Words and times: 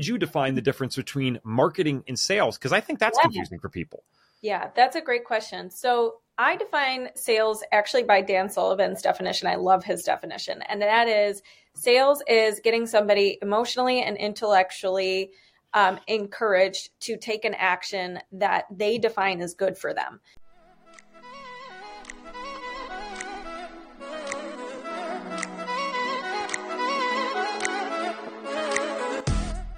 would 0.00 0.06
you 0.06 0.16
define 0.16 0.54
the 0.54 0.62
difference 0.62 0.96
between 0.96 1.38
marketing 1.44 2.02
and 2.08 2.18
sales? 2.18 2.56
Because 2.56 2.72
I 2.72 2.80
think 2.80 2.98
that's 2.98 3.18
yeah. 3.18 3.24
confusing 3.24 3.58
for 3.58 3.68
people. 3.68 4.02
Yeah, 4.40 4.70
that's 4.74 4.96
a 4.96 5.02
great 5.02 5.26
question. 5.26 5.68
So 5.68 6.14
I 6.38 6.56
define 6.56 7.10
sales 7.16 7.62
actually 7.70 8.04
by 8.04 8.22
Dan 8.22 8.48
Sullivan's 8.48 9.02
definition. 9.02 9.46
I 9.46 9.56
love 9.56 9.84
his 9.84 10.02
definition. 10.02 10.62
And 10.62 10.80
that 10.80 11.06
is 11.06 11.42
sales 11.74 12.22
is 12.26 12.60
getting 12.64 12.86
somebody 12.86 13.36
emotionally 13.42 14.00
and 14.00 14.16
intellectually 14.16 15.32
um, 15.74 16.00
encouraged 16.06 16.88
to 17.00 17.18
take 17.18 17.44
an 17.44 17.52
action 17.52 18.20
that 18.32 18.64
they 18.70 18.96
define 18.96 19.42
as 19.42 19.52
good 19.52 19.76
for 19.76 19.92
them. 19.92 20.20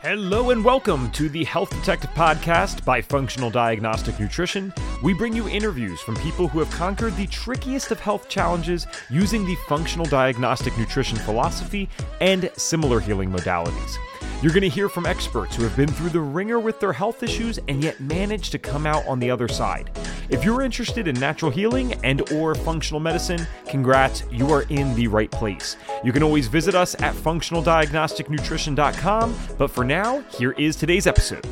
Hello 0.03 0.51
and 0.51 0.65
welcome 0.65 1.13
to 1.13 1.29
the 1.29 1.45
Health 1.45 1.71
Detective 1.71 2.11
Podcast 2.11 2.85
by 2.85 3.01
Functional 3.01 3.51
Diagnostic 3.51 4.19
Nutrition. 4.19 4.75
We 5.01 5.15
bring 5.15 5.33
you 5.33 5.49
interviews 5.49 6.01
from 6.01 6.17
people 6.17 6.49
who 6.49 6.59
have 6.59 6.73
conquered 6.73 7.15
the 7.15 7.29
trickiest 7.29 7.93
of 7.93 8.01
health 8.01 8.29
challenges 8.29 8.89
using 9.11 9.47
the 9.47 9.55
functional 9.69 10.05
diagnostic 10.07 10.77
nutrition 10.77 11.19
philosophy 11.19 11.89
and 12.21 12.51
similar 12.57 12.99
healing 12.99 13.31
modalities. 13.31 13.97
You're 14.43 14.53
going 14.53 14.63
to 14.63 14.69
hear 14.69 14.89
from 14.89 15.07
experts 15.07 15.55
who 15.55 15.63
have 15.63 15.77
been 15.77 15.89
through 15.89 16.11
the 16.11 16.21
ringer 16.21 16.59
with 16.59 16.81
their 16.81 16.93
health 16.93 17.23
issues 17.23 17.61
and 17.69 17.81
yet 17.81 18.01
managed 18.01 18.51
to 18.51 18.59
come 18.59 18.89
out 18.89 19.07
on 19.07 19.21
the 19.21 19.31
other 19.31 19.47
side. 19.47 19.97
If 20.31 20.45
you're 20.45 20.63
interested 20.63 21.07
in 21.07 21.15
natural 21.21 21.53
healing 21.53 21.93
and 22.03 22.29
or 22.33 22.57
functional 22.57 22.99
medicine, 22.99 23.47
congrats, 23.69 24.25
you 24.33 24.51
are 24.51 24.63
in 24.63 24.97
the 24.97 25.07
right 25.07 25.31
place. 25.31 25.77
You 26.03 26.11
can 26.11 26.25
always 26.25 26.49
visit 26.49 26.75
us 26.75 27.01
at 27.01 27.15
functionaldiagnosticnutrition.com, 27.15 29.39
but 29.59 29.71
for 29.71 29.85
now, 29.85 30.23
here 30.23 30.57
is 30.59 30.75
today's 30.75 31.07
episode. 31.07 31.47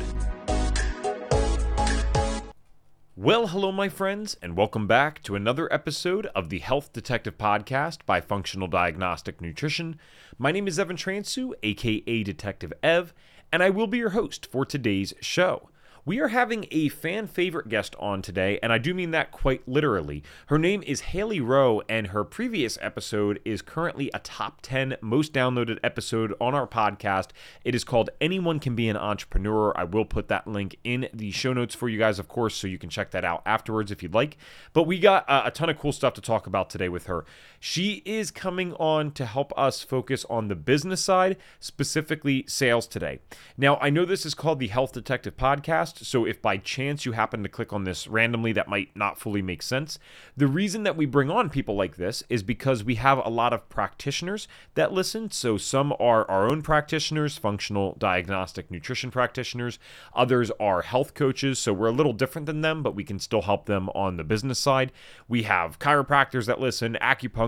Well, 3.21 3.45
hello, 3.45 3.71
my 3.71 3.87
friends, 3.87 4.35
and 4.41 4.57
welcome 4.57 4.87
back 4.87 5.21
to 5.23 5.35
another 5.35 5.71
episode 5.71 6.25
of 6.33 6.49
the 6.49 6.57
Health 6.57 6.91
Detective 6.91 7.37
Podcast 7.37 7.99
by 8.07 8.19
Functional 8.19 8.67
Diagnostic 8.67 9.39
Nutrition. 9.39 9.99
My 10.39 10.51
name 10.51 10.67
is 10.67 10.79
Evan 10.79 10.95
Transue, 10.95 11.53
aka 11.61 12.23
Detective 12.23 12.73
Ev, 12.81 13.13
and 13.53 13.61
I 13.61 13.69
will 13.69 13.85
be 13.85 13.99
your 13.99 14.09
host 14.09 14.47
for 14.51 14.65
today's 14.65 15.13
show. 15.21 15.69
We 16.03 16.19
are 16.19 16.29
having 16.29 16.65
a 16.71 16.89
fan 16.89 17.27
favorite 17.27 17.69
guest 17.69 17.95
on 17.99 18.23
today, 18.23 18.57
and 18.63 18.73
I 18.73 18.79
do 18.79 18.95
mean 18.95 19.11
that 19.11 19.31
quite 19.31 19.67
literally. 19.67 20.23
Her 20.47 20.57
name 20.57 20.81
is 20.81 21.01
Hailey 21.01 21.39
Rowe, 21.39 21.83
and 21.87 22.07
her 22.07 22.23
previous 22.23 22.75
episode 22.81 23.39
is 23.45 23.61
currently 23.61 24.09
a 24.11 24.17
top 24.17 24.61
10 24.63 24.97
most 24.99 25.31
downloaded 25.31 25.77
episode 25.83 26.33
on 26.41 26.55
our 26.55 26.65
podcast. 26.65 27.27
It 27.63 27.75
is 27.75 27.83
called 27.83 28.09
Anyone 28.19 28.59
Can 28.59 28.73
Be 28.73 28.89
an 28.89 28.97
Entrepreneur. 28.97 29.77
I 29.77 29.83
will 29.83 30.05
put 30.05 30.27
that 30.29 30.47
link 30.47 30.75
in 30.83 31.07
the 31.13 31.29
show 31.29 31.53
notes 31.53 31.75
for 31.75 31.87
you 31.87 31.99
guys, 31.99 32.17
of 32.17 32.27
course, 32.27 32.55
so 32.55 32.65
you 32.65 32.79
can 32.79 32.89
check 32.89 33.11
that 33.11 33.23
out 33.23 33.43
afterwards 33.45 33.91
if 33.91 34.01
you'd 34.01 34.15
like. 34.15 34.37
But 34.73 34.83
we 34.87 34.97
got 34.97 35.29
uh, 35.29 35.43
a 35.45 35.51
ton 35.51 35.69
of 35.69 35.77
cool 35.77 35.91
stuff 35.91 36.15
to 36.15 36.21
talk 36.21 36.47
about 36.47 36.71
today 36.71 36.89
with 36.89 37.05
her. 37.05 37.25
She 37.63 38.01
is 38.05 38.31
coming 38.31 38.73
on 38.73 39.11
to 39.11 39.23
help 39.23 39.53
us 39.55 39.83
focus 39.83 40.25
on 40.31 40.47
the 40.47 40.55
business 40.55 40.99
side, 40.99 41.37
specifically 41.59 42.43
sales 42.47 42.87
today. 42.87 43.19
Now, 43.55 43.77
I 43.79 43.91
know 43.91 44.03
this 44.03 44.25
is 44.25 44.33
called 44.33 44.59
the 44.59 44.67
Health 44.67 44.93
Detective 44.93 45.37
Podcast. 45.37 46.03
So 46.03 46.25
if 46.25 46.41
by 46.41 46.57
chance 46.57 47.05
you 47.05 47.11
happen 47.11 47.43
to 47.43 47.49
click 47.49 47.71
on 47.71 47.83
this 47.83 48.07
randomly, 48.07 48.51
that 48.53 48.67
might 48.67 48.89
not 48.95 49.19
fully 49.19 49.43
make 49.43 49.61
sense. 49.61 49.99
The 50.35 50.47
reason 50.47 50.81
that 50.83 50.97
we 50.97 51.05
bring 51.05 51.29
on 51.29 51.51
people 51.51 51.75
like 51.75 51.97
this 51.97 52.23
is 52.29 52.41
because 52.41 52.83
we 52.83 52.95
have 52.95 53.23
a 53.23 53.29
lot 53.29 53.53
of 53.53 53.69
practitioners 53.69 54.47
that 54.73 54.91
listen. 54.91 55.29
So 55.29 55.57
some 55.57 55.93
are 55.99 56.27
our 56.31 56.51
own 56.51 56.63
practitioners, 56.63 57.37
functional 57.37 57.95
diagnostic 57.99 58.71
nutrition 58.71 59.11
practitioners. 59.11 59.77
Others 60.15 60.49
are 60.59 60.81
health 60.81 61.13
coaches. 61.13 61.59
So 61.59 61.73
we're 61.73 61.89
a 61.89 61.91
little 61.91 62.13
different 62.13 62.47
than 62.47 62.61
them, 62.61 62.81
but 62.81 62.95
we 62.95 63.03
can 63.03 63.19
still 63.19 63.43
help 63.43 63.67
them 63.67 63.87
on 63.89 64.17
the 64.17 64.23
business 64.23 64.57
side. 64.57 64.91
We 65.27 65.43
have 65.43 65.77
chiropractors 65.77 66.47
that 66.47 66.59
listen, 66.59 66.97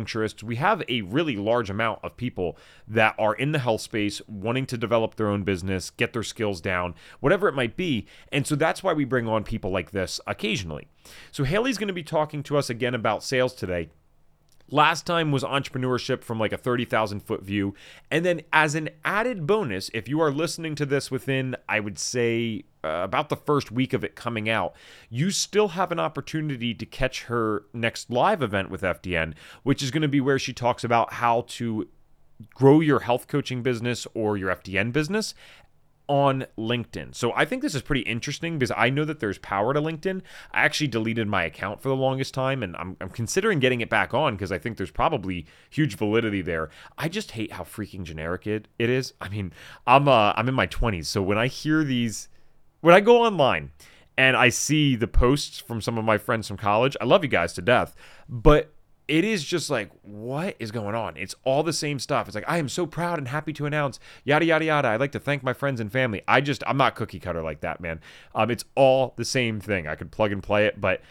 acupuncturists. 0.03 0.43
We 0.43 0.57
have 0.57 0.83
a 0.87 1.01
really 1.01 1.35
large 1.35 1.69
amount 1.69 1.99
of 2.03 2.17
people 2.17 2.57
that 2.87 3.15
are 3.17 3.33
in 3.33 3.51
the 3.51 3.59
health 3.59 3.81
space 3.81 4.21
wanting 4.27 4.65
to 4.67 4.77
develop 4.77 5.15
their 5.15 5.27
own 5.27 5.43
business, 5.43 5.89
get 5.89 6.13
their 6.13 6.23
skills 6.23 6.61
down, 6.61 6.95
whatever 7.19 7.47
it 7.47 7.55
might 7.55 7.75
be. 7.75 8.07
And 8.31 8.45
so 8.45 8.55
that's 8.55 8.83
why 8.83 8.93
we 8.93 9.05
bring 9.05 9.27
on 9.27 9.43
people 9.43 9.71
like 9.71 9.91
this 9.91 10.19
occasionally. 10.27 10.87
So 11.31 11.43
Hailey's 11.43 11.77
going 11.77 11.87
to 11.87 11.93
be 11.93 12.03
talking 12.03 12.43
to 12.43 12.57
us 12.57 12.69
again 12.69 12.95
about 12.95 13.23
sales 13.23 13.53
today. 13.53 13.89
Last 14.73 15.05
time 15.05 15.31
was 15.31 15.43
entrepreneurship 15.43 16.23
from 16.23 16.39
like 16.39 16.51
a 16.51 16.57
30,000 16.57 17.19
foot 17.19 17.43
view. 17.43 17.75
And 18.09 18.25
then, 18.25 18.41
as 18.51 18.73
an 18.73 18.89
added 19.05 19.45
bonus, 19.45 19.91
if 19.93 20.07
you 20.09 20.19
are 20.19 20.31
listening 20.31 20.73
to 20.73 20.85
this 20.87 21.11
within, 21.11 21.55
I 21.69 21.79
would 21.79 21.99
say, 21.99 22.63
uh, 22.83 23.01
about 23.03 23.29
the 23.29 23.35
first 23.35 23.71
week 23.71 23.93
of 23.93 24.03
it 24.03 24.15
coming 24.15 24.49
out, 24.49 24.73
you 25.11 25.29
still 25.29 25.67
have 25.69 25.91
an 25.91 25.99
opportunity 25.99 26.73
to 26.73 26.87
catch 26.87 27.25
her 27.25 27.65
next 27.71 28.09
live 28.09 28.41
event 28.41 28.71
with 28.71 28.81
FDN, 28.81 29.35
which 29.61 29.83
is 29.83 29.91
going 29.91 30.01
to 30.01 30.07
be 30.07 30.19
where 30.19 30.39
she 30.39 30.53
talks 30.53 30.83
about 30.83 31.13
how 31.13 31.45
to 31.49 31.87
grow 32.55 32.79
your 32.79 33.01
health 33.01 33.27
coaching 33.27 33.61
business 33.61 34.07
or 34.15 34.37
your 34.37 34.53
FDN 34.55 34.91
business 34.91 35.35
on 36.07 36.45
LinkedIn. 36.57 37.15
So 37.15 37.31
I 37.33 37.45
think 37.45 37.61
this 37.61 37.75
is 37.75 37.81
pretty 37.81 38.01
interesting 38.01 38.57
because 38.59 38.73
I 38.75 38.89
know 38.89 39.05
that 39.05 39.19
there's 39.19 39.37
power 39.37 39.73
to 39.73 39.81
LinkedIn. 39.81 40.21
I 40.51 40.63
actually 40.63 40.87
deleted 40.87 41.27
my 41.27 41.43
account 41.43 41.81
for 41.81 41.89
the 41.89 41.95
longest 41.95 42.33
time 42.33 42.61
and 42.61 42.75
I'm, 42.75 42.97
I'm 42.99 43.09
considering 43.09 43.59
getting 43.59 43.81
it 43.81 43.89
back 43.89 44.13
on 44.13 44.35
because 44.35 44.51
I 44.51 44.57
think 44.57 44.77
there's 44.77 44.91
probably 44.91 45.45
huge 45.69 45.95
validity 45.95 46.41
there. 46.41 46.69
I 46.97 47.07
just 47.07 47.31
hate 47.31 47.53
how 47.53 47.63
freaking 47.63 48.03
generic 48.03 48.45
it, 48.47 48.67
it 48.77 48.89
is. 48.89 49.13
I 49.21 49.29
mean, 49.29 49.53
I'm 49.87 50.07
uh, 50.07 50.33
I'm 50.35 50.49
in 50.49 50.55
my 50.55 50.67
20s, 50.67 51.05
so 51.05 51.21
when 51.21 51.37
I 51.37 51.47
hear 51.47 51.83
these 51.83 52.27
when 52.81 52.93
I 52.93 52.99
go 52.99 53.23
online 53.23 53.71
and 54.17 54.35
I 54.35 54.49
see 54.49 54.95
the 54.95 55.07
posts 55.07 55.59
from 55.59 55.81
some 55.81 55.97
of 55.97 56.05
my 56.05 56.17
friends 56.17 56.47
from 56.47 56.57
college, 56.57 56.97
I 56.99 57.05
love 57.05 57.23
you 57.23 57.29
guys 57.29 57.53
to 57.53 57.61
death, 57.61 57.95
but 58.27 58.72
it 59.07 59.23
is 59.23 59.43
just 59.43 59.69
like 59.69 59.89
what 60.01 60.55
is 60.59 60.71
going 60.71 60.95
on 60.95 61.15
it's 61.17 61.35
all 61.43 61.63
the 61.63 61.73
same 61.73 61.99
stuff 61.99 62.27
it's 62.27 62.35
like 62.35 62.43
i 62.47 62.57
am 62.57 62.69
so 62.69 62.85
proud 62.85 63.17
and 63.17 63.27
happy 63.27 63.53
to 63.53 63.65
announce 63.65 63.99
yada 64.23 64.45
yada 64.45 64.65
yada 64.65 64.87
i'd 64.89 64.99
like 64.99 65.11
to 65.11 65.19
thank 65.19 65.43
my 65.43 65.53
friends 65.53 65.79
and 65.79 65.91
family 65.91 66.21
i 66.27 66.39
just 66.39 66.63
i'm 66.67 66.77
not 66.77 66.95
cookie 66.95 67.19
cutter 67.19 67.41
like 67.41 67.61
that 67.61 67.79
man 67.81 67.99
um, 68.35 68.49
it's 68.49 68.65
all 68.75 69.13
the 69.17 69.25
same 69.25 69.59
thing 69.59 69.87
i 69.87 69.95
could 69.95 70.11
plug 70.11 70.31
and 70.31 70.43
play 70.43 70.65
it 70.65 70.79
but 70.79 71.01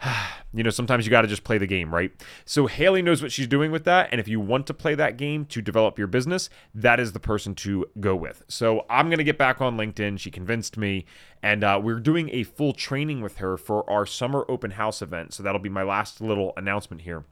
you 0.52 0.62
know, 0.62 0.70
sometimes 0.70 1.06
you 1.06 1.10
got 1.10 1.22
to 1.22 1.28
just 1.28 1.44
play 1.44 1.58
the 1.58 1.66
game, 1.66 1.94
right? 1.94 2.12
So 2.44 2.66
Hailey 2.66 3.02
knows 3.02 3.22
what 3.22 3.32
she's 3.32 3.46
doing 3.46 3.70
with 3.70 3.84
that. 3.84 4.08
And 4.12 4.20
if 4.20 4.28
you 4.28 4.40
want 4.40 4.66
to 4.66 4.74
play 4.74 4.94
that 4.94 5.16
game 5.16 5.44
to 5.46 5.62
develop 5.62 5.98
your 5.98 6.06
business, 6.06 6.48
that 6.74 7.00
is 7.00 7.12
the 7.12 7.20
person 7.20 7.54
to 7.56 7.86
go 8.00 8.14
with. 8.14 8.42
So 8.48 8.84
I'm 8.90 9.08
going 9.08 9.18
to 9.18 9.24
get 9.24 9.38
back 9.38 9.60
on 9.60 9.76
LinkedIn. 9.76 10.18
She 10.18 10.30
convinced 10.30 10.76
me. 10.76 11.06
And 11.42 11.62
uh, 11.62 11.80
we're 11.82 12.00
doing 12.00 12.30
a 12.30 12.42
full 12.42 12.72
training 12.72 13.20
with 13.20 13.38
her 13.38 13.56
for 13.56 13.88
our 13.88 14.06
summer 14.06 14.44
open 14.48 14.72
house 14.72 15.00
event. 15.02 15.34
So 15.34 15.42
that'll 15.42 15.60
be 15.60 15.68
my 15.68 15.82
last 15.82 16.20
little 16.20 16.52
announcement 16.56 17.02
here. 17.02 17.24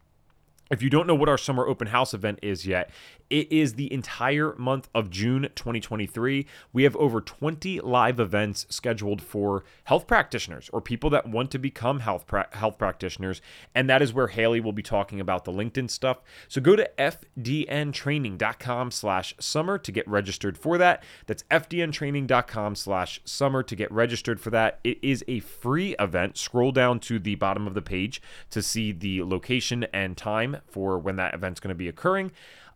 If 0.70 0.82
you 0.82 0.88
don't 0.88 1.06
know 1.06 1.14
what 1.14 1.28
our 1.28 1.36
summer 1.36 1.66
open 1.66 1.88
house 1.88 2.14
event 2.14 2.38
is 2.40 2.66
yet, 2.66 2.88
it 3.28 3.52
is 3.52 3.74
the 3.74 3.92
entire 3.92 4.54
month 4.56 4.88
of 4.94 5.10
June 5.10 5.42
2023. 5.54 6.46
We 6.72 6.84
have 6.84 6.96
over 6.96 7.20
20 7.20 7.80
live 7.80 8.18
events 8.18 8.64
scheduled 8.70 9.20
for 9.20 9.62
health 9.84 10.06
practitioners 10.06 10.70
or 10.72 10.80
people 10.80 11.10
that 11.10 11.28
want 11.28 11.50
to 11.50 11.58
become 11.58 12.00
health 12.00 12.26
pra- 12.26 12.48
health 12.52 12.78
practitioners, 12.78 13.42
and 13.74 13.90
that 13.90 14.00
is 14.00 14.14
where 14.14 14.28
Hailey 14.28 14.60
will 14.60 14.72
be 14.72 14.82
talking 14.82 15.20
about 15.20 15.44
the 15.44 15.52
LinkedIn 15.52 15.90
stuff. 15.90 16.22
So 16.48 16.62
go 16.62 16.76
to 16.76 16.90
fdntraining.com/summer 16.98 19.78
to 19.78 19.92
get 19.92 20.08
registered 20.08 20.56
for 20.56 20.78
that. 20.78 21.02
That's 21.26 21.42
fdntraining.com/summer 21.50 23.62
to 23.62 23.76
get 23.76 23.92
registered 23.92 24.40
for 24.40 24.48
that. 24.50 24.80
It 24.82 24.98
is 25.02 25.22
a 25.28 25.40
free 25.40 25.94
event. 25.98 26.38
Scroll 26.38 26.72
down 26.72 27.00
to 27.00 27.18
the 27.18 27.34
bottom 27.34 27.66
of 27.66 27.74
the 27.74 27.82
page 27.82 28.22
to 28.50 28.62
see 28.62 28.92
the 28.92 29.22
location 29.22 29.84
and 29.92 30.16
time 30.16 30.53
for 30.66 30.98
when 30.98 31.16
that 31.16 31.34
event's 31.34 31.60
going 31.60 31.70
to 31.70 31.74
be 31.74 31.88
occurring. 31.88 32.32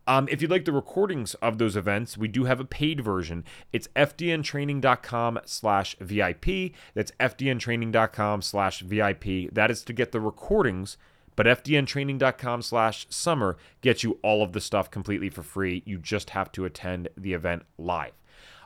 Um, 0.09 0.27
if 0.31 0.41
you'd 0.41 0.51
like 0.51 0.65
the 0.65 0.73
recordings 0.73 1.35
of 1.35 1.59
those 1.59 1.77
events, 1.77 2.17
we 2.17 2.29
do 2.29 2.45
have 2.45 2.61
a 2.61 2.65
paid 2.65 3.03
version. 3.03 3.45
It's 3.75 3.89
fdntraining.com 3.89 5.41
slash 5.45 5.97
VIP. 6.01 6.73
That's 6.95 7.13
fdntraining.com 7.21 8.41
slash 8.41 8.81
VIP. 8.81 9.53
That 9.53 9.71
is 9.71 9.83
to 9.83 9.93
get 9.93 10.13
the 10.13 10.21
recordings, 10.21 10.97
but 11.37 11.45
fdntraining.com 11.45 12.63
slash 12.63 13.07
summer 13.11 13.59
gets 13.83 14.03
you 14.03 14.19
all 14.23 14.43
of 14.43 14.55
the 14.55 14.63
stuff 14.63 14.91
completely 14.91 15.29
for 15.29 15.43
free. 15.43 15.83
You 15.85 15.99
just 15.99 16.31
have 16.31 16.51
to 16.53 16.65
attend 16.65 17.09
the 17.15 17.35
event 17.35 17.65
live. 17.77 18.13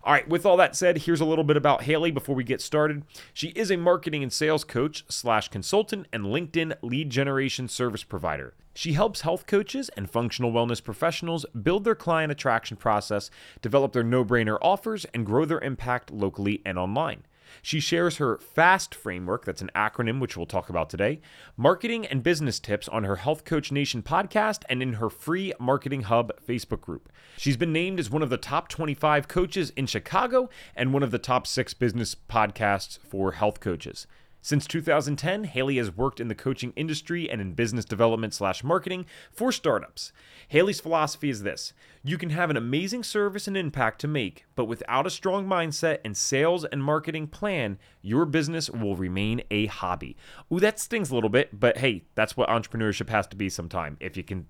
All 0.05 0.13
right, 0.13 0.29
with 0.29 0.45
all 0.45 0.57
that 0.57 0.75
said, 0.75 0.99
here's 0.99 1.21
a 1.21 1.25
little 1.25 1.45
bit 1.45 1.57
about 1.57 1.85
Hailey 1.85 2.11
before 2.11 2.35
we 2.35 2.43
get 2.43 2.61
started. 2.61 3.05
She 3.33 3.49
is 3.51 3.71
a 3.71 3.77
marketing 3.77 4.25
and 4.25 4.33
sales 4.33 4.65
coach 4.65 5.05
slash 5.09 5.47
consultant 5.49 6.09
and 6.13 6.25
LinkedIn 6.25 6.75
lead 6.83 7.09
generation 7.09 7.69
service 7.69 8.03
provider. 8.03 8.55
She 8.75 8.95
helps 8.95 9.21
health 9.21 9.47
coaches 9.47 9.91
and 9.97 10.11
functional 10.11 10.51
wellness 10.51 10.83
professionals 10.83 11.47
build 11.63 11.85
their 11.85 11.95
client 11.95 12.33
attraction 12.33 12.77
process, 12.77 13.31
develop 13.61 13.93
their 13.93 14.03
no 14.03 14.25
brainer 14.25 14.59
offers, 14.61 15.05
and 15.15 15.25
grow 15.25 15.45
their 15.45 15.61
impact 15.61 16.11
locally 16.11 16.63
and 16.67 16.81
online. 16.81 17.23
She 17.61 17.81
shares 17.81 18.17
her 18.17 18.39
FAST 18.39 18.95
framework, 18.95 19.45
that's 19.45 19.61
an 19.61 19.71
acronym 19.75 20.21
which 20.21 20.37
we'll 20.37 20.47
talk 20.47 20.71
about 20.71 20.89
today, 20.89 21.21
marketing 21.57 22.07
and 22.07 22.23
business 22.23 22.59
tips 22.59 22.89
on 22.89 23.05
her 23.05 23.17
Health 23.17 23.45
Coach 23.45 23.71
Nation 23.71 24.03
podcast 24.03 24.63
and 24.69 24.83
in 24.83 24.95
her 24.95 25.11
free 25.11 25.53
Marketing 25.59 26.03
Hub 26.03 26.33
Facebook 26.47 26.81
group. 26.81 27.11
She's 27.37 27.57
been 27.57 27.73
named 27.73 28.01
as 28.01 28.11
one 28.11 28.23
of 28.23 28.31
the 28.31 28.37
top 28.37 28.69
25 28.69 29.29
coaches 29.29 29.71
in 29.77 29.87
Chicago 29.87 30.49
and 30.75 30.93
one 30.93 31.03
of 31.03 31.11
the 31.11 31.19
top 31.19 31.47
six 31.47 31.75
business 31.75 32.15
podcasts 32.15 32.99
for 32.99 33.33
health 33.33 33.61
coaches. 33.61 34.07
Since 34.45 34.67
2010, 34.67 35.45
Hailey 35.45 35.77
has 35.77 35.97
worked 35.97 36.19
in 36.19 36.27
the 36.27 36.35
coaching 36.35 36.73
industry 36.75 37.31
and 37.31 37.41
in 37.41 37.53
business 37.53 37.85
development 37.85 38.35
slash 38.35 38.65
marketing 38.65 39.07
for 39.31 39.53
startups. 39.53 40.13
Hailey's 40.49 40.81
philosophy 40.81 41.31
is 41.31 41.45
this 41.45 41.73
you 42.03 42.19
can 42.19 42.31
have 42.31 42.51
an 42.51 42.57
amazing 42.57 43.05
service 43.05 43.47
and 43.47 43.57
impact 43.57 44.01
to 44.01 44.09
make, 44.09 44.45
but 44.57 44.65
without 44.65 45.07
a 45.07 45.11
strong 45.11 45.47
mindset 45.47 45.99
and 46.05 46.17
sales 46.17 46.65
and 46.65 46.83
marketing 46.83 47.29
plan, 47.29 47.79
your 48.01 48.25
business 48.25 48.69
will 48.69 48.97
remain 48.97 49.43
a 49.53 49.67
hobby. 49.67 50.17
Ooh, 50.53 50.59
that 50.59 50.81
stings 50.81 51.13
a 51.13 51.15
little 51.15 51.31
bit, 51.31 51.61
but 51.61 51.79
hey, 51.79 52.03
that's 52.17 52.37
what 52.37 52.49
entrepreneurship 52.49 53.11
has 53.11 53.29
to 53.29 53.37
be 53.37 53.49
sometime. 53.49 53.97
If 54.01 54.17
you 54.17 54.25
can 54.25 54.47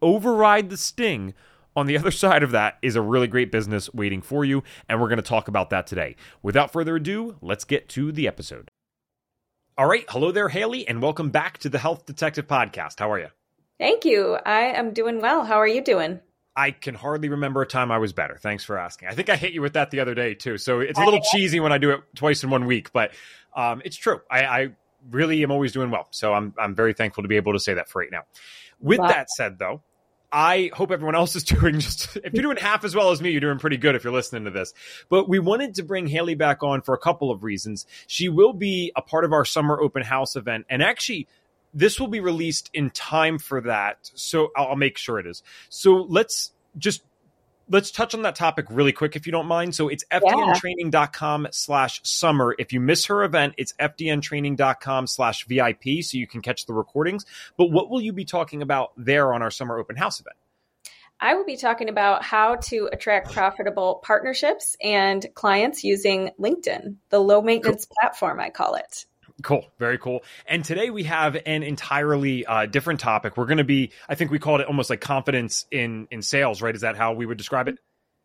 override 0.00 0.70
the 0.70 0.78
sting, 0.78 1.34
on 1.76 1.86
the 1.86 1.98
other 1.98 2.10
side 2.10 2.42
of 2.42 2.52
that 2.52 2.78
is 2.80 2.96
a 2.96 3.02
really 3.02 3.28
great 3.28 3.52
business 3.52 3.92
waiting 3.92 4.22
for 4.22 4.46
you, 4.46 4.62
and 4.88 4.98
we're 4.98 5.08
going 5.08 5.18
to 5.18 5.22
talk 5.22 5.46
about 5.46 5.68
that 5.70 5.86
today. 5.86 6.16
Without 6.42 6.72
further 6.72 6.96
ado, 6.96 7.36
let's 7.42 7.64
get 7.64 7.86
to 7.90 8.12
the 8.12 8.26
episode. 8.26 8.70
All 9.78 9.86
right. 9.86 10.04
Hello 10.08 10.30
there, 10.30 10.48
Hailey, 10.48 10.86
and 10.86 11.00
welcome 11.00 11.30
back 11.30 11.58
to 11.58 11.68
the 11.68 11.78
Health 11.78 12.04
Detective 12.04 12.46
Podcast. 12.46 12.98
How 12.98 13.10
are 13.12 13.18
you? 13.18 13.28
Thank 13.78 14.04
you. 14.04 14.36
I 14.44 14.62
am 14.72 14.92
doing 14.92 15.20
well. 15.20 15.44
How 15.44 15.54
are 15.54 15.66
you 15.66 15.82
doing? 15.82 16.20
I 16.54 16.72
can 16.72 16.94
hardly 16.94 17.30
remember 17.30 17.62
a 17.62 17.66
time 17.66 17.90
I 17.90 17.98
was 17.98 18.12
better. 18.12 18.36
Thanks 18.36 18.62
for 18.62 18.76
asking. 18.76 19.08
I 19.08 19.14
think 19.14 19.30
I 19.30 19.36
hit 19.36 19.52
you 19.52 19.62
with 19.62 19.74
that 19.74 19.90
the 19.90 20.00
other 20.00 20.14
day, 20.14 20.34
too. 20.34 20.58
So 20.58 20.80
it's 20.80 20.98
a 20.98 21.04
little 21.04 21.20
cheesy 21.32 21.60
when 21.60 21.72
I 21.72 21.78
do 21.78 21.90
it 21.92 22.00
twice 22.14 22.42
in 22.42 22.50
one 22.50 22.66
week, 22.66 22.92
but 22.92 23.12
um, 23.56 23.80
it's 23.84 23.96
true. 23.96 24.20
I, 24.30 24.44
I, 24.44 24.68
really 25.10 25.42
am 25.42 25.50
always 25.50 25.72
doing 25.72 25.90
well. 25.90 26.08
So 26.10 26.34
I'm, 26.34 26.52
I'm 26.58 26.74
very 26.74 26.92
thankful 26.92 27.22
to 27.22 27.28
be 27.28 27.36
able 27.36 27.54
to 27.54 27.58
say 27.58 27.72
that 27.72 27.88
for 27.88 28.00
right 28.00 28.10
now. 28.12 28.24
With 28.80 28.98
wow. 28.98 29.08
that 29.08 29.30
said, 29.30 29.58
though, 29.58 29.80
I 30.32 30.70
hope 30.72 30.90
everyone 30.90 31.14
else 31.14 31.34
is 31.36 31.44
doing 31.44 31.80
just, 31.80 32.16
if 32.16 32.32
you're 32.32 32.42
doing 32.42 32.56
half 32.56 32.84
as 32.84 32.94
well 32.94 33.10
as 33.10 33.20
me, 33.20 33.30
you're 33.30 33.40
doing 33.40 33.58
pretty 33.58 33.76
good 33.76 33.94
if 33.94 34.04
you're 34.04 34.12
listening 34.12 34.44
to 34.44 34.50
this. 34.50 34.72
But 35.08 35.28
we 35.28 35.38
wanted 35.38 35.74
to 35.76 35.82
bring 35.82 36.06
Hailey 36.06 36.34
back 36.34 36.62
on 36.62 36.82
for 36.82 36.94
a 36.94 36.98
couple 36.98 37.30
of 37.30 37.42
reasons. 37.42 37.86
She 38.06 38.28
will 38.28 38.52
be 38.52 38.92
a 38.94 39.02
part 39.02 39.24
of 39.24 39.32
our 39.32 39.44
summer 39.44 39.80
open 39.80 40.02
house 40.02 40.36
event. 40.36 40.66
And 40.68 40.82
actually, 40.82 41.26
this 41.74 42.00
will 42.00 42.08
be 42.08 42.20
released 42.20 42.70
in 42.72 42.90
time 42.90 43.38
for 43.38 43.60
that. 43.62 44.10
So 44.14 44.50
I'll, 44.56 44.76
make 44.76 44.98
sure 44.98 45.18
it 45.18 45.26
is. 45.26 45.42
So 45.68 46.06
let's 46.08 46.52
just 46.78 47.02
let's 47.70 47.90
touch 47.90 48.14
on 48.14 48.22
that 48.22 48.34
topic 48.34 48.66
really 48.68 48.92
quick 48.92 49.16
if 49.16 49.26
you 49.26 49.32
don't 49.32 49.46
mind. 49.46 49.74
So 49.74 49.88
it's 49.88 50.04
fdntraining.com 50.10 51.48
slash 51.52 52.00
summer. 52.04 52.54
If 52.58 52.72
you 52.72 52.80
miss 52.80 53.06
her 53.06 53.24
event, 53.24 53.54
it's 53.56 53.72
fdntraining.com 53.80 55.06
slash 55.06 55.46
VIP 55.46 56.02
so 56.02 56.18
you 56.18 56.26
can 56.26 56.42
catch 56.42 56.66
the 56.66 56.74
recordings. 56.74 57.24
But 57.56 57.70
what 57.70 57.88
will 57.88 58.02
you 58.02 58.12
be 58.12 58.24
talking 58.24 58.60
about 58.60 58.92
there 58.96 59.32
on 59.32 59.42
our 59.42 59.50
summer 59.50 59.78
open 59.78 59.96
house 59.96 60.20
event? 60.20 60.36
I 61.22 61.34
will 61.34 61.44
be 61.44 61.58
talking 61.58 61.90
about 61.90 62.22
how 62.22 62.56
to 62.56 62.88
attract 62.92 63.32
profitable 63.32 64.00
partnerships 64.02 64.74
and 64.82 65.24
clients 65.34 65.84
using 65.84 66.30
LinkedIn, 66.40 66.96
the 67.10 67.20
low 67.20 67.42
maintenance 67.42 67.84
cool. 67.84 67.96
platform, 68.00 68.40
I 68.40 68.48
call 68.48 68.74
it. 68.76 69.04
Cool. 69.42 69.66
Very 69.78 69.98
cool. 69.98 70.22
And 70.46 70.64
today 70.64 70.90
we 70.90 71.04
have 71.04 71.36
an 71.46 71.62
entirely 71.62 72.44
uh, 72.44 72.66
different 72.66 73.00
topic. 73.00 73.36
We're 73.36 73.46
going 73.46 73.58
to 73.58 73.64
be, 73.64 73.92
I 74.08 74.14
think 74.14 74.30
we 74.30 74.38
called 74.38 74.60
it 74.60 74.66
almost 74.66 74.90
like 74.90 75.00
confidence 75.00 75.66
in 75.70 76.08
in 76.10 76.22
sales, 76.22 76.60
right? 76.60 76.74
Is 76.74 76.82
that 76.82 76.96
how 76.96 77.12
we 77.12 77.26
would 77.26 77.38
describe 77.38 77.68
it? 77.68 77.78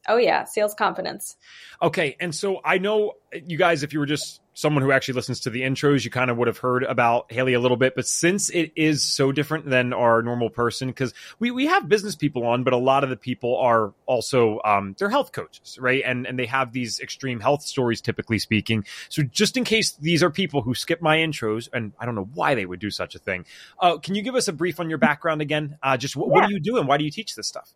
Oh 0.07 0.17
yeah, 0.17 0.43
sales 0.43 0.73
confidence. 0.73 1.35
Okay, 1.81 2.15
and 2.19 2.33
so 2.33 2.61
I 2.63 2.77
know 2.77 3.13
you 3.33 3.57
guys, 3.57 3.83
if 3.83 3.93
you 3.93 3.99
were 3.99 4.05
just 4.05 4.41
someone 4.55 4.81
who 4.81 4.91
actually 4.91 5.13
listens 5.13 5.41
to 5.41 5.49
the 5.49 5.61
intros, 5.61 6.03
you 6.03 6.09
kind 6.09 6.31
of 6.31 6.37
would 6.37 6.47
have 6.47 6.57
heard 6.57 6.83
about 6.83 7.31
Hailey 7.31 7.53
a 7.53 7.59
little 7.59 7.77
bit. 7.77 7.93
But 7.93 8.07
since 8.07 8.49
it 8.49 8.71
is 8.75 9.03
so 9.03 9.31
different 9.31 9.69
than 9.69 9.93
our 9.93 10.23
normal 10.23 10.49
person, 10.49 10.87
because 10.87 11.13
we, 11.39 11.51
we 11.51 11.67
have 11.67 11.87
business 11.87 12.15
people 12.15 12.45
on, 12.47 12.63
but 12.63 12.73
a 12.73 12.77
lot 12.77 13.03
of 13.03 13.09
the 13.09 13.17
people 13.17 13.57
are 13.57 13.93
also 14.05 14.61
um, 14.65 14.95
they're 14.97 15.09
health 15.09 15.31
coaches, 15.31 15.77
right? 15.79 16.01
And 16.03 16.25
and 16.25 16.39
they 16.39 16.47
have 16.47 16.71
these 16.71 16.99
extreme 16.99 17.39
health 17.39 17.61
stories, 17.61 18.01
typically 18.01 18.39
speaking. 18.39 18.85
So 19.09 19.21
just 19.21 19.57
in 19.57 19.65
case 19.65 19.91
these 19.91 20.23
are 20.23 20.31
people 20.31 20.61
who 20.61 20.73
skip 20.73 21.01
my 21.01 21.17
intros, 21.17 21.69
and 21.71 21.91
I 21.99 22.05
don't 22.05 22.15
know 22.15 22.29
why 22.33 22.55
they 22.55 22.65
would 22.65 22.79
do 22.79 22.89
such 22.89 23.13
a 23.13 23.19
thing, 23.19 23.45
uh, 23.79 23.97
can 23.97 24.15
you 24.15 24.21
give 24.21 24.35
us 24.35 24.47
a 24.47 24.53
brief 24.53 24.79
on 24.79 24.89
your 24.89 24.97
background 24.97 25.41
again? 25.41 25.77
Uh, 25.83 25.97
just 25.97 26.15
what, 26.15 26.27
yeah. 26.27 26.33
what 26.33 26.47
do 26.47 26.53
you 26.53 26.59
do 26.59 26.77
and 26.77 26.87
why 26.87 26.97
do 26.97 27.03
you 27.03 27.11
teach 27.11 27.35
this 27.35 27.47
stuff? 27.47 27.73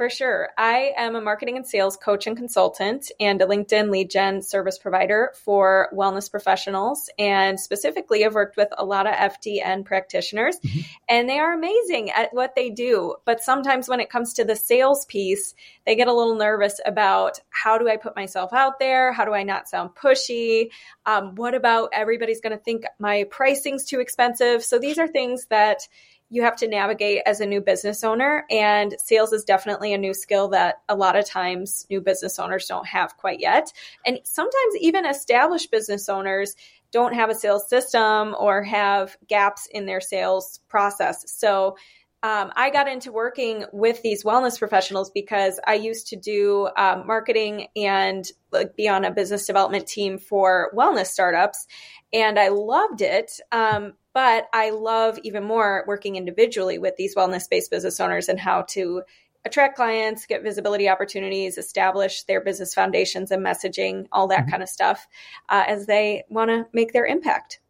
For 0.00 0.08
sure. 0.08 0.48
I 0.56 0.94
am 0.96 1.14
a 1.14 1.20
marketing 1.20 1.58
and 1.58 1.66
sales 1.66 1.98
coach 1.98 2.26
and 2.26 2.34
consultant 2.34 3.12
and 3.20 3.42
a 3.42 3.44
LinkedIn 3.44 3.90
lead 3.90 4.08
gen 4.08 4.40
service 4.40 4.78
provider 4.78 5.34
for 5.34 5.90
wellness 5.92 6.30
professionals. 6.30 7.10
And 7.18 7.60
specifically, 7.60 8.24
I've 8.24 8.32
worked 8.32 8.56
with 8.56 8.70
a 8.78 8.84
lot 8.86 9.06
of 9.06 9.12
FDN 9.12 9.84
practitioners, 9.84 10.58
mm-hmm. 10.60 10.80
and 11.10 11.28
they 11.28 11.38
are 11.38 11.52
amazing 11.52 12.08
at 12.12 12.32
what 12.32 12.54
they 12.54 12.70
do. 12.70 13.16
But 13.26 13.42
sometimes 13.42 13.90
when 13.90 14.00
it 14.00 14.08
comes 14.08 14.32
to 14.32 14.44
the 14.46 14.56
sales 14.56 15.04
piece, 15.04 15.54
they 15.84 15.96
get 15.96 16.08
a 16.08 16.14
little 16.14 16.36
nervous 16.36 16.80
about 16.86 17.38
how 17.50 17.76
do 17.76 17.86
I 17.86 17.98
put 17.98 18.16
myself 18.16 18.54
out 18.54 18.78
there? 18.78 19.12
How 19.12 19.26
do 19.26 19.34
I 19.34 19.42
not 19.42 19.68
sound 19.68 19.90
pushy? 19.96 20.70
Um, 21.04 21.34
what 21.34 21.54
about 21.54 21.90
everybody's 21.92 22.40
going 22.40 22.56
to 22.56 22.64
think 22.64 22.84
my 22.98 23.24
pricing's 23.24 23.84
too 23.84 24.00
expensive? 24.00 24.64
So 24.64 24.78
these 24.78 24.96
are 24.96 25.08
things 25.08 25.44
that 25.50 25.86
you 26.30 26.42
have 26.42 26.56
to 26.56 26.68
navigate 26.68 27.22
as 27.26 27.40
a 27.40 27.46
new 27.46 27.60
business 27.60 28.04
owner. 28.04 28.44
And 28.50 28.94
sales 28.98 29.32
is 29.32 29.44
definitely 29.44 29.92
a 29.92 29.98
new 29.98 30.14
skill 30.14 30.48
that 30.48 30.76
a 30.88 30.94
lot 30.94 31.16
of 31.16 31.26
times 31.26 31.86
new 31.90 32.00
business 32.00 32.38
owners 32.38 32.66
don't 32.66 32.86
have 32.86 33.16
quite 33.16 33.40
yet. 33.40 33.72
And 34.06 34.20
sometimes 34.24 34.76
even 34.80 35.04
established 35.04 35.70
business 35.70 36.08
owners 36.08 36.54
don't 36.92 37.14
have 37.14 37.30
a 37.30 37.34
sales 37.34 37.68
system 37.68 38.34
or 38.38 38.62
have 38.62 39.16
gaps 39.28 39.68
in 39.72 39.86
their 39.86 40.00
sales 40.00 40.60
process. 40.68 41.24
So 41.30 41.76
um, 42.22 42.52
I 42.54 42.70
got 42.70 42.86
into 42.86 43.12
working 43.12 43.64
with 43.72 44.02
these 44.02 44.24
wellness 44.24 44.58
professionals 44.58 45.10
because 45.10 45.58
I 45.66 45.74
used 45.74 46.08
to 46.08 46.16
do 46.16 46.68
um, 46.76 47.06
marketing 47.06 47.68
and 47.74 48.30
like 48.52 48.76
be 48.76 48.88
on 48.88 49.04
a 49.04 49.10
business 49.10 49.46
development 49.46 49.86
team 49.86 50.18
for 50.18 50.70
wellness 50.76 51.06
startups, 51.06 51.66
and 52.12 52.38
I 52.38 52.48
loved 52.48 53.00
it. 53.00 53.40
Um, 53.52 53.94
but 54.12 54.48
I 54.52 54.70
love 54.70 55.18
even 55.22 55.44
more 55.44 55.84
working 55.86 56.16
individually 56.16 56.78
with 56.78 56.96
these 56.96 57.14
wellness 57.14 57.48
based 57.48 57.70
business 57.70 58.00
owners 58.00 58.28
and 58.28 58.38
how 58.38 58.62
to 58.70 59.02
attract 59.44 59.76
clients, 59.76 60.26
get 60.26 60.42
visibility 60.42 60.88
opportunities, 60.88 61.56
establish 61.56 62.24
their 62.24 62.42
business 62.42 62.74
foundations 62.74 63.30
and 63.30 63.44
messaging, 63.44 64.06
all 64.12 64.28
that 64.28 64.40
mm-hmm. 64.40 64.50
kind 64.50 64.62
of 64.62 64.68
stuff 64.68 65.06
uh, 65.48 65.64
as 65.66 65.86
they 65.86 66.24
want 66.28 66.50
to 66.50 66.66
make 66.72 66.92
their 66.92 67.06
impact. 67.06 67.60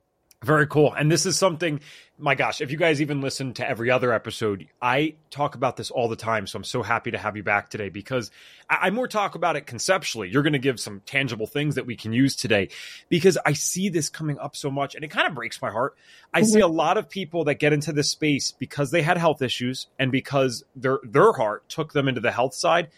Very 0.43 0.67
cool. 0.67 0.95
And 0.95 1.13
this 1.13 1.27
is 1.27 1.37
something, 1.37 1.81
my 2.21 2.35
gosh, 2.35 2.61
if 2.61 2.71
you 2.71 2.77
guys 2.77 3.01
even 3.01 3.21
listen 3.21 3.55
to 3.55 3.69
every 3.69 3.91
other 3.91 4.13
episode, 4.13 4.67
I 4.81 5.15
talk 5.31 5.55
about 5.55 5.77
this 5.77 5.91
all 5.91 6.09
the 6.09 6.17
time. 6.17 6.47
So 6.47 6.57
I'm 6.57 6.65
so 6.65 6.83
happy 6.83 7.11
to 7.11 7.19
have 7.19 7.37
you 7.37 7.43
back 7.43 7.71
today 7.71 7.89
because 7.89 8.31
I, 8.69 8.79
I 8.83 8.91
more 8.91 9.09
talk 9.09 9.35
about 9.35 9.57
it 9.57 9.67
conceptually. 9.67 10.29
You're 10.29 10.43
going 10.43 10.53
to 10.53 10.59
give 10.59 10.79
some 10.79 11.01
tangible 11.07 11.47
things 11.47 11.75
that 11.77 11.87
we 11.87 11.97
can 11.97 12.13
use 12.13 12.37
today 12.37 12.69
because 13.09 13.39
I 13.45 13.55
see 13.55 13.89
this 13.89 14.09
coming 14.09 14.39
up 14.39 14.55
so 14.55 14.71
much 14.71 14.95
and 14.95 15.05
it 15.05 15.09
kind 15.09 15.27
of 15.27 15.35
breaks 15.35 15.61
my 15.63 15.71
heart. 15.71 15.97
I 16.33 16.41
mm-hmm. 16.41 16.49
see 16.49 16.61
a 16.61 16.69
lot 16.69 16.99
of 16.99 17.09
people 17.09 17.45
that 17.45 17.55
get 17.55 17.73
into 17.73 17.93
this 17.93 18.11
space 18.11 18.53
because 18.53 18.91
they 18.91 19.03
had 19.03 19.17
health 19.17 19.43
issues 19.43 19.87
and 19.99 20.13
because 20.13 20.63
their, 20.77 20.99
their 21.03 21.33
heart 21.33 21.69
took 21.69 21.93
them 21.93 22.07
into 22.07 22.21
the 22.21 22.33
health 22.33 22.55
side 22.55 22.91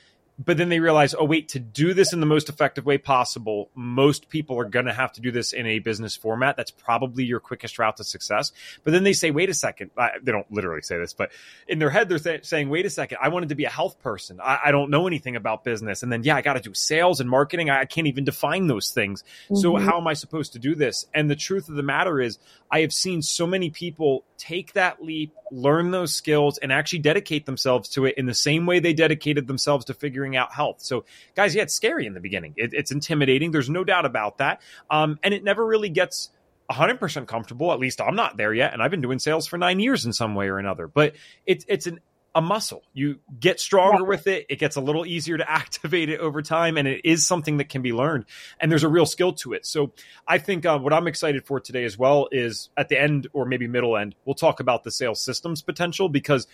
but 0.44 0.56
then 0.56 0.68
they 0.68 0.80
realize, 0.80 1.14
oh, 1.14 1.24
wait, 1.24 1.48
to 1.50 1.58
do 1.58 1.94
this 1.94 2.12
in 2.12 2.20
the 2.20 2.26
most 2.26 2.48
effective 2.48 2.86
way 2.86 2.98
possible, 2.98 3.70
most 3.74 4.28
people 4.28 4.58
are 4.58 4.64
going 4.64 4.86
to 4.86 4.92
have 4.92 5.12
to 5.12 5.20
do 5.20 5.30
this 5.30 5.52
in 5.52 5.66
a 5.66 5.78
business 5.78 6.16
format. 6.16 6.56
That's 6.56 6.70
probably 6.70 7.24
your 7.24 7.40
quickest 7.40 7.78
route 7.78 7.96
to 7.98 8.04
success. 8.04 8.52
But 8.82 8.92
then 8.92 9.04
they 9.04 9.12
say, 9.12 9.30
wait 9.30 9.50
a 9.50 9.54
second. 9.54 9.90
I, 9.96 10.12
they 10.22 10.32
don't 10.32 10.50
literally 10.50 10.82
say 10.82 10.98
this, 10.98 11.12
but 11.12 11.30
in 11.68 11.78
their 11.78 11.90
head, 11.90 12.08
they're 12.08 12.18
th- 12.18 12.44
saying, 12.44 12.68
wait 12.70 12.86
a 12.86 12.90
second. 12.90 13.18
I 13.20 13.28
wanted 13.28 13.50
to 13.50 13.54
be 13.54 13.64
a 13.64 13.70
health 13.70 14.00
person. 14.00 14.40
I, 14.42 14.58
I 14.66 14.70
don't 14.72 14.90
know 14.90 15.06
anything 15.06 15.36
about 15.36 15.64
business. 15.64 16.02
And 16.02 16.10
then, 16.10 16.24
yeah, 16.24 16.36
I 16.36 16.42
got 16.42 16.54
to 16.54 16.60
do 16.60 16.74
sales 16.74 17.20
and 17.20 17.28
marketing. 17.28 17.70
I, 17.70 17.80
I, 17.80 17.84
can't 17.84 18.06
even 18.06 18.24
define 18.24 18.66
those 18.66 18.90
things. 18.90 19.22
Mm-hmm. 19.44 19.56
So, 19.56 19.76
how 19.76 19.98
am 19.98 20.06
I 20.06 20.14
supposed 20.14 20.54
to 20.54 20.58
do 20.58 20.74
this? 20.74 21.06
And 21.12 21.30
the 21.30 21.36
truth 21.36 21.68
of 21.68 21.76
the 21.76 21.82
matter 21.82 22.20
is, 22.20 22.38
I 22.70 22.80
have 22.80 22.92
seen 22.92 23.20
so 23.20 23.46
many 23.46 23.70
people 23.70 24.24
take 24.38 24.72
that 24.72 25.02
leap, 25.02 25.34
learn 25.50 25.90
those 25.90 26.14
skills, 26.14 26.58
and 26.58 26.72
actually 26.72 26.98
dedicate 27.00 27.46
themselves 27.46 27.90
to 27.90 28.06
it 28.06 28.16
in 28.16 28.26
the 28.26 28.34
same 28.34 28.66
way 28.66 28.80
they 28.80 28.94
dedicated 28.94 29.46
themselves 29.46 29.84
to 29.84 29.94
figuring 29.94 30.31
out 30.36 30.52
health. 30.52 30.76
So, 30.80 31.04
guys, 31.34 31.54
yeah, 31.54 31.62
it's 31.62 31.74
scary 31.74 32.06
in 32.06 32.14
the 32.14 32.20
beginning. 32.20 32.54
It, 32.56 32.74
it's 32.74 32.90
intimidating. 32.90 33.50
There's 33.50 33.70
no 33.70 33.84
doubt 33.84 34.06
about 34.06 34.38
that. 34.38 34.60
Um, 34.90 35.18
and 35.22 35.32
it 35.34 35.44
never 35.44 35.64
really 35.64 35.90
gets 35.90 36.30
100% 36.70 37.26
comfortable. 37.26 37.72
At 37.72 37.78
least 37.78 38.00
I'm 38.00 38.16
not 38.16 38.36
there 38.36 38.52
yet. 38.54 38.72
And 38.72 38.82
I've 38.82 38.90
been 38.90 39.00
doing 39.00 39.18
sales 39.18 39.46
for 39.46 39.58
nine 39.58 39.80
years 39.80 40.06
in 40.06 40.12
some 40.12 40.34
way 40.34 40.48
or 40.48 40.58
another. 40.58 40.86
But 40.86 41.14
it's, 41.46 41.64
it's 41.68 41.86
an 41.86 42.00
a 42.34 42.40
muscle. 42.40 42.82
You 42.92 43.18
get 43.38 43.60
stronger 43.60 44.04
with 44.04 44.26
it. 44.26 44.46
It 44.48 44.58
gets 44.58 44.76
a 44.76 44.80
little 44.80 45.04
easier 45.04 45.36
to 45.36 45.50
activate 45.50 46.08
it 46.08 46.20
over 46.20 46.42
time, 46.42 46.76
and 46.76 46.88
it 46.88 47.02
is 47.04 47.26
something 47.26 47.58
that 47.58 47.68
can 47.68 47.82
be 47.82 47.92
learned. 47.92 48.24
And 48.60 48.70
there's 48.70 48.84
a 48.84 48.88
real 48.88 49.06
skill 49.06 49.32
to 49.34 49.52
it. 49.52 49.66
So 49.66 49.92
I 50.26 50.38
think 50.38 50.64
uh, 50.64 50.78
what 50.78 50.92
I'm 50.92 51.06
excited 51.06 51.44
for 51.44 51.60
today 51.60 51.84
as 51.84 51.98
well 51.98 52.28
is 52.32 52.70
at 52.76 52.88
the 52.88 53.00
end 53.00 53.28
or 53.32 53.44
maybe 53.44 53.66
middle 53.66 53.96
end, 53.96 54.14
we'll 54.24 54.34
talk 54.34 54.60
about 54.60 54.84
the 54.84 54.90
sales 54.90 55.22
systems 55.22 55.62
potential 55.62 56.08
because 56.08 56.46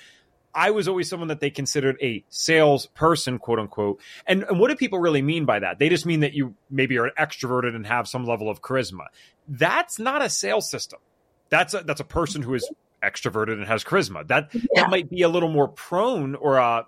I 0.58 0.72
was 0.72 0.88
always 0.88 1.08
someone 1.08 1.28
that 1.28 1.38
they 1.38 1.50
considered 1.50 1.96
a 2.02 2.24
salesperson, 2.30 3.38
quote 3.38 3.60
unquote. 3.60 4.00
And, 4.26 4.42
and 4.42 4.58
what 4.58 4.70
do 4.70 4.76
people 4.76 4.98
really 4.98 5.22
mean 5.22 5.44
by 5.44 5.60
that? 5.60 5.78
They 5.78 5.88
just 5.88 6.04
mean 6.04 6.20
that 6.20 6.32
you 6.32 6.56
maybe 6.68 6.98
are 6.98 7.12
extroverted 7.16 7.76
and 7.76 7.86
have 7.86 8.08
some 8.08 8.26
level 8.26 8.50
of 8.50 8.60
charisma. 8.60 9.06
That's 9.46 10.00
not 10.00 10.20
a 10.20 10.28
sales 10.28 10.68
system. 10.68 10.98
That's 11.48 11.74
a, 11.74 11.84
that's 11.84 12.00
a 12.00 12.04
person 12.04 12.42
who 12.42 12.54
is 12.54 12.68
extroverted 13.04 13.52
and 13.52 13.66
has 13.66 13.84
charisma. 13.84 14.26
That 14.26 14.48
yeah. 14.52 14.62
that 14.74 14.90
might 14.90 15.08
be 15.08 15.22
a 15.22 15.28
little 15.28 15.48
more 15.48 15.68
prone 15.68 16.34
or 16.34 16.58
uh, 16.58 16.82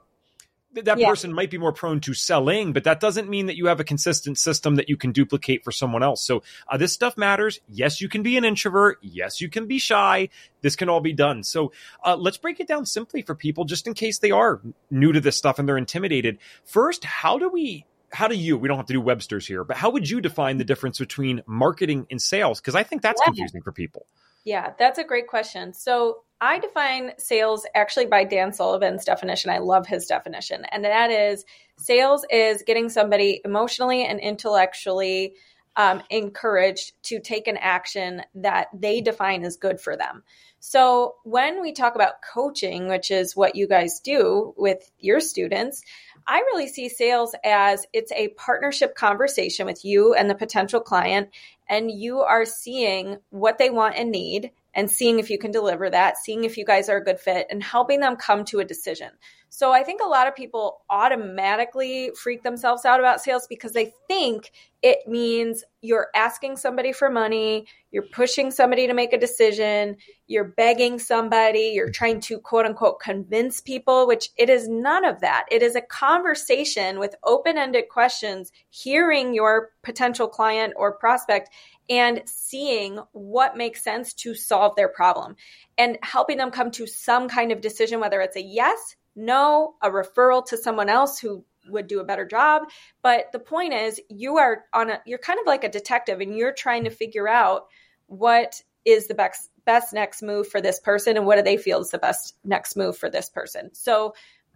that 0.74 0.98
yeah. 0.98 1.08
person 1.08 1.32
might 1.32 1.50
be 1.50 1.58
more 1.58 1.72
prone 1.72 2.00
to 2.00 2.14
selling, 2.14 2.72
but 2.72 2.84
that 2.84 3.00
doesn't 3.00 3.28
mean 3.28 3.46
that 3.46 3.56
you 3.56 3.66
have 3.66 3.80
a 3.80 3.84
consistent 3.84 4.38
system 4.38 4.76
that 4.76 4.88
you 4.88 4.96
can 4.96 5.12
duplicate 5.12 5.64
for 5.64 5.72
someone 5.72 6.02
else. 6.02 6.22
So 6.22 6.42
uh, 6.68 6.76
this 6.76 6.92
stuff 6.92 7.16
matters. 7.16 7.60
Yes, 7.68 8.00
you 8.00 8.08
can 8.08 8.22
be 8.22 8.36
an 8.36 8.44
introvert. 8.44 8.98
Yes, 9.02 9.40
you 9.40 9.48
can 9.48 9.66
be 9.66 9.78
shy. 9.78 10.28
This 10.60 10.76
can 10.76 10.88
all 10.88 11.00
be 11.00 11.12
done. 11.12 11.42
So 11.42 11.72
uh, 12.04 12.16
let's 12.16 12.36
break 12.36 12.60
it 12.60 12.68
down 12.68 12.86
simply 12.86 13.22
for 13.22 13.34
people, 13.34 13.64
just 13.64 13.86
in 13.86 13.94
case 13.94 14.18
they 14.18 14.30
are 14.30 14.60
new 14.90 15.12
to 15.12 15.20
this 15.20 15.36
stuff 15.36 15.58
and 15.58 15.68
they're 15.68 15.78
intimidated. 15.78 16.38
First, 16.64 17.04
how 17.04 17.38
do 17.38 17.48
we 17.48 17.86
how 18.12 18.28
do 18.28 18.34
you 18.34 18.58
we 18.58 18.68
don't 18.68 18.76
have 18.76 18.86
to 18.86 18.92
do 18.92 19.00
webster's 19.00 19.46
here 19.46 19.62
but 19.62 19.76
how 19.76 19.90
would 19.90 20.10
you 20.10 20.20
define 20.20 20.58
the 20.58 20.64
difference 20.64 20.98
between 20.98 21.42
marketing 21.46 22.08
and 22.10 22.20
sales 22.20 22.60
because 22.60 22.74
i 22.74 22.82
think 22.82 23.02
that's 23.02 23.20
yeah. 23.22 23.26
confusing 23.26 23.62
for 23.62 23.70
people 23.70 24.04
yeah 24.44 24.72
that's 24.78 24.98
a 24.98 25.04
great 25.04 25.26
question 25.26 25.72
so 25.72 26.22
I 26.40 26.58
define 26.58 27.12
sales 27.18 27.66
actually 27.74 28.06
by 28.06 28.24
Dan 28.24 28.52
Sullivan's 28.52 29.04
definition. 29.04 29.50
I 29.50 29.58
love 29.58 29.86
his 29.86 30.06
definition. 30.06 30.64
And 30.72 30.84
that 30.84 31.10
is 31.10 31.44
sales 31.76 32.24
is 32.30 32.62
getting 32.66 32.88
somebody 32.88 33.42
emotionally 33.44 34.06
and 34.06 34.18
intellectually 34.18 35.34
um, 35.76 36.02
encouraged 36.10 36.92
to 37.04 37.20
take 37.20 37.46
an 37.46 37.58
action 37.58 38.22
that 38.36 38.68
they 38.74 39.00
define 39.00 39.44
as 39.44 39.56
good 39.56 39.80
for 39.80 39.96
them. 39.96 40.22
So 40.60 41.16
when 41.24 41.60
we 41.60 41.72
talk 41.72 41.94
about 41.94 42.22
coaching, 42.34 42.88
which 42.88 43.10
is 43.10 43.36
what 43.36 43.56
you 43.56 43.66
guys 43.66 44.00
do 44.00 44.54
with 44.56 44.90
your 44.98 45.20
students, 45.20 45.82
I 46.26 46.38
really 46.40 46.68
see 46.68 46.88
sales 46.88 47.34
as 47.44 47.86
it's 47.92 48.12
a 48.12 48.28
partnership 48.28 48.94
conversation 48.94 49.66
with 49.66 49.84
you 49.84 50.14
and 50.14 50.28
the 50.28 50.34
potential 50.34 50.80
client, 50.80 51.30
and 51.68 51.90
you 51.90 52.20
are 52.20 52.44
seeing 52.44 53.18
what 53.30 53.58
they 53.58 53.70
want 53.70 53.96
and 53.96 54.10
need 54.10 54.50
and 54.74 54.90
seeing 54.90 55.18
if 55.18 55.30
you 55.30 55.38
can 55.38 55.50
deliver 55.50 55.90
that, 55.90 56.16
seeing 56.16 56.44
if 56.44 56.56
you 56.56 56.64
guys 56.64 56.88
are 56.88 56.98
a 56.98 57.04
good 57.04 57.18
fit, 57.18 57.46
and 57.50 57.62
helping 57.62 58.00
them 58.00 58.16
come 58.16 58.44
to 58.44 58.60
a 58.60 58.64
decision. 58.64 59.10
So 59.52 59.72
I 59.72 59.82
think 59.82 60.00
a 60.00 60.08
lot 60.08 60.28
of 60.28 60.36
people 60.36 60.82
automatically 60.88 62.12
freak 62.16 62.44
themselves 62.44 62.84
out 62.84 63.00
about 63.00 63.20
sales 63.20 63.48
because 63.48 63.72
they 63.72 63.92
think 64.06 64.52
it 64.80 65.00
means 65.08 65.64
you're 65.82 66.06
asking 66.14 66.56
somebody 66.56 66.92
for 66.92 67.10
money, 67.10 67.66
you're 67.90 68.06
pushing 68.12 68.52
somebody 68.52 68.86
to 68.86 68.94
make 68.94 69.12
a 69.12 69.18
decision, 69.18 69.96
you're 70.28 70.54
begging 70.56 71.00
somebody, 71.00 71.72
you're 71.74 71.90
trying 71.90 72.20
to 72.20 72.38
quote 72.38 72.64
unquote 72.64 73.00
convince 73.00 73.60
people, 73.60 74.06
which 74.06 74.30
it 74.36 74.48
is 74.48 74.68
none 74.68 75.04
of 75.04 75.20
that. 75.20 75.46
It 75.50 75.64
is 75.64 75.74
a 75.74 75.82
conversation 75.82 77.00
with 77.00 77.16
open 77.24 77.58
ended 77.58 77.88
questions, 77.88 78.52
hearing 78.68 79.34
your 79.34 79.70
potential 79.82 80.28
client 80.28 80.74
or 80.76 80.92
prospect 80.92 81.50
and 81.88 82.22
seeing 82.24 83.00
what 83.10 83.56
makes 83.56 83.82
sense 83.82 84.14
to 84.14 84.32
solve 84.32 84.76
their 84.76 84.88
problem 84.88 85.34
and 85.76 85.98
helping 86.02 86.38
them 86.38 86.52
come 86.52 86.70
to 86.70 86.86
some 86.86 87.28
kind 87.28 87.50
of 87.50 87.60
decision, 87.60 87.98
whether 87.98 88.20
it's 88.20 88.36
a 88.36 88.42
yes, 88.42 88.94
no, 89.16 89.74
a 89.82 89.90
referral 89.90 90.44
to 90.46 90.56
someone 90.56 90.88
else 90.88 91.18
who 91.18 91.44
would 91.68 91.86
do 91.86 92.00
a 92.00 92.04
better 92.04 92.24
job. 92.24 92.62
But 93.02 93.32
the 93.32 93.38
point 93.38 93.72
is, 93.72 94.00
you 94.08 94.38
are 94.38 94.64
on 94.72 94.90
a, 94.90 95.00
you're 95.06 95.18
kind 95.18 95.40
of 95.40 95.46
like 95.46 95.64
a 95.64 95.68
detective 95.68 96.20
and 96.20 96.36
you're 96.36 96.52
trying 96.52 96.84
to 96.84 96.90
figure 96.90 97.28
out 97.28 97.66
what 98.06 98.62
is 98.84 99.08
the 99.08 99.14
best, 99.14 99.50
best 99.66 99.92
next 99.92 100.22
move 100.22 100.48
for 100.48 100.60
this 100.60 100.80
person 100.80 101.16
and 101.16 101.26
what 101.26 101.36
do 101.36 101.42
they 101.42 101.56
feel 101.56 101.80
is 101.80 101.90
the 101.90 101.98
best 101.98 102.34
next 102.44 102.76
move 102.76 102.96
for 102.96 103.10
this 103.10 103.28
person. 103.28 103.74
So 103.74 104.14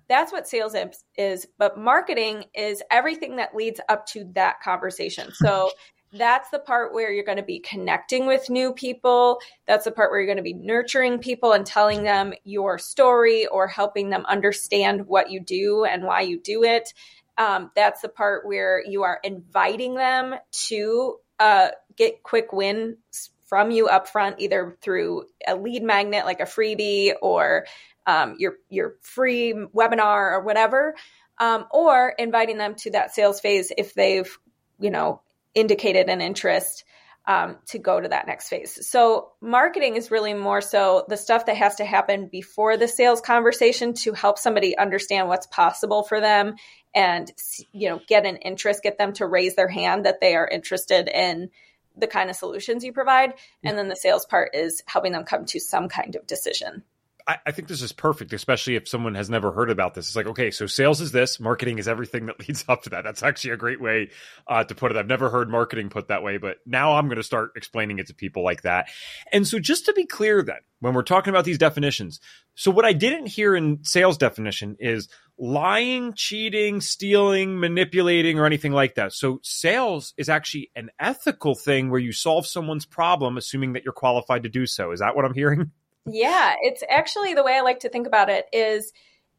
that's 0.08 0.32
what 0.32 0.49
sales 0.49 0.75
is, 1.16 1.46
but 1.58 1.78
marketing 1.78 2.44
is 2.54 2.82
everything 2.90 3.37
that 3.37 3.54
leads 3.54 3.80
up 3.88 4.06
to 4.08 4.30
that 4.34 4.61
conversation. 4.61 5.30
So 5.32 5.70
that's 6.14 6.50
the 6.50 6.59
part 6.59 6.94
where 6.94 7.12
you're 7.12 7.25
going 7.25 7.38
to 7.38 7.42
be 7.42 7.59
connecting 7.59 8.26
with 8.26 8.49
new 8.49 8.73
people. 8.73 9.40
That's 9.66 9.85
the 9.85 9.90
part 9.90 10.11
where 10.11 10.21
you're 10.21 10.33
going 10.33 10.37
to 10.37 10.42
be 10.42 10.54
nurturing 10.54 11.18
people 11.18 11.52
and 11.52 11.66
telling 11.66 12.04
them 12.04 12.33
your 12.44 12.78
story 12.78 13.47
or 13.47 13.66
helping 13.66 14.11
them 14.11 14.25
understand 14.26 15.06
what 15.06 15.30
you 15.30 15.40
do 15.40 15.85
and 15.85 16.04
why 16.04 16.21
you 16.21 16.38
do 16.38 16.62
it. 16.62 16.94
Um, 17.37 17.73
that's 17.75 18.00
the 18.00 18.09
part 18.09 18.47
where 18.47 18.83
you 18.87 19.02
are 19.02 19.18
inviting 19.25 19.94
them 19.94 20.35
to 20.68 21.16
uh, 21.40 21.68
get 21.97 22.23
quick 22.23 22.52
wins 22.52 23.30
from 23.47 23.71
you 23.71 23.88
up 23.88 24.09
front, 24.09 24.37
either 24.38 24.76
through 24.80 25.25
a 25.47 25.56
lead 25.56 25.83
magnet 25.83 26.25
like 26.25 26.40
a 26.40 26.44
freebie 26.44 27.12
or 27.21 27.66
um, 28.06 28.37
your 28.38 28.54
your 28.68 28.94
free 29.00 29.52
webinar 29.52 30.33
or 30.33 30.40
whatever, 30.42 30.94
um, 31.38 31.66
or 31.73 32.14
inviting 32.18 32.59
them 32.59 32.76
to 32.76 32.92
that 32.92 33.14
sales 33.14 33.40
phase 33.40 33.73
if 33.76 33.94
they've 33.94 34.38
you 34.78 34.90
know 34.90 35.21
indicated 35.54 36.08
an 36.08 36.20
interest 36.20 36.84
um, 37.26 37.56
to 37.68 37.78
go 37.78 37.99
to 37.99 38.08
that 38.08 38.26
next 38.26 38.49
phase. 38.49 38.87
So 38.87 39.30
marketing 39.40 39.96
is 39.96 40.11
really 40.11 40.34
more 40.34 40.61
so 40.61 41.06
the 41.08 41.16
stuff 41.16 41.46
that 41.46 41.56
has 41.56 41.76
to 41.76 41.84
happen 41.84 42.28
before 42.28 42.76
the 42.76 42.88
sales 42.88 43.20
conversation 43.23 43.94
to 43.94 44.12
help 44.12 44.38
somebody 44.38 44.76
understand 44.76 45.28
what's 45.28 45.46
possible 45.46 46.02
for 46.02 46.20
them 46.20 46.56
and 46.94 47.30
you 47.73 47.88
know 47.88 48.00
get 48.06 48.26
an 48.26 48.37
interest, 48.37 48.82
get 48.82 48.99
them 48.99 49.14
to 49.14 49.26
raise 49.26 49.54
their 49.56 49.68
hand 49.68 50.04
that 50.04 50.20
they 50.20 50.34
are 50.34 50.46
interested 50.46 51.08
in 51.08 51.50
the 51.96 52.06
kind 52.06 52.28
of 52.28 52.37
solutions 52.37 52.84
you 52.84 52.92
provide. 52.92 53.34
And 53.62 53.78
then 53.78 53.88
the 53.88 53.96
sales 53.96 54.26
part 54.26 54.54
is 54.54 54.82
helping 54.87 55.12
them 55.12 55.25
come 55.25 55.46
to 55.46 55.61
some 55.61 55.88
kind 55.88 56.16
of 56.16 56.26
decision. 56.26 56.82
I, 57.26 57.38
I, 57.46 57.52
think 57.52 57.68
this 57.68 57.80
is 57.80 57.92
perfect, 57.92 58.32
especially 58.34 58.76
if 58.76 58.86
someone 58.86 59.14
has 59.14 59.30
never 59.30 59.50
heard 59.50 59.70
about 59.70 59.94
this. 59.94 60.08
It's 60.08 60.16
like, 60.16 60.26
okay, 60.26 60.50
so 60.50 60.66
sales 60.66 61.00
is 61.00 61.10
this, 61.10 61.40
marketing 61.40 61.78
is 61.78 61.88
everything 61.88 62.26
that 62.26 62.38
leads 62.48 62.64
up 62.68 62.82
to 62.82 62.90
that. 62.90 63.04
That's 63.04 63.22
actually 63.22 63.52
a 63.52 63.56
great 63.56 63.80
way 63.80 64.10
uh, 64.46 64.64
to 64.64 64.74
put 64.74 64.90
it. 64.90 64.96
I've 64.98 65.06
never 65.06 65.30
heard 65.30 65.48
marketing 65.48 65.88
put 65.88 66.08
that 66.08 66.22
way, 66.22 66.36
but 66.36 66.58
now 66.66 66.96
I'm 66.96 67.06
going 67.06 67.16
to 67.16 67.22
start 67.22 67.52
explaining 67.56 67.98
it 67.98 68.08
to 68.08 68.14
people 68.14 68.44
like 68.44 68.62
that. 68.62 68.88
And 69.32 69.46
so, 69.46 69.58
just 69.58 69.86
to 69.86 69.94
be 69.94 70.04
clear, 70.04 70.42
then, 70.42 70.58
when 70.80 70.92
we're 70.92 71.02
talking 71.02 71.30
about 71.30 71.44
these 71.44 71.58
definitions, 71.58 72.20
so 72.54 72.70
what 72.70 72.84
I 72.84 72.92
didn't 72.92 73.26
hear 73.26 73.56
in 73.56 73.84
sales 73.84 74.18
definition 74.18 74.76
is 74.78 75.08
lying, 75.38 76.12
cheating, 76.14 76.80
stealing, 76.80 77.58
manipulating, 77.58 78.38
or 78.38 78.44
anything 78.44 78.72
like 78.72 78.96
that. 78.96 79.14
So, 79.14 79.40
sales 79.42 80.12
is 80.18 80.28
actually 80.28 80.70
an 80.76 80.90
ethical 81.00 81.54
thing 81.54 81.90
where 81.90 82.00
you 82.00 82.12
solve 82.12 82.46
someone's 82.46 82.84
problem, 82.84 83.38
assuming 83.38 83.72
that 83.72 83.84
you're 83.84 83.94
qualified 83.94 84.42
to 84.42 84.50
do 84.50 84.66
so. 84.66 84.92
Is 84.92 85.00
that 85.00 85.16
what 85.16 85.24
I'm 85.24 85.34
hearing? 85.34 85.70
Yeah, 86.06 86.54
it's 86.61 86.82
actually 86.88 87.34
the 87.34 87.42
way 87.42 87.54
I 87.56 87.62
like 87.62 87.80
to 87.80 87.88
think 87.88 88.06
about 88.06 88.28
it 88.28 88.46
is 88.52 88.92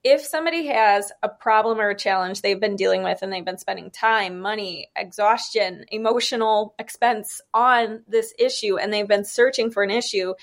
if 0.04 0.22
somebody 0.22 0.68
has 0.68 1.12
a 1.24 1.30
problem 1.30 1.80
or 1.80 1.90
a 1.90 1.98
challenge 1.98 2.42
they've 2.42 2.60
been 2.60 2.76
dealing 2.76 3.04
with 3.04 3.20
and 3.22 3.32
they've 3.32 3.46
been 3.46 3.58
spending 3.58 3.90
time, 3.92 4.40
money, 4.40 4.88
exhaustion, 4.96 5.86
emotional 5.92 6.76
expense 6.80 7.42
on 7.54 8.04
this 8.08 8.34
issue 8.38 8.78
and 8.78 8.92
they've 8.92 9.08
been 9.08 9.26
searching 9.26 9.72
for 9.72 9.84
an 9.84 9.92
issue, 9.92 10.34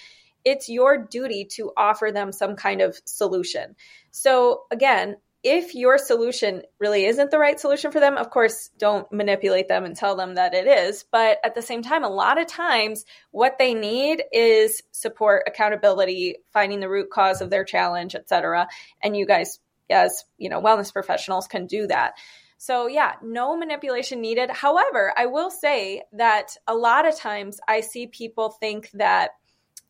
it's 0.45 0.69
your 0.69 0.99
duty 0.99 1.45
to 1.45 1.73
offer 1.77 2.11
them 2.13 2.33
some 2.33 2.57
kind 2.57 2.81
of 2.81 3.01
solution. 3.05 3.77
So, 4.11 4.63
again, 4.71 5.17
if 5.43 5.75
your 5.75 5.99
solution 5.99 6.63
really 6.79 7.05
isn't 7.05 7.31
the 7.33 7.39
right 7.39 7.59
solution 7.59 7.91
for 7.91 7.99
them, 7.99 8.17
of 8.17 8.31
course, 8.31 8.71
don't 8.79 9.11
manipulate 9.13 9.67
them 9.67 9.85
and 9.85 9.97
tell 9.97 10.15
them 10.15 10.37
that 10.37 10.55
it 10.55 10.67
is. 10.67 11.05
But 11.11 11.39
at 11.45 11.55
the 11.55 11.63
same 11.63 11.83
time, 11.83 12.05
a 12.05 12.09
lot 12.09 12.41
of 12.41 12.47
times 12.47 13.05
what 13.33 13.59
they 13.59 13.75
need 13.75 14.23
is 14.33 14.83
support, 14.93 15.43
accountability, 15.49 16.37
finding 16.53 16.79
the 16.79 16.89
root 16.89 17.11
cause 17.11 17.41
of 17.41 17.51
their 17.51 17.65
challenge, 17.65 18.15
etc. 18.15 18.69
And 19.03 19.17
you 19.17 19.27
guys, 19.27 19.59
as 19.91 20.25
you 20.39 20.49
know, 20.49 20.63
wellness 20.63 20.93
professionals 20.93 21.49
can 21.49 21.67
do 21.67 21.89
that. 21.89 22.15
So, 22.59 22.87
yeah, 22.87 23.15
no 23.21 23.57
manipulation 23.57 24.21
needed. 24.21 24.49
However, 24.49 25.13
I 25.17 25.27
will 25.27 25.51
say 25.51 26.03
that 26.13 26.57
a 26.69 26.77
lot 26.77 27.09
of 27.09 27.17
times 27.17 27.59
I 27.67 27.81
see 27.81 28.07
people 28.07 28.51
think 28.51 28.89
that 28.93 29.31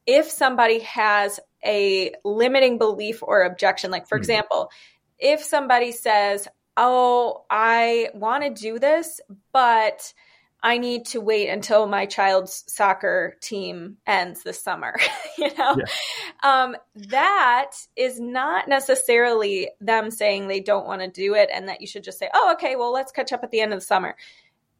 if 0.06 0.30
somebody 0.30 0.78
has 0.78 1.38
a 1.62 2.12
limiting 2.24 2.78
belief 2.78 3.22
or 3.22 3.42
objection, 3.42 3.90
like 3.90 4.08
for 4.08 4.16
mm-hmm. 4.16 4.22
example, 4.22 4.70
if 5.22 5.42
somebody 5.42 5.92
says, 5.92 6.48
Oh, 6.76 7.44
I 7.50 8.08
want 8.14 8.44
to 8.44 8.50
do 8.50 8.78
this, 8.78 9.20
but 9.52 10.12
I 10.62 10.78
need 10.78 11.06
to 11.06 11.20
wait 11.20 11.48
until 11.48 11.86
my 11.86 12.06
child's 12.06 12.64
soccer 12.66 13.36
team 13.40 13.98
ends 14.06 14.42
this 14.42 14.62
summer. 14.62 14.96
you 15.38 15.54
know, 15.58 15.76
yeah. 15.76 15.84
um, 16.42 16.76
that 16.94 17.72
is 17.96 18.20
not 18.20 18.68
necessarily 18.68 19.70
them 19.80 20.10
saying 20.10 20.46
they 20.48 20.60
don't 20.60 20.86
want 20.86 21.02
to 21.02 21.08
do 21.08 21.34
it 21.34 21.50
and 21.52 21.68
that 21.68 21.80
you 21.80 21.86
should 21.86 22.04
just 22.04 22.18
say, 22.18 22.30
oh, 22.32 22.52
okay, 22.54 22.76
well, 22.76 22.92
let's 22.92 23.12
catch 23.12 23.32
up 23.32 23.42
at 23.42 23.50
the 23.50 23.60
end 23.60 23.74
of 23.74 23.80
the 23.80 23.84
summer. 23.84 24.16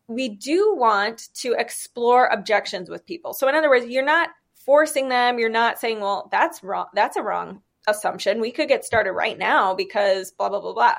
We 0.06 0.30
do 0.30 0.74
want 0.76 1.28
to 1.34 1.54
explore 1.58 2.26
objections 2.26 2.88
with 2.88 3.04
people. 3.04 3.34
So, 3.34 3.48
in 3.48 3.54
other 3.54 3.68
words, 3.68 3.86
you're 3.86 4.04
not 4.04 4.30
forcing 4.54 5.08
them. 5.08 5.38
You're 5.38 5.50
not 5.50 5.78
saying, 5.78 6.00
well, 6.00 6.28
that's 6.32 6.62
wrong. 6.62 6.86
That's 6.94 7.16
a 7.16 7.22
wrong 7.22 7.60
assumption. 7.86 8.40
We 8.40 8.52
could 8.52 8.68
get 8.68 8.84
started 8.84 9.12
right 9.12 9.38
now 9.38 9.74
because 9.74 10.32
blah, 10.32 10.48
blah, 10.48 10.60
blah, 10.60 10.72
blah. 10.72 10.94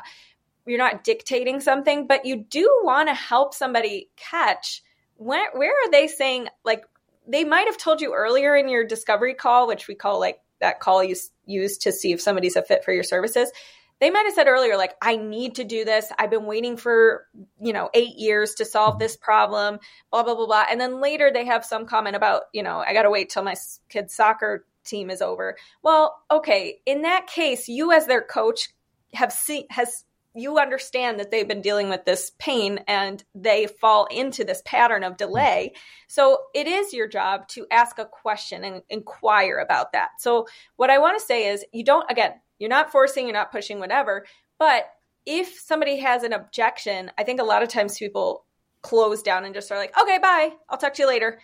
You're 0.65 0.77
not 0.77 1.03
dictating 1.03 1.59
something, 1.59 2.07
but 2.07 2.25
you 2.25 2.37
do 2.37 2.81
want 2.83 3.09
to 3.09 3.13
help 3.13 3.53
somebody 3.53 4.09
catch 4.15 4.81
where, 5.15 5.51
where 5.53 5.71
are 5.71 5.91
they 5.91 6.07
saying, 6.07 6.47
like, 6.63 6.85
they 7.27 7.43
might 7.43 7.67
have 7.67 7.77
told 7.77 8.01
you 8.01 8.13
earlier 8.13 8.55
in 8.55 8.67
your 8.67 8.83
discovery 8.83 9.33
call, 9.33 9.67
which 9.67 9.87
we 9.87 9.95
call 9.95 10.19
like 10.19 10.39
that 10.63 10.79
call 10.79 11.03
you 11.03 11.15
use 11.45 11.77
to 11.79 11.91
see 11.91 12.13
if 12.13 12.21
somebody's 12.21 12.55
a 12.55 12.61
fit 12.61 12.83
for 12.83 12.93
your 12.93 13.03
services 13.03 13.51
they 13.99 14.09
might 14.09 14.25
have 14.25 14.33
said 14.33 14.47
earlier 14.47 14.77
like 14.77 14.95
i 15.01 15.15
need 15.15 15.55
to 15.55 15.63
do 15.63 15.85
this 15.85 16.11
i've 16.17 16.29
been 16.29 16.45
waiting 16.45 16.77
for 16.77 17.27
you 17.61 17.73
know 17.73 17.89
eight 17.93 18.15
years 18.15 18.55
to 18.55 18.65
solve 18.65 18.97
this 18.97 19.15
problem 19.15 19.77
blah 20.11 20.23
blah 20.23 20.35
blah 20.35 20.45
blah 20.45 20.65
and 20.69 20.79
then 20.79 21.01
later 21.01 21.31
they 21.31 21.45
have 21.45 21.65
some 21.65 21.85
comment 21.85 22.15
about 22.15 22.43
you 22.53 22.63
know 22.63 22.79
i 22.79 22.93
gotta 22.93 23.09
wait 23.09 23.29
till 23.29 23.43
my 23.43 23.55
kid's 23.89 24.13
soccer 24.13 24.65
team 24.83 25.09
is 25.09 25.21
over 25.21 25.57
well 25.81 26.15
okay 26.29 26.79
in 26.85 27.01
that 27.03 27.27
case 27.27 27.67
you 27.67 27.91
as 27.91 28.05
their 28.05 28.21
coach 28.21 28.69
have 29.13 29.31
seen 29.31 29.65
has 29.69 30.05
you 30.35 30.57
understand 30.57 31.19
that 31.19 31.29
they've 31.29 31.47
been 31.47 31.61
dealing 31.61 31.89
with 31.89 32.05
this 32.05 32.31
pain 32.39 32.79
and 32.87 33.23
they 33.35 33.67
fall 33.67 34.05
into 34.05 34.43
this 34.43 34.63
pattern 34.65 35.03
of 35.03 35.17
delay. 35.17 35.73
So 36.07 36.39
it 36.55 36.67
is 36.67 36.93
your 36.93 37.07
job 37.07 37.47
to 37.49 37.67
ask 37.69 37.99
a 37.99 38.05
question 38.05 38.63
and 38.63 38.81
inquire 38.89 39.57
about 39.57 39.91
that. 39.93 40.09
So 40.19 40.47
what 40.75 40.89
I 40.89 40.97
want 40.97 41.19
to 41.19 41.25
say 41.25 41.47
is 41.47 41.63
you 41.71 41.83
don't 41.83 42.09
again, 42.09 42.33
you're 42.57 42.69
not 42.69 42.91
forcing, 42.91 43.25
you're 43.25 43.33
not 43.33 43.51
pushing 43.51 43.79
whatever, 43.79 44.25
but 44.57 44.85
if 45.25 45.59
somebody 45.59 45.99
has 45.99 46.23
an 46.23 46.33
objection, 46.33 47.11
I 47.17 47.23
think 47.23 47.39
a 47.39 47.45
lot 47.45 47.63
of 47.63 47.69
times 47.69 47.97
people 47.97 48.45
close 48.81 49.21
down 49.21 49.45
and 49.45 49.53
just 49.53 49.71
are 49.71 49.77
like, 49.77 49.97
"Okay, 49.97 50.17
bye. 50.17 50.51
I'll 50.69 50.77
talk 50.77 50.93
to 50.95 51.03
you 51.03 51.07
later." 51.07 51.39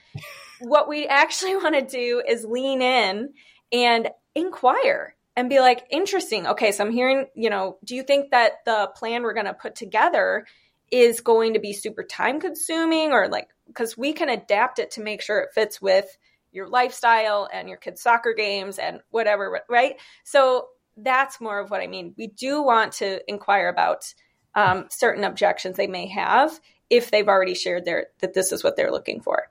What 0.60 0.88
we 0.88 1.08
actually 1.08 1.56
want 1.58 1.75
to 1.75 1.82
do 1.82 2.22
is 2.28 2.46
lean 2.46 2.82
in 2.82 3.34
and 3.72 4.10
inquire 4.36 5.16
and 5.36 5.50
be 5.50 5.60
like, 5.60 5.86
interesting. 5.89 6.48
Okay, 6.48 6.72
so 6.72 6.84
I'm 6.84 6.92
hearing, 6.92 7.28
you 7.36 7.50
know, 7.50 7.78
do 7.86 7.96
you 7.96 8.04
think 8.04 8.32
that 8.32 8.66
the 8.66 8.92
plan 8.96 9.24
we're 9.24 9.34
going 9.34 9.46
to 9.46 9.54
put 9.54 9.75
together 9.75 10.46
is 10.92 11.22
going 11.22 11.54
to 11.54 11.60
be 11.60 11.72
super 11.72 12.04
time 12.04 12.39
consuming 12.39 13.12
or 13.12 13.28
like, 13.28 13.48
because 13.68 13.98
we 13.98 14.12
can 14.12 14.30
adapt 14.30 14.80
it 14.80 14.92
to 14.92 15.01
make 15.01 15.22
sure 15.22 15.39
it 15.39 15.54
fits 15.54 15.82
with 15.82 16.18
your 16.51 16.68
lifestyle 16.68 17.48
and 17.54 17.70
your 17.70 17.78
kids' 17.78 18.01
soccer 18.01 18.34
games 18.34 18.80
and 18.80 19.01
whatever, 19.12 19.62
right? 19.70 19.96
So 20.24 20.70
that's 20.98 21.39
more 21.39 21.60
of 21.60 21.70
what 21.70 21.82
I 21.82 21.88
mean. 21.88 22.13
We 22.18 22.28
do 22.28 22.63
want 22.63 22.94
to 22.94 23.22
inquire 23.30 23.70
about 23.70 24.13
um, 24.56 24.88
certain 24.89 25.24
objections 25.24 25.78
they 25.78 25.88
may 25.88 26.08
have 26.08 26.60
if 26.89 27.12
they've 27.12 27.28
already 27.28 27.54
shared 27.54 27.86
their 27.86 28.08
that 28.20 28.34
this 28.34 28.51
is 28.51 28.63
what 28.63 28.75
they're 28.75 28.92
looking 28.92 29.22
for. 29.22 29.48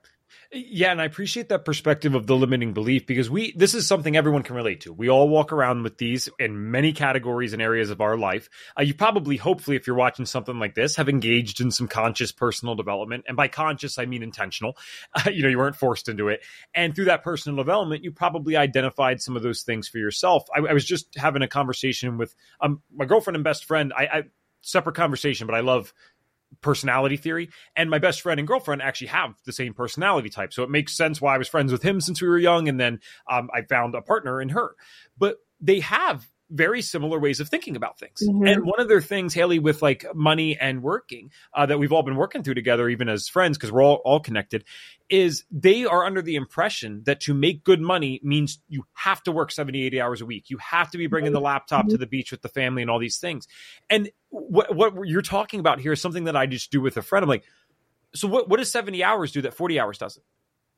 Yeah, 0.51 0.91
and 0.91 0.99
I 0.99 1.05
appreciate 1.05 1.49
that 1.49 1.63
perspective 1.63 2.15
of 2.15 2.25
the 2.25 2.35
limiting 2.35 2.73
belief 2.73 3.05
because 3.05 3.29
we 3.29 3.51
this 3.51 3.75
is 3.75 3.85
something 3.85 4.17
everyone 4.17 4.41
can 4.41 4.55
relate 4.55 4.81
to. 4.81 4.91
We 4.91 5.07
all 5.07 5.29
walk 5.29 5.53
around 5.53 5.83
with 5.83 5.99
these 5.99 6.27
in 6.39 6.71
many 6.71 6.91
categories 6.91 7.53
and 7.53 7.61
areas 7.61 7.91
of 7.91 8.01
our 8.01 8.17
life. 8.17 8.49
Uh, 8.75 8.81
you 8.81 8.95
probably, 8.95 9.37
hopefully, 9.37 9.75
if 9.77 9.85
you're 9.85 9.95
watching 9.95 10.25
something 10.25 10.57
like 10.57 10.73
this, 10.73 10.95
have 10.95 11.07
engaged 11.07 11.61
in 11.61 11.69
some 11.69 11.87
conscious 11.87 12.31
personal 12.31 12.73
development, 12.73 13.25
and 13.27 13.37
by 13.37 13.47
conscious 13.47 13.99
I 13.99 14.07
mean 14.07 14.23
intentional. 14.23 14.75
Uh, 15.13 15.29
you 15.31 15.43
know, 15.43 15.49
you 15.49 15.57
weren't 15.59 15.75
forced 15.75 16.09
into 16.09 16.29
it, 16.29 16.41
and 16.73 16.95
through 16.95 17.05
that 17.05 17.23
personal 17.23 17.55
development, 17.55 18.03
you 18.03 18.11
probably 18.11 18.57
identified 18.57 19.21
some 19.21 19.35
of 19.35 19.43
those 19.43 19.61
things 19.61 19.87
for 19.87 19.99
yourself. 19.99 20.47
I, 20.55 20.61
I 20.61 20.73
was 20.73 20.83
just 20.83 21.15
having 21.15 21.43
a 21.43 21.47
conversation 21.47 22.17
with 22.17 22.33
um, 22.59 22.81
my 22.91 23.05
girlfriend 23.05 23.35
and 23.35 23.43
best 23.43 23.65
friend. 23.65 23.93
I, 23.95 24.03
I 24.05 24.23
separate 24.61 24.95
conversation, 24.95 25.45
but 25.45 25.55
I 25.55 25.59
love 25.59 25.93
personality 26.61 27.17
theory. 27.17 27.49
And 27.75 27.89
my 27.89 27.99
best 27.99 28.21
friend 28.21 28.39
and 28.39 28.47
girlfriend 28.47 28.81
actually 28.81 29.07
have 29.07 29.35
the 29.45 29.53
same 29.53 29.73
personality 29.73 30.29
type. 30.29 30.53
So 30.53 30.63
it 30.63 30.69
makes 30.69 30.95
sense 30.95 31.21
why 31.21 31.35
I 31.35 31.37
was 31.37 31.47
friends 31.47 31.71
with 31.71 31.83
him 31.83 32.01
since 32.01 32.21
we 32.21 32.27
were 32.27 32.37
young. 32.37 32.67
And 32.67 32.79
then 32.79 32.99
um, 33.29 33.49
I 33.53 33.61
found 33.61 33.95
a 33.95 34.01
partner 34.01 34.41
in 34.41 34.49
her. 34.49 34.75
But 35.17 35.37
they 35.61 35.79
have 35.81 36.27
very 36.49 36.81
similar 36.81 37.19
ways 37.19 37.39
of 37.39 37.49
thinking 37.49 37.75
about 37.75 37.99
things. 37.99 38.21
Mm-hmm. 38.27 38.47
And 38.47 38.65
one 38.65 38.79
of 38.79 38.87
their 38.87 39.01
things, 39.01 39.33
Hailey, 39.33 39.59
with 39.59 39.81
like 39.81 40.05
money 40.15 40.57
and 40.59 40.81
working 40.81 41.31
uh, 41.53 41.65
that 41.65 41.77
we've 41.77 41.91
all 41.91 42.03
been 42.03 42.15
working 42.15 42.43
through 42.43 42.55
together, 42.55 42.89
even 42.89 43.09
as 43.09 43.27
friends, 43.27 43.57
because 43.57 43.71
we're 43.71 43.83
all, 43.83 44.01
all 44.05 44.19
connected, 44.19 44.63
is 45.09 45.43
they 45.51 45.85
are 45.85 46.05
under 46.05 46.21
the 46.21 46.35
impression 46.35 47.03
that 47.05 47.19
to 47.21 47.33
make 47.33 47.63
good 47.63 47.81
money 47.81 48.19
means 48.23 48.59
you 48.67 48.85
have 48.93 49.21
to 49.23 49.31
work 49.31 49.51
70, 49.51 49.83
80 49.83 50.01
hours 50.01 50.21
a 50.21 50.25
week. 50.25 50.49
You 50.49 50.57
have 50.57 50.91
to 50.91 50.97
be 50.97 51.07
bringing 51.07 51.31
the 51.31 51.41
laptop 51.41 51.87
to 51.89 51.97
the 51.97 52.07
beach 52.07 52.31
with 52.31 52.41
the 52.41 52.49
family 52.49 52.81
and 52.81 52.89
all 52.89 52.99
these 52.99 53.17
things. 53.17 53.47
And 53.89 54.09
what, 54.29 54.75
what 54.75 55.07
you're 55.07 55.21
talking 55.21 55.59
about 55.59 55.79
here 55.79 55.93
is 55.93 56.01
something 56.01 56.25
that 56.25 56.35
I 56.35 56.45
just 56.45 56.71
do 56.71 56.81
with 56.81 56.97
a 56.97 57.01
friend. 57.01 57.23
I'm 57.23 57.29
like, 57.29 57.43
so 58.13 58.27
what, 58.27 58.49
what 58.49 58.57
does 58.57 58.71
70 58.71 59.03
hours 59.03 59.31
do 59.31 59.41
that 59.43 59.53
40 59.53 59.79
hours 59.79 59.97
doesn't? 59.97 60.25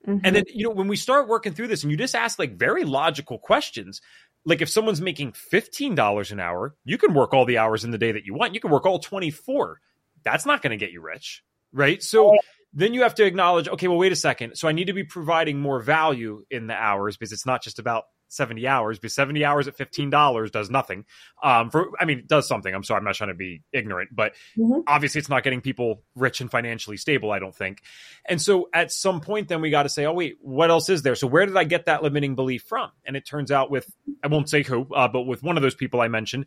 Mm-hmm. 0.08 0.26
And 0.26 0.36
then, 0.36 0.44
you 0.48 0.66
know, 0.66 0.72
when 0.72 0.88
we 0.88 0.96
start 0.96 1.28
working 1.28 1.54
through 1.54 1.68
this 1.68 1.84
and 1.84 1.92
you 1.92 1.98
just 1.98 2.16
ask 2.16 2.40
like 2.40 2.58
very 2.58 2.84
logical 2.84 3.38
questions, 3.38 4.02
like 4.46 4.62
if 4.62 4.70
someone's 4.70 5.02
making 5.02 5.34
$15 5.34 6.32
an 6.32 6.40
hour, 6.40 6.76
you 6.84 6.98
can 6.98 7.14
work 7.14 7.34
all 7.34 7.46
the 7.46 7.58
hours 7.58 7.84
in 7.84 7.92
the 7.92 7.98
day 7.98 8.12
that 8.12 8.26
you 8.26 8.34
want. 8.34 8.54
You 8.54 8.60
can 8.60 8.72
work 8.72 8.86
all 8.86 9.00
24. 9.00 9.80
That's 10.24 10.46
not 10.46 10.62
going 10.62 10.72
to 10.72 10.78
get 10.78 10.92
you 10.92 11.02
rich, 11.02 11.44
right? 11.72 12.02
So 12.02 12.32
oh, 12.32 12.38
then 12.74 12.94
you 12.94 13.04
have 13.04 13.16
to 13.16 13.26
acknowledge, 13.26 13.68
okay, 13.68 13.88
well, 13.88 13.98
wait 13.98 14.12
a 14.12 14.16
second. 14.16 14.56
So 14.56 14.68
I 14.68 14.72
need 14.72 14.88
to 14.88 14.94
be 14.94 15.04
providing 15.04 15.60
more 15.60 15.82
value 15.82 16.46
in 16.50 16.68
the 16.68 16.74
hours 16.74 17.18
because 17.18 17.32
it's 17.32 17.46
not 17.46 17.64
just 17.64 17.80
about 17.80 18.06
70 18.32 18.66
hours 18.68 18.98
because 18.98 19.14
70 19.14 19.44
hours 19.44 19.68
at 19.68 19.78
$15 19.78 20.52
does 20.52 20.70
nothing. 20.70 21.06
Um, 21.44 21.70
for, 21.70 21.92
I 22.00 22.06
mean, 22.06 22.20
it 22.20 22.28
does 22.28 22.48
something. 22.48 22.74
I'm 22.74 22.84
sorry. 22.84 23.00
I'm 23.00 23.04
not 23.04 23.16
trying 23.16 23.30
to 23.30 23.36
be 23.36 23.62
ignorant, 23.74 24.10
but 24.16 24.34
mm-hmm. 24.58 24.82
obviously 24.88 25.20
it's 25.20 25.30
not 25.30 25.44
getting 25.44 25.62
people 25.62 26.04
rich 26.16 26.42
and 26.42 26.50
financially 26.50 26.98
stable, 26.98 27.32
I 27.32 27.40
don't 27.40 27.56
think. 27.56 27.82
And 28.26 28.42
so 28.42 28.70
at 28.74 28.92
some 28.92 29.20
point, 29.22 29.50
then 29.50 29.62
we 29.62 29.70
got 29.70 29.84
to 29.84 29.90
say, 29.90 30.06
oh, 30.06 30.14
wait, 30.14 30.38
what 30.42 30.70
else 30.70 30.90
is 30.90 31.02
there? 31.02 31.16
So 31.16 31.28
where 31.28 31.46
did 31.46 31.58
I 31.58 31.66
get 31.66 31.86
that 31.86 32.04
limiting 32.04 32.36
belief 32.36 32.64
from? 32.64 32.92
And 33.06 33.18
it 33.18 33.26
turns 33.26 33.52
out 33.52 33.70
with, 33.70 33.92
I 34.24 34.28
won't 34.28 34.50
say 34.50 34.64
who, 34.64 34.88
uh, 34.94 35.08
but 35.10 35.24
with 35.24 35.44
one 35.44 35.58
of 35.58 35.64
those 35.64 35.76
people 35.76 36.00
I 36.00 36.08
mentioned, 36.08 36.46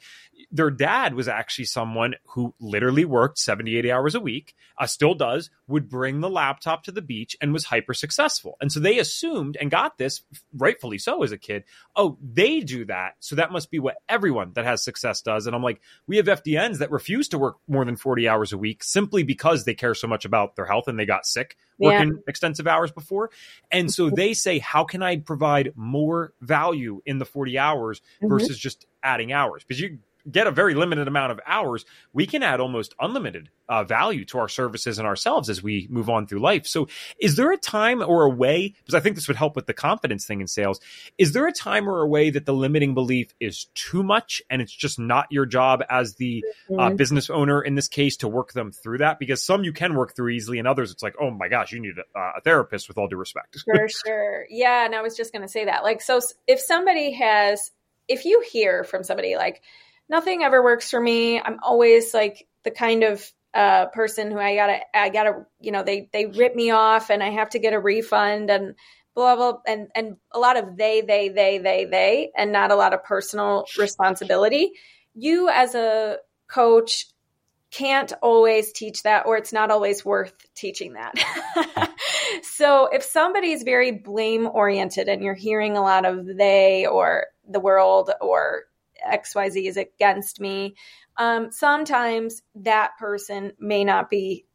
their 0.55 0.71
dad 0.71 1.15
was 1.15 1.27
actually 1.27 1.65
someone 1.65 2.15
who 2.29 2.55
literally 2.61 3.05
worked 3.05 3.41
70, 3.41 3.77
80 3.77 3.91
hours 3.91 4.15
a 4.15 4.21
week, 4.21 4.55
uh, 4.79 4.87
still 4.87 5.15
does, 5.15 5.51
would 5.67 5.89
bring 5.89 6.21
the 6.21 6.31
laptop 6.31 6.85
to 6.85 6.93
the 6.93 7.03
beach 7.03 7.37
and 7.41 7.53
was 7.53 7.65
hyper 7.65 7.93
successful. 7.93 8.57
And 8.61 8.71
so 8.71 8.79
they 8.79 9.01
assumed 9.01 9.57
and 9.61 9.69
got 9.69 9.99
this, 9.99 10.23
rightfully 10.57 10.99
so 10.99 11.25
as 11.25 11.33
a 11.33 11.39
kid, 11.39 11.65
oh, 11.97 12.19
they 12.23 12.61
do 12.61 12.85
that. 12.85 13.17
So 13.19 13.35
that 13.35 13.51
must 13.51 13.69
be 13.73 13.81
what 13.81 13.97
everyone 14.09 14.53
that 14.55 14.65
has 14.65 14.85
success 14.85 15.23
does. 15.23 15.49
And 15.49 15.57
I'm 15.57 15.63
like, 15.63 15.81
we 16.07 16.19
have 16.19 16.27
FDNs 16.27 16.79
that 16.79 16.93
refuse 16.93 17.27
to 17.31 17.39
work 17.39 17.57
more 17.67 17.85
than 17.85 17.97
40 17.97 18.29
hours 18.29 18.53
a 18.53 18.59
week 18.59 18.85
simply 18.85 19.25
because 19.25 19.65
they 19.65 19.75
care 19.75 19.95
so 19.95 20.07
much 20.07 20.25
about 20.25 20.55
their 20.55 20.67
health 20.67 20.87
and 20.87 20.97
they 20.97 21.05
got 21.05 21.27
sick 21.27 21.57
working 21.79 22.11
yeah. 22.11 22.21
extensive 22.29 22.69
hours 22.69 22.93
before. 22.93 23.31
And 23.73 23.93
so 23.93 24.09
they 24.15 24.35
say, 24.35 24.61
how 24.61 24.85
can 24.85 25.03
I 25.03 25.17
provide 25.17 25.73
more 25.75 26.33
value 26.41 27.03
in 27.05 27.19
the 27.19 27.25
40 27.25 27.59
hours 27.59 28.01
mm-hmm. 28.01 28.29
versus 28.29 28.57
just 28.57 28.87
adding 29.03 29.33
hours? 29.33 29.65
Because 29.65 29.81
you 29.81 29.99
get 30.31 30.47
a 30.47 30.51
very 30.51 30.75
limited 30.75 31.09
amount 31.09 31.33
of 31.33 31.41
hours, 31.47 31.85
we 32.13 32.27
can 32.27 32.43
add 32.43 32.61
almost 32.61 32.95
unlimited 33.01 33.51
uh, 33.69 33.85
value 33.85 34.25
to 34.27 34.39
our 34.39 34.49
services 34.49 34.99
and 34.99 35.07
ourselves 35.07 35.49
as 35.49 35.63
we 35.63 35.87
move 35.91 36.11
on 36.11 36.27
through 36.27 36.41
life. 36.41 36.67
So, 36.67 36.89
is 37.19 37.37
there 37.37 37.53
a 37.53 37.57
time 37.57 38.03
or 38.03 38.25
a 38.25 38.31
way? 38.31 38.75
Because 38.79 38.95
I 38.95 39.01
think 39.01 39.17
this 39.17 39.29
would 39.29 39.37
help 39.37 39.57
with 39.57 39.67
the 39.67 39.75
confidence 39.75 40.27
thing 40.27 40.41
in 40.41 40.47
sales. 40.47 40.81
Is 41.19 41.33
there 41.33 41.47
a 41.47 41.53
time 41.53 41.89
or 41.89 42.01
a 42.01 42.07
way 42.07 42.31
that 42.31 42.47
the 42.47 42.53
limiting 42.53 42.95
belief 42.95 43.35
is 43.41 43.67
too 43.75 44.03
much 44.03 44.43
and 44.51 44.61
it's 44.61 44.73
just 44.73 44.99
not 44.99 45.27
your 45.31 45.47
job 45.47 45.83
as 45.89 46.15
the 46.15 46.45
uh, 46.71 46.73
mm-hmm. 46.73 46.97
business 46.97 47.31
owner 47.31 47.63
in 47.63 47.75
this 47.75 47.89
case 47.89 48.19
to 48.19 48.29
work 48.29 48.53
them 48.53 48.73
through 48.73 48.99
that? 48.99 49.19
Because 49.19 49.43
some 49.43 49.65
you 49.65 49.73
can 49.73 49.95
work 49.95 50.15
through 50.15 50.31
easily, 50.31 50.59
and 50.59 50.69
others 50.69 50.91
it's 50.91 51.03
like, 51.03 51.15
oh 51.21 51.31
my 51.31 51.49
gosh, 51.49 51.73
you 51.73 51.81
need 51.81 51.95
a, 51.99 52.19
a 52.19 52.41
therapist. 52.43 52.89
With 52.89 52.99
all 52.99 53.09
due 53.09 53.17
respect, 53.17 53.57
for 53.65 53.89
sure, 53.89 54.47
yeah. 54.51 54.85
And 54.85 54.95
I 54.95 55.03
was 55.03 55.17
just 55.17 55.33
going 55.33 55.43
to 55.43 55.49
say 55.49 55.65
that, 55.67 55.83
like, 55.83 56.01
so 56.01 56.21
if 56.47 56.61
somebody 56.61 57.13
has, 57.13 57.71
if 58.09 58.25
you 58.25 58.43
hear 58.51 58.85
from 58.85 59.05
somebody 59.05 59.37
like 59.37 59.63
nothing 60.09 60.43
ever 60.43 60.63
works 60.63 60.91
for 60.91 61.01
me. 61.01 61.41
I'm 61.41 61.59
always 61.63 62.15
like 62.15 62.47
the 62.63 62.71
kind 62.71 63.03
of 63.03 63.25
uh, 63.53 63.87
person 63.87 64.31
who 64.31 64.39
I 64.39 64.57
gotta, 64.57 64.81
I 64.93 65.09
gotta, 65.09 65.47
you 65.61 65.73
know, 65.73 65.83
they 65.83 66.09
they 66.13 66.27
rip 66.27 66.55
me 66.55 66.71
off 66.71 67.11
and 67.11 67.23
I 67.23 67.31
have 67.31 67.51
to 67.51 67.59
get 67.59 67.73
a 67.73 67.79
refund 67.79 68.51
and 68.51 68.75
blah 69.15 69.37
blah 69.37 69.59
and 69.67 69.89
and 69.95 70.17
a 70.33 70.39
lot 70.39 70.57
of 70.57 70.77
they 70.77 71.01
they 71.01 71.29
they 71.29 71.59
they 71.59 71.85
they 71.85 72.31
and 72.37 72.51
not 72.51 72.73
a 72.73 72.77
lot 72.77 72.95
of 72.95 73.05
personal 73.05 73.65
responsibility. 73.79 74.73
You 75.15 75.49
as 75.49 75.75
a 75.75 76.19
coach 76.49 77.07
can't 77.71 78.13
always 78.23 78.73
teach 78.73 79.03
that 79.03 79.27
or 79.27 79.37
it's 79.37 79.53
not 79.53 79.71
always 79.71 80.05
worth 80.05 80.33
teaching 80.55 80.95
that. 80.95 81.15
so 82.43 82.87
if 82.87 83.03
somebody's 83.03 83.65
very 83.65 83.91
blame 83.91 84.47
oriented 84.47 85.09
and 85.09 85.23
you're 85.23 85.35
hearing 85.35 85.77
a 85.77 85.83
lot 85.83 86.05
of 86.05 86.25
they 86.25 86.87
or 86.87 87.27
the 87.49 87.59
world 87.59 88.11
or 88.21 88.65
XYZ 89.05 89.67
is 89.67 89.77
against 89.77 90.41
me. 90.41 90.75
Um, 91.17 91.51
sometimes 91.53 92.43
that 92.57 92.99
person 92.99 93.53
may 93.59 93.85
not 93.85 94.11
be 94.11 94.47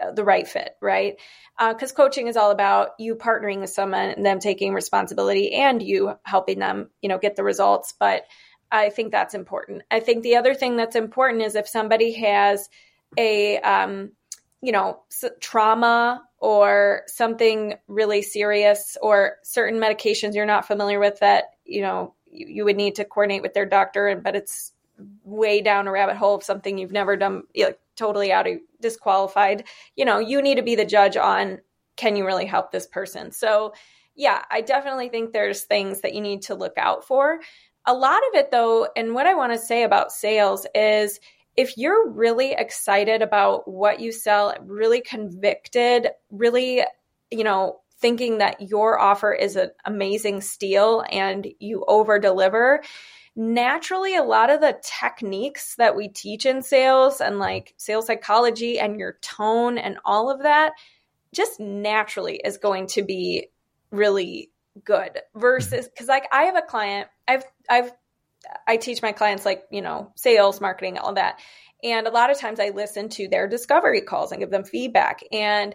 uh, 0.00 0.12
the 0.12 0.24
right 0.24 0.48
fit, 0.48 0.76
right? 0.80 1.16
Because 1.58 1.92
uh, 1.92 1.94
coaching 1.94 2.26
is 2.26 2.36
all 2.36 2.50
about 2.50 2.90
you 2.98 3.14
partnering 3.14 3.60
with 3.60 3.70
someone 3.70 4.08
and 4.10 4.24
them 4.24 4.40
taking 4.40 4.72
responsibility 4.72 5.52
and 5.52 5.82
you 5.82 6.14
helping 6.22 6.58
them, 6.58 6.90
you 7.02 7.08
know, 7.08 7.18
get 7.18 7.36
the 7.36 7.44
results. 7.44 7.92
But 7.98 8.22
I 8.70 8.88
think 8.88 9.12
that's 9.12 9.34
important. 9.34 9.82
I 9.90 10.00
think 10.00 10.22
the 10.22 10.36
other 10.36 10.54
thing 10.54 10.76
that's 10.76 10.96
important 10.96 11.42
is 11.42 11.54
if 11.54 11.68
somebody 11.68 12.12
has 12.12 12.70
a, 13.18 13.58
um, 13.58 14.12
you 14.62 14.72
know, 14.72 15.02
trauma 15.40 16.22
or 16.38 17.02
something 17.06 17.74
really 17.86 18.22
serious 18.22 18.96
or 19.02 19.36
certain 19.42 19.78
medications 19.78 20.34
you're 20.34 20.46
not 20.46 20.66
familiar 20.66 20.98
with 20.98 21.18
that, 21.20 21.44
you 21.64 21.82
know, 21.82 22.14
you, 22.32 22.46
you 22.48 22.64
would 22.64 22.76
need 22.76 22.96
to 22.96 23.04
coordinate 23.04 23.42
with 23.42 23.54
their 23.54 23.66
doctor, 23.66 24.08
and 24.08 24.22
but 24.22 24.34
it's 24.34 24.72
way 25.24 25.60
down 25.60 25.88
a 25.88 25.92
rabbit 25.92 26.16
hole 26.16 26.34
of 26.34 26.42
something 26.42 26.78
you've 26.78 26.92
never 26.92 27.16
done, 27.16 27.42
totally 27.96 28.32
out 28.32 28.46
of 28.46 28.58
disqualified. 28.80 29.64
You 29.96 30.04
know, 30.04 30.18
you 30.18 30.42
need 30.42 30.56
to 30.56 30.62
be 30.62 30.74
the 30.74 30.84
judge 30.84 31.16
on 31.16 31.60
can 31.96 32.16
you 32.16 32.24
really 32.24 32.46
help 32.46 32.72
this 32.72 32.86
person. 32.86 33.32
So 33.32 33.74
yeah, 34.14 34.42
I 34.50 34.60
definitely 34.60 35.08
think 35.08 35.32
there's 35.32 35.62
things 35.62 36.00
that 36.02 36.14
you 36.14 36.20
need 36.20 36.42
to 36.42 36.54
look 36.54 36.74
out 36.76 37.04
for. 37.04 37.40
A 37.86 37.94
lot 37.94 38.22
of 38.30 38.38
it, 38.38 38.50
though, 38.50 38.88
and 38.96 39.14
what 39.14 39.26
I 39.26 39.34
want 39.34 39.52
to 39.52 39.58
say 39.58 39.82
about 39.82 40.12
sales 40.12 40.66
is 40.74 41.18
if 41.56 41.76
you're 41.76 42.08
really 42.10 42.52
excited 42.52 43.22
about 43.22 43.68
what 43.68 44.00
you 44.00 44.12
sell, 44.12 44.54
really 44.62 45.00
convicted, 45.00 46.08
really, 46.30 46.82
you 47.30 47.44
know, 47.44 47.80
thinking 48.02 48.38
that 48.38 48.60
your 48.60 48.98
offer 48.98 49.32
is 49.32 49.56
an 49.56 49.70
amazing 49.84 50.42
steal 50.42 51.04
and 51.10 51.46
you 51.58 51.84
over 51.88 52.18
deliver, 52.18 52.82
naturally 53.34 54.14
a 54.16 54.22
lot 54.22 54.50
of 54.50 54.60
the 54.60 54.78
techniques 54.82 55.76
that 55.76 55.96
we 55.96 56.08
teach 56.08 56.44
in 56.44 56.62
sales 56.62 57.20
and 57.20 57.38
like 57.38 57.72
sales 57.78 58.06
psychology 58.06 58.78
and 58.78 58.98
your 58.98 59.16
tone 59.22 59.78
and 59.78 59.96
all 60.04 60.30
of 60.30 60.42
that 60.42 60.72
just 61.32 61.58
naturally 61.58 62.36
is 62.44 62.58
going 62.58 62.86
to 62.86 63.02
be 63.02 63.48
really 63.90 64.50
good 64.84 65.18
versus 65.34 65.72
mm-hmm. 65.72 65.86
because 65.92 66.08
like 66.08 66.26
i 66.30 66.44
have 66.44 66.56
a 66.56 66.62
client 66.62 67.08
i've 67.26 67.44
i've 67.70 67.90
i 68.66 68.76
teach 68.76 69.00
my 69.00 69.12
clients 69.12 69.46
like 69.46 69.64
you 69.70 69.80
know 69.80 70.12
sales 70.14 70.60
marketing 70.60 70.98
all 70.98 71.14
that 71.14 71.38
and 71.82 72.06
a 72.06 72.10
lot 72.10 72.30
of 72.30 72.38
times 72.38 72.60
i 72.60 72.68
listen 72.70 73.08
to 73.08 73.28
their 73.28 73.48
discovery 73.48 74.02
calls 74.02 74.32
and 74.32 74.40
give 74.40 74.50
them 74.50 74.64
feedback 74.64 75.20
and 75.32 75.74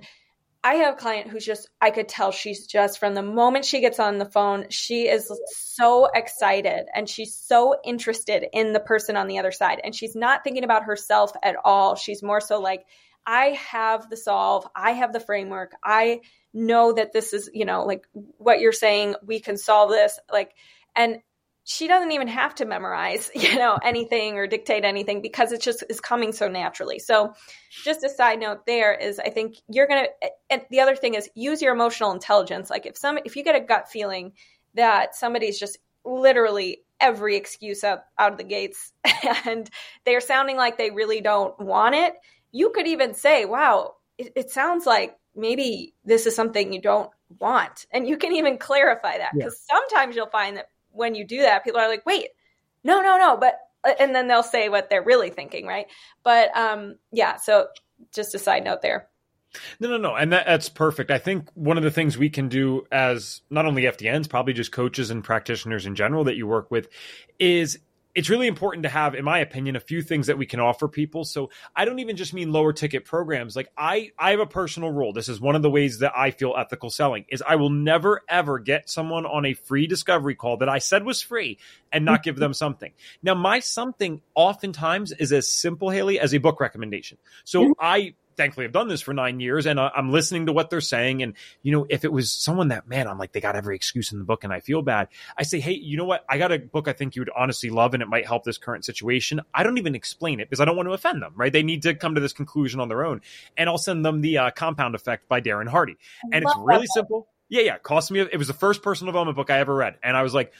I 0.67 0.73
have 0.73 0.95
a 0.95 0.97
client 0.97 1.29
who's 1.29 1.45
just, 1.45 1.69
I 1.79 1.91
could 1.91 2.09
tell 2.09 2.31
she's 2.31 2.67
just 2.67 2.99
from 2.99 3.15
the 3.15 3.21
moment 3.21 3.63
she 3.63 3.79
gets 3.79 4.01
on 4.01 4.17
the 4.17 4.25
phone, 4.25 4.65
she 4.69 5.07
is 5.07 5.31
so 5.47 6.09
excited 6.13 6.87
and 6.93 7.07
she's 7.07 7.33
so 7.33 7.77
interested 7.85 8.45
in 8.51 8.73
the 8.73 8.81
person 8.81 9.15
on 9.15 9.27
the 9.27 9.39
other 9.39 9.53
side. 9.53 9.79
And 9.81 9.95
she's 9.95 10.13
not 10.13 10.43
thinking 10.43 10.65
about 10.65 10.83
herself 10.83 11.31
at 11.41 11.55
all. 11.63 11.95
She's 11.95 12.21
more 12.21 12.41
so 12.41 12.59
like, 12.59 12.85
I 13.25 13.57
have 13.71 14.09
the 14.09 14.17
solve, 14.17 14.67
I 14.75 14.91
have 14.91 15.13
the 15.13 15.21
framework, 15.21 15.71
I 15.85 16.19
know 16.53 16.91
that 16.91 17.13
this 17.13 17.31
is, 17.31 17.49
you 17.53 17.63
know, 17.63 17.85
like 17.85 18.05
what 18.37 18.59
you're 18.59 18.73
saying, 18.73 19.15
we 19.25 19.39
can 19.39 19.55
solve 19.55 19.89
this. 19.89 20.19
Like, 20.29 20.53
and 20.97 21.19
she 21.69 21.89
doesn't 21.89 22.13
even 22.13 22.29
have 22.29 22.55
to 22.55 22.65
memorize, 22.65 23.29
you 23.35 23.55
know, 23.55 23.77
anything 23.83 24.37
or 24.37 24.47
dictate 24.47 24.85
anything 24.85 25.21
because 25.21 25.51
it 25.51 25.61
just 25.61 25.83
is 25.89 25.99
coming 25.99 26.31
so 26.31 26.47
naturally. 26.47 26.97
So, 26.97 27.33
just 27.83 28.05
a 28.05 28.09
side 28.09 28.39
note 28.39 28.65
there 28.65 28.93
is 28.93 29.19
I 29.19 29.29
think 29.29 29.57
you're 29.67 29.85
going 29.85 30.05
to 30.05 30.29
and 30.49 30.61
the 30.71 30.79
other 30.79 30.95
thing 30.95 31.15
is 31.15 31.29
use 31.35 31.61
your 31.61 31.73
emotional 31.73 32.13
intelligence. 32.13 32.69
Like 32.69 32.85
if 32.85 32.97
some 32.97 33.19
if 33.25 33.35
you 33.35 33.43
get 33.43 33.55
a 33.55 33.59
gut 33.59 33.89
feeling 33.89 34.31
that 34.75 35.13
somebody's 35.13 35.59
just 35.59 35.77
literally 36.05 36.83
every 37.01 37.35
excuse 37.35 37.83
out, 37.83 38.03
out 38.17 38.31
of 38.31 38.37
the 38.37 38.45
gates 38.45 38.93
and 39.45 39.69
they're 40.05 40.21
sounding 40.21 40.55
like 40.55 40.77
they 40.77 40.89
really 40.89 41.19
don't 41.19 41.59
want 41.59 41.95
it, 41.95 42.13
you 42.53 42.69
could 42.69 42.87
even 42.87 43.13
say, 43.13 43.43
"Wow, 43.43 43.95
it, 44.17 44.31
it 44.37 44.51
sounds 44.51 44.85
like 44.85 45.17
maybe 45.35 45.93
this 46.05 46.25
is 46.27 46.33
something 46.35 46.71
you 46.71 46.81
don't 46.81 47.11
want." 47.39 47.85
And 47.91 48.07
you 48.07 48.15
can 48.15 48.31
even 48.31 48.57
clarify 48.57 49.17
that 49.17 49.33
because 49.33 49.61
yeah. 49.69 49.75
sometimes 49.75 50.15
you'll 50.15 50.27
find 50.27 50.55
that 50.55 50.69
when 50.97 51.15
you 51.15 51.25
do 51.25 51.41
that, 51.41 51.63
people 51.63 51.79
are 51.79 51.87
like, 51.87 52.05
wait, 52.05 52.29
no, 52.83 53.01
no, 53.01 53.17
no, 53.17 53.37
but 53.37 53.59
uh, 53.83 53.93
and 53.99 54.13
then 54.13 54.27
they'll 54.27 54.43
say 54.43 54.69
what 54.69 54.89
they're 54.89 55.03
really 55.03 55.29
thinking, 55.29 55.65
right? 55.65 55.87
But 56.23 56.55
um, 56.55 56.95
yeah, 57.11 57.37
so 57.37 57.67
just 58.13 58.35
a 58.35 58.39
side 58.39 58.63
note 58.63 58.81
there. 58.81 59.07
No, 59.79 59.89
no, 59.89 59.97
no. 59.97 60.15
And 60.15 60.33
that, 60.33 60.45
that's 60.45 60.69
perfect. 60.69 61.09
I 61.09 61.17
think 61.17 61.49
one 61.53 61.77
of 61.77 61.83
the 61.83 61.91
things 61.91 62.17
we 62.17 62.29
can 62.29 62.49
do 62.49 62.85
as 62.91 63.41
not 63.49 63.65
only 63.65 63.83
FDNs, 63.83 64.29
probably 64.29 64.53
just 64.53 64.71
coaches 64.71 65.09
and 65.09 65.23
practitioners 65.23 65.85
in 65.85 65.95
general 65.95 66.25
that 66.25 66.35
you 66.35 66.45
work 66.45 66.69
with 66.69 66.89
is 67.39 67.79
it's 68.17 68.31
really 68.31 68.47
important 68.47 68.81
to 68.81 68.89
have, 68.89 69.13
in 69.13 69.23
my 69.23 69.37
opinion, 69.37 69.75
a 69.75 69.79
few 69.79 70.01
things 70.01 70.25
that 70.25 70.39
we 70.39 70.47
can 70.47 70.59
offer 70.59 70.87
people. 70.87 71.23
So 71.23 71.51
I 71.75 71.85
don't 71.85 71.99
even 71.99 72.15
just 72.15 72.33
mean 72.33 72.51
lower 72.51 72.73
ticket 72.73 73.05
programs. 73.05 73.55
Like 73.55 73.69
I, 73.77 74.09
I 74.17 74.31
have 74.31 74.39
a 74.39 74.47
personal 74.47 74.89
rule. 74.89 75.13
This 75.13 75.29
is 75.29 75.39
one 75.39 75.55
of 75.55 75.61
the 75.61 75.69
ways 75.69 75.99
that 75.99 76.13
I 76.17 76.31
feel 76.31 76.55
ethical 76.57 76.89
selling 76.89 77.25
is 77.29 77.43
I 77.47 77.57
will 77.57 77.69
never 77.69 78.23
ever 78.27 78.57
get 78.57 78.89
someone 78.89 79.27
on 79.27 79.45
a 79.45 79.53
free 79.53 79.85
discovery 79.85 80.33
call 80.33 80.57
that 80.57 80.67
I 80.67 80.79
said 80.79 81.05
was 81.05 81.21
free 81.21 81.59
and 81.91 82.05
not 82.05 82.23
give 82.23 82.37
them 82.37 82.55
something. 82.55 82.91
Now 83.21 83.35
my 83.35 83.59
something 83.59 84.21
oftentimes 84.33 85.11
is 85.11 85.31
as 85.31 85.47
simple, 85.47 85.91
Hailey, 85.91 86.19
as 86.19 86.33
a 86.33 86.39
book 86.39 86.59
recommendation. 86.59 87.19
So 87.43 87.65
mm-hmm. 87.65 87.71
I 87.79 88.15
thankfully 88.37 88.65
I've 88.65 88.71
done 88.71 88.87
this 88.87 89.01
for 89.01 89.13
nine 89.13 89.39
years 89.39 89.65
and 89.65 89.79
uh, 89.79 89.89
I'm 89.95 90.11
listening 90.11 90.45
to 90.45 90.53
what 90.53 90.69
they're 90.69 90.79
saying. 90.79 91.23
And, 91.23 91.33
you 91.63 91.71
know, 91.71 91.85
if 91.89 92.05
it 92.05 92.11
was 92.11 92.31
someone 92.31 92.69
that, 92.69 92.87
man, 92.87 93.07
I'm 93.07 93.17
like, 93.17 93.33
they 93.33 93.41
got 93.41 93.55
every 93.55 93.75
excuse 93.75 94.11
in 94.11 94.19
the 94.19 94.25
book 94.25 94.43
and 94.43 94.53
I 94.53 94.59
feel 94.59 94.81
bad. 94.81 95.09
I 95.37 95.43
say, 95.43 95.59
Hey, 95.59 95.73
you 95.73 95.97
know 95.97 96.05
what? 96.05 96.23
I 96.29 96.37
got 96.37 96.51
a 96.51 96.59
book 96.59 96.87
I 96.87 96.93
think 96.93 97.15
you 97.15 97.21
would 97.21 97.31
honestly 97.35 97.69
love 97.69 97.93
and 97.93 98.01
it 98.01 98.07
might 98.07 98.25
help 98.25 98.43
this 98.43 98.57
current 98.57 98.85
situation. 98.85 99.41
I 99.53 99.63
don't 99.63 99.77
even 99.77 99.95
explain 99.95 100.39
it 100.39 100.49
because 100.49 100.61
I 100.61 100.65
don't 100.65 100.75
want 100.75 100.87
to 100.87 100.93
offend 100.93 101.21
them, 101.21 101.33
right? 101.35 101.51
They 101.51 101.63
need 101.63 101.81
to 101.83 101.95
come 101.95 102.15
to 102.15 102.21
this 102.21 102.33
conclusion 102.33 102.79
on 102.79 102.87
their 102.87 103.03
own. 103.03 103.21
And 103.57 103.69
I'll 103.69 103.77
send 103.77 104.05
them 104.05 104.21
the 104.21 104.37
uh, 104.37 104.51
Compound 104.51 104.95
Effect 104.95 105.27
by 105.27 105.41
Darren 105.41 105.67
Hardy. 105.67 105.97
And 106.31 106.43
it's 106.43 106.55
really 106.59 106.87
simple. 106.87 107.27
Yeah, 107.49 107.61
yeah. 107.61 107.75
It 107.75 107.83
cost 107.83 108.11
me, 108.11 108.19
it 108.19 108.37
was 108.37 108.47
the 108.47 108.53
first 108.53 108.83
personal 108.83 109.11
development 109.11 109.35
book 109.35 109.49
I 109.49 109.59
ever 109.59 109.73
read. 109.73 109.95
And 110.03 110.15
I 110.15 110.23
was 110.23 110.33
like, 110.33 110.53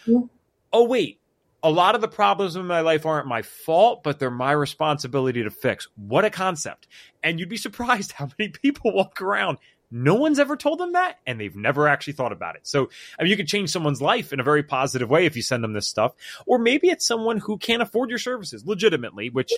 oh, 0.72 0.84
wait, 0.86 1.20
a 1.64 1.70
lot 1.70 1.96
of 1.96 2.02
the 2.02 2.08
problems 2.08 2.56
in 2.56 2.66
my 2.66 2.82
life 2.82 3.06
aren't 3.06 3.28
my 3.28 3.42
fault, 3.42 4.04
but 4.04 4.20
they're 4.20 4.30
my 4.30 4.52
responsibility 4.52 5.44
to 5.44 5.50
fix. 5.50 5.88
What 5.96 6.26
a 6.26 6.30
concept. 6.30 6.88
And 7.24 7.40
you'd 7.40 7.50
be 7.50 7.58
surprised 7.68 8.12
how 8.12 8.30
many 8.38 8.52
people 8.52 8.94
walk 8.94 9.22
around. 9.22 9.58
No 9.90 10.16
one's 10.16 10.38
ever 10.38 10.58
told 10.58 10.80
them 10.80 10.94
that, 10.94 11.18
and 11.26 11.40
they've 11.40 11.56
never 11.56 11.88
actually 11.88 12.14
thought 12.14 12.34
about 12.34 12.56
it. 12.56 12.68
So, 12.68 12.90
I 13.18 13.24
mean, 13.24 13.30
you 13.30 13.38
could 13.38 13.48
change 13.48 13.70
someone's 13.70 14.02
life 14.02 14.34
in 14.34 14.42
a 14.42 14.44
very 14.44 14.62
positive 14.62 15.10
way 15.10 15.26
if 15.26 15.38
you 15.38 15.42
send 15.42 15.64
them 15.64 15.72
this 15.72 15.88
stuff. 15.88 16.14
Or 16.46 16.60
maybe 16.60 16.90
it's 16.90 17.08
someone 17.08 17.38
who 17.38 17.58
can't 17.58 17.82
afford 17.82 18.10
your 18.10 18.20
services 18.20 18.66
legitimately, 18.66 19.30
which, 19.30 19.54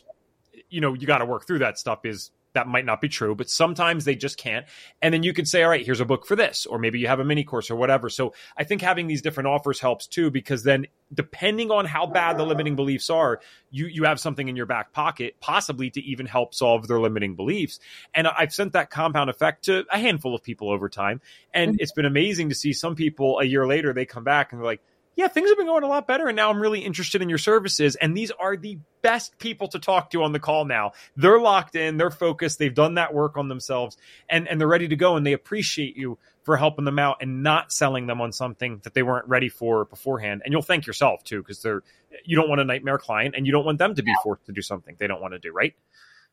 you 0.69 0.81
know, 0.81 0.93
you 0.93 1.07
got 1.07 1.17
to 1.17 1.25
work 1.25 1.47
through 1.47 1.59
that 1.59 1.79
stuff 1.79 2.05
is 2.05 2.29
that 2.53 2.67
might 2.67 2.85
not 2.85 3.01
be 3.01 3.07
true, 3.07 3.35
but 3.35 3.49
sometimes 3.49 4.05
they 4.05 4.15
just 4.15 4.37
can't. 4.37 4.65
And 5.01 5.13
then 5.13 5.23
you 5.23 5.33
could 5.33 5.47
say, 5.47 5.63
all 5.63 5.69
right, 5.69 5.85
here's 5.85 5.99
a 5.99 6.05
book 6.05 6.25
for 6.25 6.35
this, 6.35 6.65
or 6.65 6.79
maybe 6.79 6.99
you 6.99 7.07
have 7.07 7.19
a 7.19 7.23
mini 7.23 7.43
course 7.43 7.69
or 7.69 7.75
whatever. 7.75 8.09
So 8.09 8.33
I 8.57 8.63
think 8.63 8.81
having 8.81 9.07
these 9.07 9.21
different 9.21 9.47
offers 9.47 9.79
helps 9.79 10.07
too, 10.07 10.31
because 10.31 10.63
then 10.63 10.87
depending 11.13 11.71
on 11.71 11.85
how 11.85 12.05
bad 12.05 12.37
the 12.37 12.45
limiting 12.45 12.75
beliefs 12.75 13.09
are, 13.09 13.39
you, 13.69 13.85
you 13.85 14.03
have 14.03 14.19
something 14.19 14.47
in 14.47 14.55
your 14.55 14.65
back 14.65 14.93
pocket, 14.93 15.35
possibly 15.39 15.89
to 15.91 16.01
even 16.01 16.25
help 16.25 16.55
solve 16.55 16.87
their 16.87 16.99
limiting 16.99 17.35
beliefs. 17.35 17.79
And 18.13 18.27
I've 18.27 18.53
sent 18.53 18.73
that 18.73 18.89
compound 18.89 19.29
effect 19.29 19.65
to 19.65 19.85
a 19.91 19.99
handful 19.99 20.33
of 20.33 20.43
people 20.43 20.71
over 20.71 20.89
time. 20.89 21.21
And 21.53 21.71
mm-hmm. 21.71 21.81
it's 21.81 21.91
been 21.91 22.05
amazing 22.05 22.49
to 22.49 22.55
see 22.55 22.73
some 22.73 22.95
people 22.95 23.39
a 23.39 23.45
year 23.45 23.67
later, 23.67 23.93
they 23.93 24.05
come 24.05 24.23
back 24.23 24.51
and 24.51 24.59
they're 24.59 24.65
like, 24.65 24.81
yeah, 25.15 25.27
things 25.27 25.49
have 25.49 25.57
been 25.57 25.67
going 25.67 25.83
a 25.83 25.87
lot 25.87 26.07
better. 26.07 26.27
And 26.27 26.35
now 26.35 26.49
I'm 26.49 26.61
really 26.61 26.79
interested 26.79 27.21
in 27.21 27.29
your 27.29 27.37
services. 27.37 27.95
And 27.95 28.15
these 28.15 28.31
are 28.31 28.55
the 28.55 28.77
best 29.01 29.37
people 29.37 29.67
to 29.69 29.79
talk 29.79 30.11
to 30.11 30.23
on 30.23 30.31
the 30.31 30.39
call 30.39 30.65
now. 30.65 30.91
They're 31.17 31.39
locked 31.39 31.75
in, 31.75 31.97
they're 31.97 32.11
focused, 32.11 32.59
they've 32.59 32.73
done 32.73 32.95
that 32.95 33.13
work 33.13 33.37
on 33.37 33.49
themselves, 33.49 33.97
and, 34.29 34.47
and 34.47 34.59
they're 34.59 34.67
ready 34.67 34.87
to 34.87 34.95
go. 34.95 35.17
And 35.17 35.25
they 35.25 35.33
appreciate 35.33 35.97
you 35.97 36.17
for 36.43 36.57
helping 36.57 36.85
them 36.85 36.99
out 36.99 37.17
and 37.21 37.43
not 37.43 37.71
selling 37.71 38.07
them 38.07 38.21
on 38.21 38.31
something 38.31 38.79
that 38.83 38.93
they 38.93 39.03
weren't 39.03 39.27
ready 39.27 39.49
for 39.49 39.85
beforehand. 39.85 40.41
And 40.45 40.51
you'll 40.51 40.61
thank 40.61 40.87
yourself 40.87 41.23
too, 41.23 41.41
because 41.41 41.61
they're 41.61 41.83
you 42.25 42.35
don't 42.35 42.49
want 42.49 42.59
a 42.61 42.65
nightmare 42.65 42.97
client 42.97 43.35
and 43.37 43.45
you 43.45 43.51
don't 43.51 43.65
want 43.65 43.77
them 43.77 43.93
to 43.95 44.01
be 44.01 44.13
forced 44.23 44.45
to 44.45 44.51
do 44.51 44.61
something 44.61 44.95
they 44.97 45.07
don't 45.07 45.21
want 45.21 45.33
to 45.33 45.39
do, 45.39 45.51
right? 45.51 45.75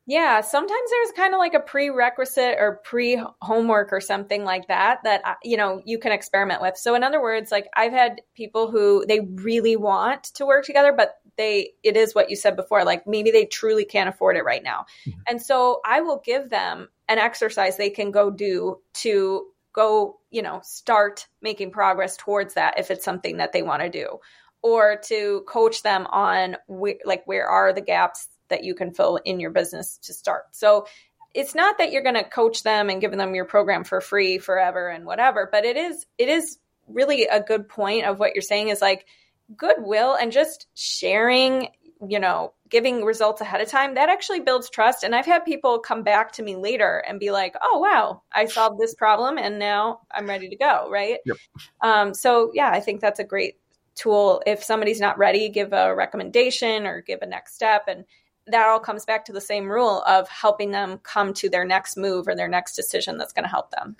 Yeah, 0.09 0.41
sometimes 0.41 0.91
there's 0.91 1.17
kind 1.17 1.35
of 1.35 1.39
like 1.39 1.55
a 1.55 1.61
prerequisite 1.61 2.57
or 2.61 2.81
pre 2.85 3.21
homework 3.43 3.93
or 3.93 4.01
something 4.01 4.45
like 4.45 4.69
that 4.69 5.01
that 5.03 5.21
uh, 5.25 5.35
you 5.43 5.57
know 5.57 5.83
you 5.85 5.99
can 5.99 6.13
experiment 6.13 6.63
with. 6.63 6.77
So 6.77 6.95
in 6.95 7.03
other 7.03 7.21
words, 7.21 7.51
like 7.51 7.67
I've 7.75 7.93
had 7.93 8.21
people 8.35 8.71
who 8.71 9.05
they 9.07 9.21
really 9.21 9.75
want 9.75 10.25
to 10.35 10.47
work 10.47 10.65
together 10.65 10.93
but 10.97 11.17
they 11.37 11.73
it 11.83 11.97
is 11.97 12.15
what 12.15 12.31
you 12.31 12.37
said 12.37 12.57
before 12.57 12.85
like 12.85 13.07
maybe 13.07 13.31
they 13.31 13.47
truly 13.47 13.85
can't 13.85 14.09
afford 14.09 14.37
it 14.37 14.45
right 14.45 14.63
now. 14.63 14.87
Mm-hmm. 15.07 15.21
And 15.29 15.43
so 15.43 15.81
I 15.85 16.01
will 16.01 16.23
give 16.25 16.51
them 16.51 16.89
an 17.09 17.19
exercise 17.19 17.77
they 17.77 17.91
can 17.91 18.13
go 18.13 18.31
do 18.31 18.79
to 18.95 19.47
go, 19.73 20.21
you 20.31 20.41
know, 20.41 20.61
start 20.63 21.27
making 21.43 21.71
progress 21.73 22.17
towards 22.17 22.55
that 22.55 22.79
if 22.79 22.91
it's 22.91 23.05
something 23.05 23.39
that 23.39 23.53
they 23.53 23.63
want 23.63 23.83
to 23.83 23.91
do 23.91 24.19
or 24.63 24.97
to 25.05 25.45
coach 25.47 25.83
them 25.83 26.07
on 26.07 26.57
wh- 26.69 27.05
like 27.05 27.23
where 27.27 27.47
are 27.47 27.73
the 27.73 27.81
gaps 27.81 28.29
that 28.49 28.65
you 28.65 28.75
can 28.75 28.93
fill 28.93 29.17
in 29.25 29.41
your 29.41 29.51
business 29.51 29.99
to 29.99 30.13
start. 30.13 30.45
So 30.53 30.87
it's 31.35 31.55
not 31.55 31.79
that 31.79 31.93
you're 31.93 32.03
going 32.03 32.15
to 32.15 32.25
coach 32.25 32.63
them 32.63 32.89
and 32.89 33.01
give 33.01 33.13
them 33.13 33.35
your 33.35 33.45
program 33.45 33.85
for 33.85 34.01
free 34.01 34.39
forever 34.39 34.89
and 34.89 35.05
whatever, 35.05 35.49
but 35.51 35.65
it 35.65 35.77
is 35.77 36.07
it 36.19 36.29
is 36.29 36.59
really 36.89 37.25
a 37.25 37.41
good 37.41 37.69
point 37.69 38.07
of 38.07 38.19
what 38.19 38.35
you're 38.35 38.43
saying 38.43 38.69
is 38.69 38.81
like 38.81 39.07
goodwill 39.57 40.15
and 40.15 40.33
just 40.33 40.67
sharing, 40.75 41.69
you 42.09 42.19
know, 42.19 42.53
giving 42.69 43.05
results 43.05 43.41
ahead 43.41 43.61
of 43.61 43.69
time, 43.69 43.95
that 43.95 44.09
actually 44.09 44.41
builds 44.41 44.71
trust. 44.71 45.05
And 45.05 45.15
I've 45.15 45.27
had 45.27 45.45
people 45.45 45.79
come 45.79 46.03
back 46.03 46.33
to 46.33 46.43
me 46.43 46.57
later 46.57 47.03
and 47.07 47.21
be 47.21 47.31
like, 47.31 47.55
oh, 47.63 47.79
wow, 47.79 48.23
I 48.33 48.47
solved 48.47 48.81
this 48.81 48.95
problem 48.95 49.39
and 49.39 49.59
now 49.59 50.01
I'm 50.11 50.27
ready 50.27 50.49
to 50.49 50.57
go. 50.57 50.89
Right. 50.91 51.19
Yep. 51.25 51.37
Um, 51.81 52.15
so, 52.15 52.51
yeah, 52.55 52.71
I 52.71 52.81
think 52.81 53.01
that's 53.01 53.21
a 53.21 53.25
great 53.25 53.57
tool. 53.95 54.43
If 54.47 54.65
somebody's 54.65 55.01
not 55.01 55.19
ready, 55.19 55.49
give 55.49 55.73
a 55.73 55.95
recommendation 55.95 56.87
or 56.87 57.03
give 57.03 57.23
a 57.23 57.27
next 57.27 57.55
step. 57.55 57.85
And 57.89 58.05
that 58.47 58.67
all 58.67 58.81
comes 58.81 59.05
back 59.05 59.25
to 59.25 59.33
the 59.33 59.41
same 59.41 59.71
rule 59.71 60.03
of 60.07 60.29
helping 60.29 60.71
them 60.71 60.99
come 61.03 61.35
to 61.35 61.49
their 61.49 61.65
next 61.65 61.97
move 61.97 62.29
or 62.29 62.35
their 62.35 62.49
next 62.49 62.77
decision 62.77 63.19
that's 63.19 63.33
going 63.33 63.45
to 63.45 63.51
help 63.51 63.71
them. 63.71 63.97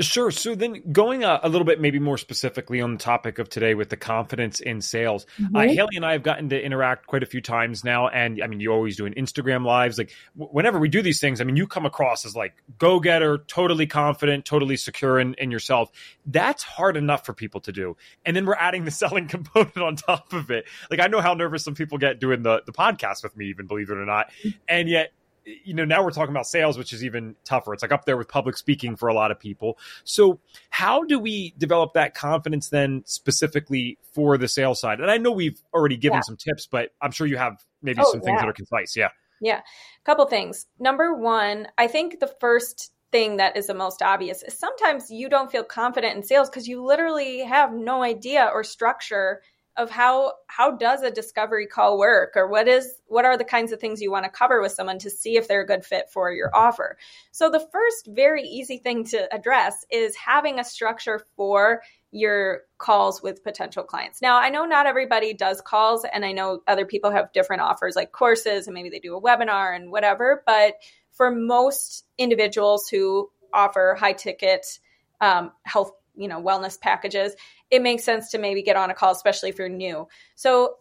Sure. 0.00 0.30
So 0.30 0.54
then 0.54 0.82
going 0.92 1.24
a, 1.24 1.40
a, 1.42 1.48
little 1.48 1.66
bit 1.66 1.80
maybe 1.80 1.98
more 1.98 2.16
specifically 2.16 2.80
on 2.80 2.92
the 2.92 2.98
topic 2.98 3.38
of 3.38 3.50
today 3.50 3.74
with 3.74 3.90
the 3.90 3.96
confidence 3.96 4.60
in 4.60 4.80
sales, 4.80 5.26
uh, 5.38 5.42
mm-hmm. 5.42 5.56
uh, 5.56 5.60
Hailey 5.60 5.96
and 5.96 6.06
I 6.06 6.12
have 6.12 6.22
gotten 6.22 6.48
to 6.50 6.60
interact 6.60 7.06
quite 7.06 7.22
a 7.22 7.26
few 7.26 7.42
times 7.42 7.84
now. 7.84 8.08
And 8.08 8.42
I 8.42 8.46
mean, 8.46 8.60
you 8.60 8.72
always 8.72 8.96
doing 8.96 9.12
Instagram 9.14 9.64
lives. 9.66 9.98
Like 9.98 10.12
w- 10.36 10.50
whenever 10.52 10.78
we 10.78 10.88
do 10.88 11.02
these 11.02 11.20
things, 11.20 11.40
I 11.40 11.44
mean, 11.44 11.56
you 11.56 11.66
come 11.66 11.84
across 11.84 12.24
as 12.24 12.34
like 12.34 12.54
go-getter, 12.78 13.38
totally 13.38 13.86
confident, 13.86 14.46
totally 14.46 14.76
secure 14.76 15.20
in, 15.20 15.34
in 15.34 15.50
yourself. 15.50 15.90
That's 16.24 16.62
hard 16.62 16.96
enough 16.96 17.26
for 17.26 17.34
people 17.34 17.60
to 17.62 17.72
do. 17.72 17.96
And 18.24 18.34
then 18.34 18.46
we're 18.46 18.54
adding 18.54 18.84
the 18.84 18.90
selling 19.00 19.28
component 19.28 19.76
on 19.76 19.96
top 19.96 20.32
of 20.32 20.50
it. 20.50 20.64
Like 20.90 21.00
I 21.00 21.08
know 21.08 21.20
how 21.20 21.34
nervous 21.34 21.64
some 21.64 21.74
people 21.74 21.98
get 21.98 22.20
doing 22.20 22.42
the, 22.42 22.62
the 22.64 22.72
podcast 22.72 23.22
with 23.22 23.36
me, 23.36 23.46
even 23.46 23.66
believe 23.66 23.90
it 23.90 23.98
or 23.98 24.06
not. 24.06 24.30
Mm-hmm. 24.42 24.58
And 24.68 24.88
yet 24.88 25.12
you 25.44 25.74
know 25.74 25.84
now 25.84 26.02
we're 26.02 26.10
talking 26.10 26.32
about 26.34 26.46
sales 26.46 26.76
which 26.78 26.92
is 26.92 27.04
even 27.04 27.34
tougher. 27.44 27.72
It's 27.72 27.82
like 27.82 27.92
up 27.92 28.04
there 28.04 28.16
with 28.16 28.28
public 28.28 28.56
speaking 28.56 28.96
for 28.96 29.08
a 29.08 29.14
lot 29.14 29.30
of 29.30 29.38
people. 29.38 29.78
So 30.04 30.40
how 30.70 31.04
do 31.04 31.18
we 31.18 31.54
develop 31.58 31.94
that 31.94 32.14
confidence 32.14 32.68
then 32.68 33.02
specifically 33.06 33.98
for 34.14 34.38
the 34.38 34.48
sales 34.48 34.80
side? 34.80 35.00
And 35.00 35.10
i 35.10 35.16
know 35.16 35.30
we've 35.30 35.60
already 35.74 35.96
given 35.96 36.18
yeah. 36.18 36.22
some 36.22 36.36
tips 36.36 36.66
but 36.66 36.90
i'm 37.00 37.10
sure 37.10 37.26
you 37.26 37.36
have 37.36 37.64
maybe 37.82 38.00
oh, 38.02 38.10
some 38.10 38.20
things 38.20 38.36
yeah. 38.36 38.40
that 38.42 38.48
are 38.48 38.52
concise. 38.52 38.96
Yeah. 38.96 39.08
Yeah. 39.40 39.58
A 39.58 40.04
couple 40.04 40.26
things. 40.26 40.66
Number 40.78 41.14
one 41.14 41.68
i 41.78 41.86
think 41.86 42.20
the 42.20 42.32
first 42.40 42.92
thing 43.12 43.38
that 43.38 43.56
is 43.56 43.66
the 43.66 43.74
most 43.74 44.02
obvious 44.02 44.42
is 44.42 44.56
sometimes 44.56 45.10
you 45.10 45.28
don't 45.28 45.50
feel 45.50 45.64
confident 45.64 46.16
in 46.16 46.22
sales 46.22 46.48
because 46.48 46.68
you 46.68 46.84
literally 46.84 47.40
have 47.40 47.72
no 47.72 48.02
idea 48.02 48.48
or 48.52 48.62
structure 48.62 49.42
of 49.80 49.90
how 49.90 50.34
how 50.46 50.70
does 50.76 51.02
a 51.02 51.10
discovery 51.10 51.66
call 51.66 51.98
work 51.98 52.32
or 52.36 52.46
what 52.46 52.68
is 52.68 52.92
what 53.06 53.24
are 53.24 53.38
the 53.38 53.44
kinds 53.44 53.72
of 53.72 53.80
things 53.80 54.02
you 54.02 54.10
want 54.10 54.24
to 54.24 54.30
cover 54.30 54.60
with 54.60 54.72
someone 54.72 54.98
to 54.98 55.08
see 55.08 55.36
if 55.36 55.48
they're 55.48 55.62
a 55.62 55.66
good 55.66 55.84
fit 55.84 56.10
for 56.12 56.30
your 56.30 56.54
offer. 56.54 56.98
So 57.32 57.50
the 57.50 57.66
first 57.72 58.08
very 58.08 58.42
easy 58.42 58.76
thing 58.76 59.04
to 59.06 59.34
address 59.34 59.86
is 59.90 60.14
having 60.16 60.60
a 60.60 60.64
structure 60.64 61.24
for 61.34 61.80
your 62.12 62.62
calls 62.76 63.22
with 63.22 63.42
potential 63.42 63.84
clients. 63.84 64.20
Now, 64.20 64.36
I 64.38 64.50
know 64.50 64.66
not 64.66 64.86
everybody 64.86 65.32
does 65.32 65.62
calls 65.62 66.04
and 66.04 66.24
I 66.24 66.32
know 66.32 66.60
other 66.66 66.84
people 66.84 67.10
have 67.10 67.32
different 67.32 67.62
offers 67.62 67.96
like 67.96 68.12
courses 68.12 68.66
and 68.66 68.74
maybe 68.74 68.90
they 68.90 68.98
do 68.98 69.16
a 69.16 69.22
webinar 69.22 69.74
and 69.74 69.90
whatever, 69.90 70.42
but 70.44 70.74
for 71.12 71.30
most 71.30 72.04
individuals 72.18 72.88
who 72.88 73.30
offer 73.54 73.96
high 73.98 74.12
ticket 74.12 74.78
um, 75.20 75.52
health 75.62 75.92
you 76.16 76.28
know 76.28 76.42
wellness 76.42 76.78
packages 76.78 77.34
it 77.70 77.82
makes 77.82 78.04
sense 78.04 78.30
to 78.30 78.38
maybe 78.38 78.62
get 78.62 78.76
on 78.76 78.90
a 78.90 78.94
call 78.94 79.12
especially 79.12 79.48
if 79.48 79.58
you're 79.58 79.68
new. 79.68 80.06
So 80.34 80.76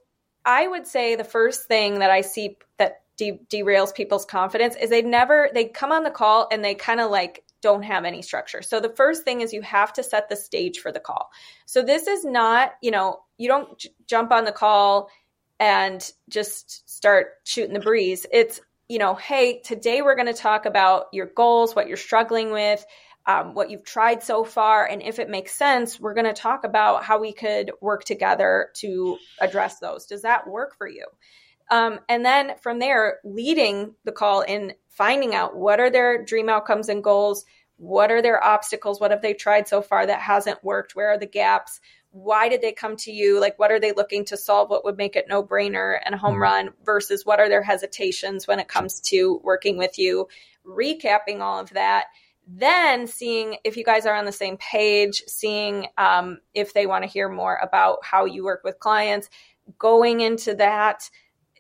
i 0.46 0.66
would 0.66 0.88
say 0.88 1.18
the 1.18 1.24
first 1.26 1.68
thing 1.68 2.00
that 2.00 2.10
i 2.10 2.22
see 2.22 2.58
that 2.78 3.02
de- 3.20 3.40
derails 3.52 3.94
people's 3.94 4.26
confidence 4.26 4.76
is 4.78 4.90
they 4.90 5.02
never 5.02 5.50
they 5.54 5.66
come 5.66 5.92
on 5.92 6.04
the 6.04 6.10
call 6.10 6.48
and 6.52 6.64
they 6.64 6.74
kind 6.74 7.02
of 7.02 7.12
like 7.12 7.44
don't 7.62 7.84
have 7.84 8.06
any 8.06 8.22
structure. 8.22 8.62
So 8.62 8.80
the 8.80 8.96
first 8.96 9.24
thing 9.24 9.42
is 9.42 9.52
you 9.52 9.62
have 9.62 9.92
to 9.94 10.04
set 10.04 10.30
the 10.30 10.38
stage 10.38 10.80
for 10.80 10.94
the 10.94 11.00
call. 11.02 11.30
So 11.66 11.84
this 11.84 12.08
is 12.08 12.24
not 12.24 12.72
you 12.82 12.92
know 12.92 13.20
you 13.38 13.50
don't 13.50 13.78
j- 13.78 13.90
jump 14.08 14.32
on 14.32 14.46
the 14.46 14.52
call 14.52 15.10
and 15.60 16.10
just 16.30 16.90
start 16.90 17.34
shooting 17.44 17.74
the 17.74 17.82
breeze. 17.82 18.26
It's 18.32 18.62
you 18.88 18.98
know 18.98 19.16
hey 19.16 19.60
today 19.60 20.02
we're 20.02 20.16
going 20.16 20.34
to 20.34 20.34
talk 20.34 20.66
about 20.66 21.08
your 21.14 21.28
goals 21.28 21.76
what 21.76 21.88
you're 21.88 21.96
struggling 21.96 22.52
with 22.52 22.84
um, 23.30 23.54
what 23.54 23.70
you've 23.70 23.84
tried 23.84 24.24
so 24.24 24.44
far. 24.44 24.86
And 24.86 25.04
if 25.04 25.20
it 25.20 25.30
makes 25.30 25.54
sense, 25.54 26.00
we're 26.00 26.16
going 26.16 26.26
to 26.26 26.34
talk 26.34 26.64
about 26.64 27.04
how 27.04 27.20
we 27.20 27.32
could 27.32 27.72
work 27.80 28.04
together 28.04 28.70
to 28.78 29.18
address 29.40 29.78
those. 29.78 30.08
Does 30.08 30.24
that 30.24 30.48
work 30.48 30.76
for 30.76 30.88
you? 30.88 31.06
Um, 31.70 32.00
and 32.10 32.26
then 32.26 32.54
from 32.64 32.80
there, 32.80 33.20
leading 33.24 33.94
the 34.04 34.12
call 34.12 34.42
in 34.42 34.74
finding 34.90 35.36
out 35.36 35.56
what 35.56 35.80
are 35.80 35.92
their 35.92 36.26
dream 36.26 36.50
outcomes 36.50 36.90
and 36.90 37.04
goals, 37.04 37.46
what 37.78 38.12
are 38.12 38.24
their 38.24 38.44
obstacles, 38.44 39.00
what 39.00 39.12
have 39.12 39.22
they 39.22 39.36
tried 39.36 39.68
so 39.68 39.84
far 39.84 40.08
that 40.08 40.20
hasn't 40.20 40.64
worked, 40.64 40.96
where 40.96 41.10
are 41.10 41.20
the 41.20 41.28
gaps, 41.28 41.80
why 42.10 42.50
did 42.50 42.64
they 42.64 42.72
come 42.72 42.96
to 42.98 43.12
you, 43.12 43.40
like 43.40 43.60
what 43.60 43.72
are 43.72 43.80
they 43.80 43.92
looking 43.92 44.26
to 44.26 44.38
solve, 44.38 44.72
what 44.72 44.84
would 44.84 44.98
make 44.98 45.16
it 45.16 45.28
no 45.30 45.44
brainer 45.44 46.00
and 46.04 46.16
a 46.16 46.18
home 46.18 46.32
mm-hmm. 46.32 46.42
run, 46.42 46.70
versus 46.84 47.24
what 47.28 47.40
are 47.40 47.48
their 47.48 47.62
hesitations 47.62 48.48
when 48.48 48.60
it 48.60 48.68
comes 48.68 49.00
to 49.00 49.40
working 49.44 49.78
with 49.78 50.00
you, 50.00 50.28
recapping 50.66 51.42
all 51.42 51.60
of 51.60 51.70
that 51.70 52.08
then 52.52 53.06
seeing 53.06 53.58
if 53.64 53.78
you 53.78 53.84
guys 53.84 54.06
are 54.06 54.16
on 54.16 54.26
the 54.26 54.32
same 54.32 54.58
page, 54.58 55.22
seeing 55.28 55.88
um, 55.98 56.40
if 56.54 56.74
they 56.74 56.88
want 56.88 57.04
to 57.04 57.10
hear 57.10 57.30
more 57.30 57.60
about 57.62 58.00
how 58.04 58.26
you 58.26 58.44
work 58.44 58.62
with 58.64 58.80
clients, 58.80 59.30
going 59.78 60.22
into 60.22 60.56
that, 60.56 61.10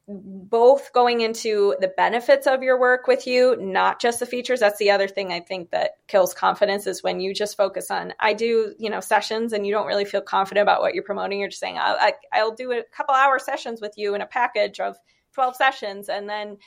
both 0.07 0.91
going 0.91 1.21
into 1.21 1.75
the 1.79 1.93
benefits 1.95 2.47
of 2.47 2.63
your 2.63 2.79
work 2.79 3.05
with 3.05 3.27
you, 3.27 3.55
not 3.59 4.01
just 4.01 4.19
the 4.19 4.25
features. 4.25 4.59
That's 4.59 4.79
the 4.79 4.89
other 4.89 5.07
thing 5.07 5.31
I 5.31 5.39
think 5.39 5.69
that 5.69 5.91
kills 6.07 6.33
confidence 6.33 6.87
is 6.87 7.03
when 7.03 7.19
you 7.19 7.35
just 7.35 7.55
focus 7.55 7.91
on, 7.91 8.13
I 8.19 8.33
do, 8.33 8.73
you 8.79 8.89
know, 8.89 9.01
sessions 9.01 9.53
and 9.53 9.67
you 9.67 9.71
don't 9.71 9.85
really 9.85 10.05
feel 10.05 10.21
confident 10.21 10.63
about 10.63 10.81
what 10.81 10.95
you're 10.95 11.03
promoting. 11.03 11.39
You're 11.39 11.49
just 11.49 11.59
saying, 11.59 11.77
I'll, 11.79 11.97
I, 11.99 12.13
I'll 12.33 12.55
do 12.55 12.71
a 12.71 12.83
couple 12.91 13.13
hour 13.13 13.37
sessions 13.37 13.81
with 13.81 13.93
you 13.97 14.15
in 14.15 14.21
a 14.21 14.25
package 14.25 14.79
of 14.79 14.97
12 15.33 15.55
sessions. 15.55 16.09
And 16.09 16.27
then 16.27 16.57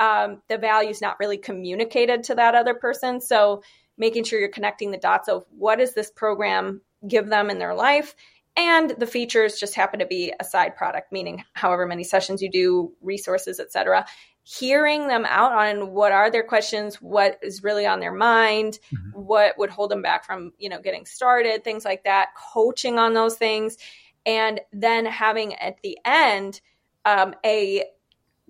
um, 0.00 0.42
the 0.48 0.58
value 0.58 0.90
is 0.90 1.00
not 1.00 1.20
really 1.20 1.38
communicated 1.38 2.24
to 2.24 2.34
that 2.34 2.56
other 2.56 2.74
person. 2.74 3.20
So 3.20 3.62
making 3.96 4.24
sure 4.24 4.40
you're 4.40 4.48
connecting 4.48 4.90
the 4.90 4.98
dots 4.98 5.28
of 5.28 5.44
what 5.56 5.78
does 5.78 5.94
this 5.94 6.10
program 6.10 6.80
give 7.06 7.28
them 7.28 7.50
in 7.50 7.58
their 7.58 7.74
life 7.74 8.16
and 8.56 8.90
the 8.98 9.06
features 9.06 9.60
just 9.60 9.74
happen 9.74 10.00
to 10.00 10.06
be 10.06 10.32
a 10.40 10.44
side 10.44 10.76
product 10.76 11.12
meaning 11.12 11.44
however 11.54 11.86
many 11.86 12.04
sessions 12.04 12.42
you 12.42 12.50
do 12.50 12.92
resources 13.00 13.60
etc 13.60 14.04
hearing 14.42 15.06
them 15.06 15.24
out 15.28 15.52
on 15.52 15.92
what 15.92 16.12
are 16.12 16.30
their 16.30 16.42
questions 16.42 16.96
what 16.96 17.38
is 17.42 17.62
really 17.62 17.86
on 17.86 18.00
their 18.00 18.12
mind 18.12 18.78
mm-hmm. 18.92 19.10
what 19.18 19.56
would 19.56 19.70
hold 19.70 19.90
them 19.90 20.02
back 20.02 20.24
from 20.24 20.52
you 20.58 20.68
know 20.68 20.80
getting 20.80 21.06
started 21.06 21.62
things 21.62 21.84
like 21.84 22.04
that 22.04 22.28
coaching 22.36 22.98
on 22.98 23.14
those 23.14 23.36
things 23.36 23.78
and 24.26 24.60
then 24.72 25.06
having 25.06 25.54
at 25.54 25.80
the 25.82 25.96
end 26.04 26.60
um, 27.06 27.34
a 27.44 27.84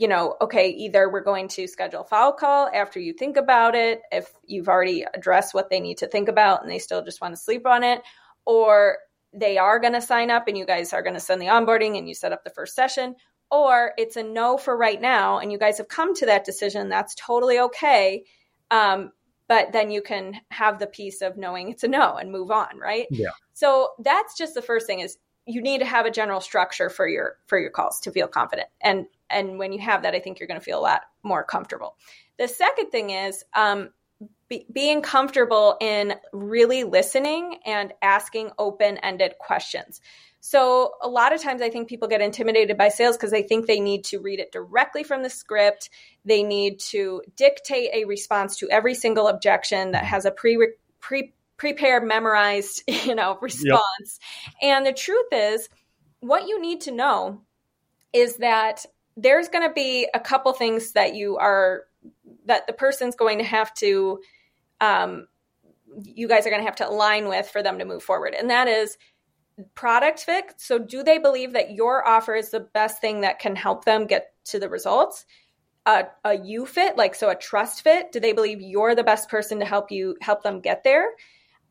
you 0.01 0.09
know, 0.09 0.35
okay, 0.41 0.71
either 0.71 1.11
we're 1.11 1.21
going 1.21 1.47
to 1.47 1.67
schedule 1.67 2.01
a 2.01 2.05
follow 2.05 2.33
call 2.33 2.71
after 2.73 2.99
you 2.99 3.13
think 3.13 3.37
about 3.37 3.75
it, 3.75 4.01
if 4.11 4.33
you've 4.47 4.67
already 4.67 5.05
addressed 5.13 5.53
what 5.53 5.69
they 5.69 5.79
need 5.79 5.99
to 5.99 6.07
think 6.07 6.27
about 6.27 6.63
and 6.63 6.71
they 6.71 6.79
still 6.79 7.05
just 7.05 7.21
want 7.21 7.35
to 7.35 7.41
sleep 7.41 7.67
on 7.67 7.85
it, 7.85 8.01
or 8.47 8.97
they 9.35 9.59
are 9.59 9.79
going 9.79 9.93
to 9.93 10.01
sign 10.01 10.31
up 10.31 10.49
and 10.49 10.57
you 10.57 10.65
guys 10.65 10.95
are 10.95 11.03
going 11.03 11.17
to 11.17 11.21
send 11.21 11.39
the 11.39 11.49
onboarding 11.49 11.99
and 11.99 12.09
you 12.09 12.15
set 12.15 12.33
up 12.33 12.45
the 12.45 12.51
first 12.51 12.75
session, 12.75 13.15
or 13.51 13.93
it's 13.99 14.17
a 14.17 14.23
no 14.23 14.57
for 14.57 14.75
right 14.75 15.03
now 15.03 15.39
and 15.39 15.53
you 15.53 15.59
guys 15.59 15.77
have 15.77 15.89
come 15.89 16.15
to 16.15 16.25
that 16.25 16.47
decision. 16.47 16.89
That's 16.89 17.15
totally 17.15 17.59
okay. 17.59 18.25
Um, 18.71 19.11
but 19.49 19.73
then 19.73 19.91
you 19.91 20.01
can 20.01 20.41
have 20.51 20.79
the 20.79 20.87
peace 20.87 21.21
of 21.21 21.37
knowing 21.37 21.69
it's 21.69 21.85
a 21.85 21.89
no 21.89 22.15
and 22.17 22.33
move 22.33 22.51
on, 22.51 22.79
right? 22.79 23.07
Yeah. 23.11 23.33
So 23.53 23.91
that's 23.99 24.39
just 24.39 24.55
the 24.55 24.63
first 24.63 24.87
thing 24.87 25.01
is 25.01 25.19
you 25.46 25.62
need 25.62 25.79
to 25.79 25.87
have 25.87 26.07
a 26.07 26.11
general 26.11 26.40
structure 26.40 26.90
for 26.90 27.09
your 27.09 27.37
for 27.46 27.59
your 27.59 27.70
calls 27.70 28.00
to 28.00 28.11
feel 28.12 28.29
confident 28.29 28.68
and 28.81 29.07
and 29.31 29.59
when 29.59 29.72
you 29.72 29.79
have 29.79 30.03
that, 30.03 30.14
I 30.14 30.20
think 30.20 30.40
you're 30.40 30.48
going 30.48 30.61
to 30.61 30.64
feel 30.64 30.79
a 30.79 30.83
lot 30.83 31.03
more 31.22 31.44
comfortable. 31.44 31.96
The 32.38 32.48
second 32.48 32.90
thing 32.90 33.11
is 33.11 33.44
um, 33.55 33.90
be, 34.48 34.66
being 34.70 35.03
comfortable 35.03 35.76
in 35.81 36.14
really 36.33 36.85
listening 36.85 37.59
and 37.64 37.92
asking 38.03 38.50
open 38.59 38.98
ended 38.98 39.35
questions. 39.38 40.00
So, 40.42 40.92
a 41.03 41.09
lot 41.09 41.35
of 41.35 41.42
times 41.42 41.61
I 41.61 41.68
think 41.68 41.88
people 41.88 42.09
get 42.09 42.22
intimidated 42.22 42.79
by 42.79 42.88
sales 42.88 43.16
because 43.16 43.31
they 43.31 43.42
think 43.42 43.66
they 43.66 43.79
need 43.79 44.05
to 44.05 44.18
read 44.18 44.40
it 44.40 44.53
directly 44.53 45.05
from 45.05 45.22
the 45.22 45.29
script. 45.29 45.90
They 46.24 46.42
need 46.42 46.81
to 46.90 47.22
dictate 47.37 47.90
a 47.92 48.07
response 48.07 48.57
to 48.59 48.70
every 48.70 48.94
single 48.94 49.29
objection 49.29 49.90
that 49.90 50.05
has 50.05 50.24
a 50.24 50.31
pre, 50.31 50.72
pre 50.98 51.35
prepared, 51.61 52.03
memorized, 52.03 52.83
you 52.88 53.14
know, 53.14 53.38
response. 53.40 54.18
Yep. 54.46 54.55
And 54.62 54.87
the 54.87 54.92
truth 54.92 55.27
is, 55.31 55.68
what 56.20 56.49
you 56.49 56.61
need 56.61 56.81
to 56.83 56.90
know 56.90 57.42
is 58.12 58.38
that 58.38 58.87
there's 59.16 59.49
going 59.49 59.68
to 59.68 59.73
be 59.73 60.09
a 60.12 60.20
couple 60.20 60.53
things 60.53 60.92
that 60.92 61.14
you 61.14 61.37
are 61.37 61.83
that 62.46 62.66
the 62.66 62.73
person's 62.73 63.14
going 63.14 63.38
to 63.38 63.44
have 63.44 63.73
to 63.75 64.20
um, 64.81 65.29
you 66.03 66.27
guys 66.27 66.46
are 66.46 66.51
going 66.51 66.62
to 66.62 66.66
have 66.66 66.77
to 66.77 66.88
align 66.88 67.29
with 67.29 67.49
for 67.49 67.62
them 67.62 67.79
to 67.79 67.85
move 67.85 68.03
forward 68.03 68.35
and 68.35 68.49
that 68.51 68.66
is 68.66 68.96
product 69.75 70.20
fit 70.20 70.55
so 70.57 70.79
do 70.79 71.03
they 71.03 71.18
believe 71.18 71.53
that 71.53 71.73
your 71.73 72.07
offer 72.07 72.35
is 72.35 72.51
the 72.51 72.61
best 72.61 73.01
thing 73.01 73.20
that 73.20 73.38
can 73.38 73.55
help 73.55 73.85
them 73.85 74.07
get 74.07 74.33
to 74.44 74.59
the 74.59 74.68
results 74.68 75.27
a, 75.87 76.05
a 76.25 76.38
you 76.38 76.64
fit 76.64 76.96
like 76.96 77.14
so 77.14 77.29
a 77.29 77.35
trust 77.35 77.83
fit 77.83 78.12
do 78.12 78.20
they 78.20 78.33
believe 78.33 78.62
you're 78.62 78.94
the 78.94 79.05
best 79.05 79.29
person 79.29 79.59
to 79.59 79.66
help 79.66 79.90
you 79.90 80.16
help 80.23 80.42
them 80.42 80.61
get 80.61 80.83
there 80.85 81.09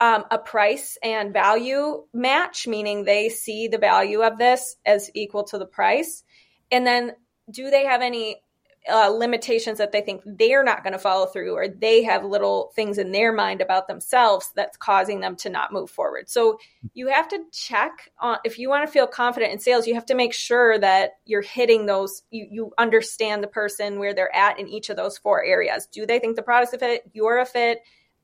um, 0.02 0.26
a 0.32 0.38
price 0.38 0.98
and 1.04 1.34
value 1.34 2.04
match 2.14 2.68
meaning 2.68 3.04
they 3.04 3.30
see 3.30 3.68
the 3.68 3.78
value 3.78 4.22
of 4.22 4.38
this 4.38 4.78
as 4.86 5.12
equal 5.14 5.44
to 5.46 5.58
the 5.58 5.66
price. 5.66 6.24
And 6.72 6.86
then 6.86 7.14
do 7.52 7.70
they 7.70 7.86
have 7.86 8.02
any 8.02 8.42
uh, 8.90 9.10
limitations 9.10 9.78
that 9.78 9.92
they 9.92 10.02
think 10.02 10.22
they're 10.26 10.64
not 10.64 10.84
going 10.84 10.94
to 10.94 11.00
follow 11.00 11.26
through 11.26 11.54
or 11.54 11.68
they 11.68 12.02
have 12.04 12.24
little 12.24 12.72
things 12.76 12.98
in 12.98 13.12
their 13.12 13.34
mind 13.34 13.62
about 13.62 13.88
themselves 13.88 14.52
that's 14.56 14.78
causing 14.78 15.20
them 15.20 15.36
to 15.36 15.50
not 15.50 15.74
move 15.74 15.90
forward? 15.90 16.30
So 16.30 16.60
you 16.94 17.10
have 17.10 17.28
to 17.30 17.44
check 17.52 18.10
on 18.20 18.38
if 18.46 18.58
you 18.58 18.70
want 18.70 18.88
to 18.88 18.92
feel 18.92 19.08
confident 19.08 19.52
in 19.52 19.60
sales 19.60 19.86
you 19.86 19.96
have 19.96 20.06
to 20.06 20.16
make 20.16 20.34
sure 20.34 20.80
that 20.80 21.18
you're 21.26 21.42
hitting 21.42 21.88
those 21.88 22.24
you, 22.32 22.48
you 22.50 22.74
understand 22.78 23.44
the 23.44 23.48
person 23.48 24.00
where 24.00 24.14
they're 24.14 24.34
at 24.34 24.60
in 24.60 24.68
each 24.70 24.90
of 24.90 24.96
those 24.96 25.18
four 25.18 25.44
areas. 25.44 25.88
Do 25.88 26.06
they 26.06 26.20
think 26.20 26.36
the 26.36 26.44
product's 26.44 26.74
a 26.74 26.78
fit? 26.78 27.04
You're 27.14 27.40
a 27.40 27.46
fit 27.46 27.80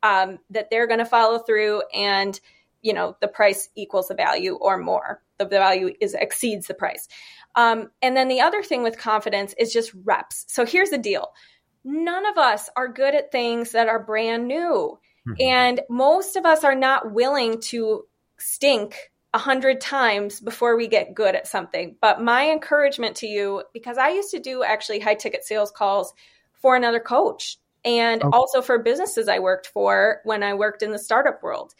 um, 0.05 0.37
that 0.51 0.69
they're 0.69 0.87
going 0.87 0.99
to 0.99 1.05
follow 1.05 1.39
through 1.39 1.81
and 1.93 2.39
you 2.81 2.93
know 2.93 3.17
the 3.19 3.27
price 3.27 3.69
equals 3.75 4.09
the 4.09 4.15
value 4.15 4.55
or 4.55 4.77
more. 4.77 5.23
The 5.39 5.45
value 5.45 5.93
is 5.99 6.13
exceeds 6.13 6.67
the 6.67 6.75
price. 6.75 7.07
Um, 7.55 7.89
and 8.01 8.15
then 8.15 8.27
the 8.27 8.41
other 8.41 8.61
thing 8.61 8.83
with 8.83 8.97
confidence 8.97 9.55
is 9.57 9.73
just 9.73 9.91
reps. 10.03 10.45
So 10.47 10.65
here's 10.65 10.91
the 10.91 10.97
deal. 10.97 11.31
None 11.83 12.25
of 12.25 12.37
us 12.37 12.69
are 12.75 12.87
good 12.87 13.15
at 13.15 13.31
things 13.31 13.71
that 13.71 13.87
are 13.87 14.03
brand 14.03 14.47
new. 14.47 14.99
Mm-hmm. 15.27 15.41
and 15.41 15.81
most 15.89 16.35
of 16.35 16.45
us 16.45 16.63
are 16.63 16.75
not 16.75 17.11
willing 17.11 17.59
to 17.59 18.03
stink 18.37 19.09
a 19.33 19.39
hundred 19.39 19.81
times 19.81 20.39
before 20.39 20.77
we 20.77 20.87
get 20.87 21.15
good 21.15 21.33
at 21.33 21.47
something. 21.47 21.95
But 21.99 22.21
my 22.21 22.51
encouragement 22.51 23.15
to 23.17 23.27
you 23.27 23.63
because 23.73 23.97
i 23.97 24.09
used 24.09 24.29
to 24.31 24.39
do 24.39 24.63
actually 24.63 24.99
high 24.99 25.15
ticket 25.15 25.43
sales 25.43 25.71
calls 25.71 26.13
for 26.53 26.75
another 26.75 26.99
coach 26.99 27.57
and 27.85 28.23
okay. 28.23 28.29
also 28.33 28.61
for 28.61 28.79
businesses 28.79 29.27
I 29.27 29.39
worked 29.39 29.67
for 29.67 30.19
when 30.23 30.43
I 30.43 30.55
worked 30.55 30.81
in 30.81 30.91
the 30.91 30.99
startup 30.99 31.41
world. 31.43 31.73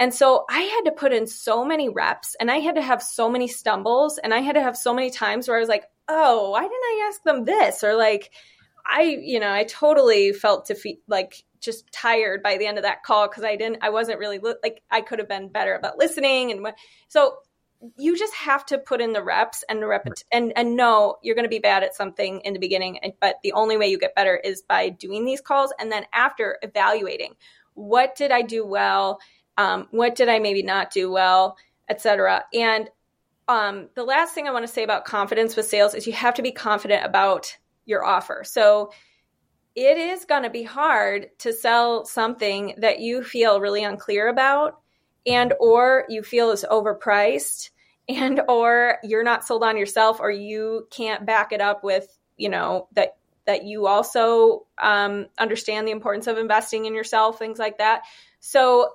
And 0.00 0.14
so 0.14 0.46
I 0.48 0.60
had 0.60 0.86
to 0.86 0.92
put 0.92 1.12
in 1.12 1.26
so 1.26 1.62
many 1.62 1.90
reps 1.90 2.34
and 2.40 2.50
I 2.50 2.56
had 2.56 2.76
to 2.76 2.82
have 2.82 3.02
so 3.02 3.28
many 3.28 3.46
stumbles 3.46 4.16
and 4.16 4.32
I 4.32 4.38
had 4.38 4.54
to 4.54 4.62
have 4.62 4.74
so 4.76 4.94
many 4.94 5.10
times 5.10 5.46
where 5.46 5.58
I 5.58 5.60
was 5.60 5.68
like, 5.68 5.84
oh, 6.08 6.50
why 6.52 6.62
didn't 6.62 6.72
I 6.72 7.06
ask 7.08 7.22
them 7.22 7.44
this? 7.44 7.84
Or 7.84 7.94
like, 7.94 8.30
I, 8.86 9.02
you 9.02 9.38
know, 9.38 9.52
I 9.52 9.64
totally 9.64 10.32
felt 10.32 10.66
defeat, 10.66 11.02
like 11.06 11.44
just 11.60 11.92
tired 11.92 12.42
by 12.42 12.56
the 12.56 12.66
end 12.66 12.78
of 12.78 12.84
that 12.84 13.02
call 13.02 13.28
because 13.28 13.44
I 13.44 13.56
didn't, 13.56 13.82
I 13.82 13.90
wasn't 13.90 14.18
really 14.18 14.40
like, 14.62 14.82
I 14.90 15.02
could 15.02 15.18
have 15.18 15.28
been 15.28 15.48
better 15.48 15.74
about 15.74 15.98
listening. 15.98 16.50
And 16.50 16.66
so 17.08 17.34
you 17.96 18.18
just 18.18 18.34
have 18.34 18.66
to 18.66 18.78
put 18.78 19.00
in 19.00 19.12
the 19.12 19.22
reps 19.22 19.64
and 19.68 19.80
repet- 19.80 20.24
and 20.30 20.52
and 20.56 20.76
know 20.76 21.16
you're 21.22 21.34
going 21.34 21.44
to 21.44 21.48
be 21.48 21.58
bad 21.58 21.82
at 21.82 21.94
something 21.94 22.40
in 22.40 22.52
the 22.52 22.58
beginning 22.58 22.98
but 23.20 23.36
the 23.42 23.52
only 23.52 23.76
way 23.76 23.88
you 23.88 23.98
get 23.98 24.14
better 24.14 24.36
is 24.36 24.62
by 24.62 24.90
doing 24.90 25.24
these 25.24 25.40
calls 25.40 25.72
and 25.78 25.90
then 25.90 26.04
after 26.12 26.58
evaluating. 26.62 27.34
What 27.74 28.16
did 28.16 28.30
i 28.30 28.42
do 28.42 28.66
well? 28.66 29.20
Um, 29.56 29.88
what 29.90 30.14
did 30.14 30.28
i 30.28 30.38
maybe 30.38 30.62
not 30.62 30.90
do 30.90 31.10
well? 31.10 31.56
Etc 31.88 32.44
and 32.54 32.88
um, 33.48 33.88
the 33.96 34.04
last 34.04 34.32
thing 34.34 34.46
i 34.46 34.52
want 34.52 34.66
to 34.66 34.72
say 34.72 34.84
about 34.84 35.04
confidence 35.04 35.56
with 35.56 35.66
sales 35.66 35.94
is 35.94 36.06
you 36.06 36.12
have 36.12 36.34
to 36.34 36.42
be 36.42 36.52
confident 36.52 37.04
about 37.04 37.56
your 37.90 38.04
offer. 38.04 38.42
So 38.44 38.92
it 39.74 39.98
is 39.98 40.24
going 40.24 40.44
to 40.44 40.50
be 40.50 40.62
hard 40.62 41.28
to 41.38 41.52
sell 41.52 42.04
something 42.04 42.74
that 42.78 43.00
you 43.00 43.22
feel 43.22 43.60
really 43.60 43.84
unclear 43.84 44.28
about 44.28 44.80
and 45.26 45.52
or 45.60 46.04
you 46.08 46.22
feel 46.22 46.50
is 46.50 46.64
overpriced 46.70 47.70
and 48.08 48.40
or 48.48 48.98
you're 49.02 49.24
not 49.24 49.46
sold 49.46 49.62
on 49.62 49.76
yourself 49.76 50.20
or 50.20 50.30
you 50.30 50.86
can't 50.90 51.26
back 51.26 51.52
it 51.52 51.60
up 51.60 51.84
with 51.84 52.06
you 52.36 52.48
know 52.48 52.88
that 52.92 53.16
that 53.46 53.64
you 53.64 53.86
also 53.86 54.66
um, 54.78 55.26
understand 55.38 55.86
the 55.86 55.92
importance 55.92 56.26
of 56.26 56.38
investing 56.38 56.84
in 56.84 56.94
yourself 56.94 57.38
things 57.38 57.58
like 57.58 57.78
that. 57.78 58.02
So 58.38 58.90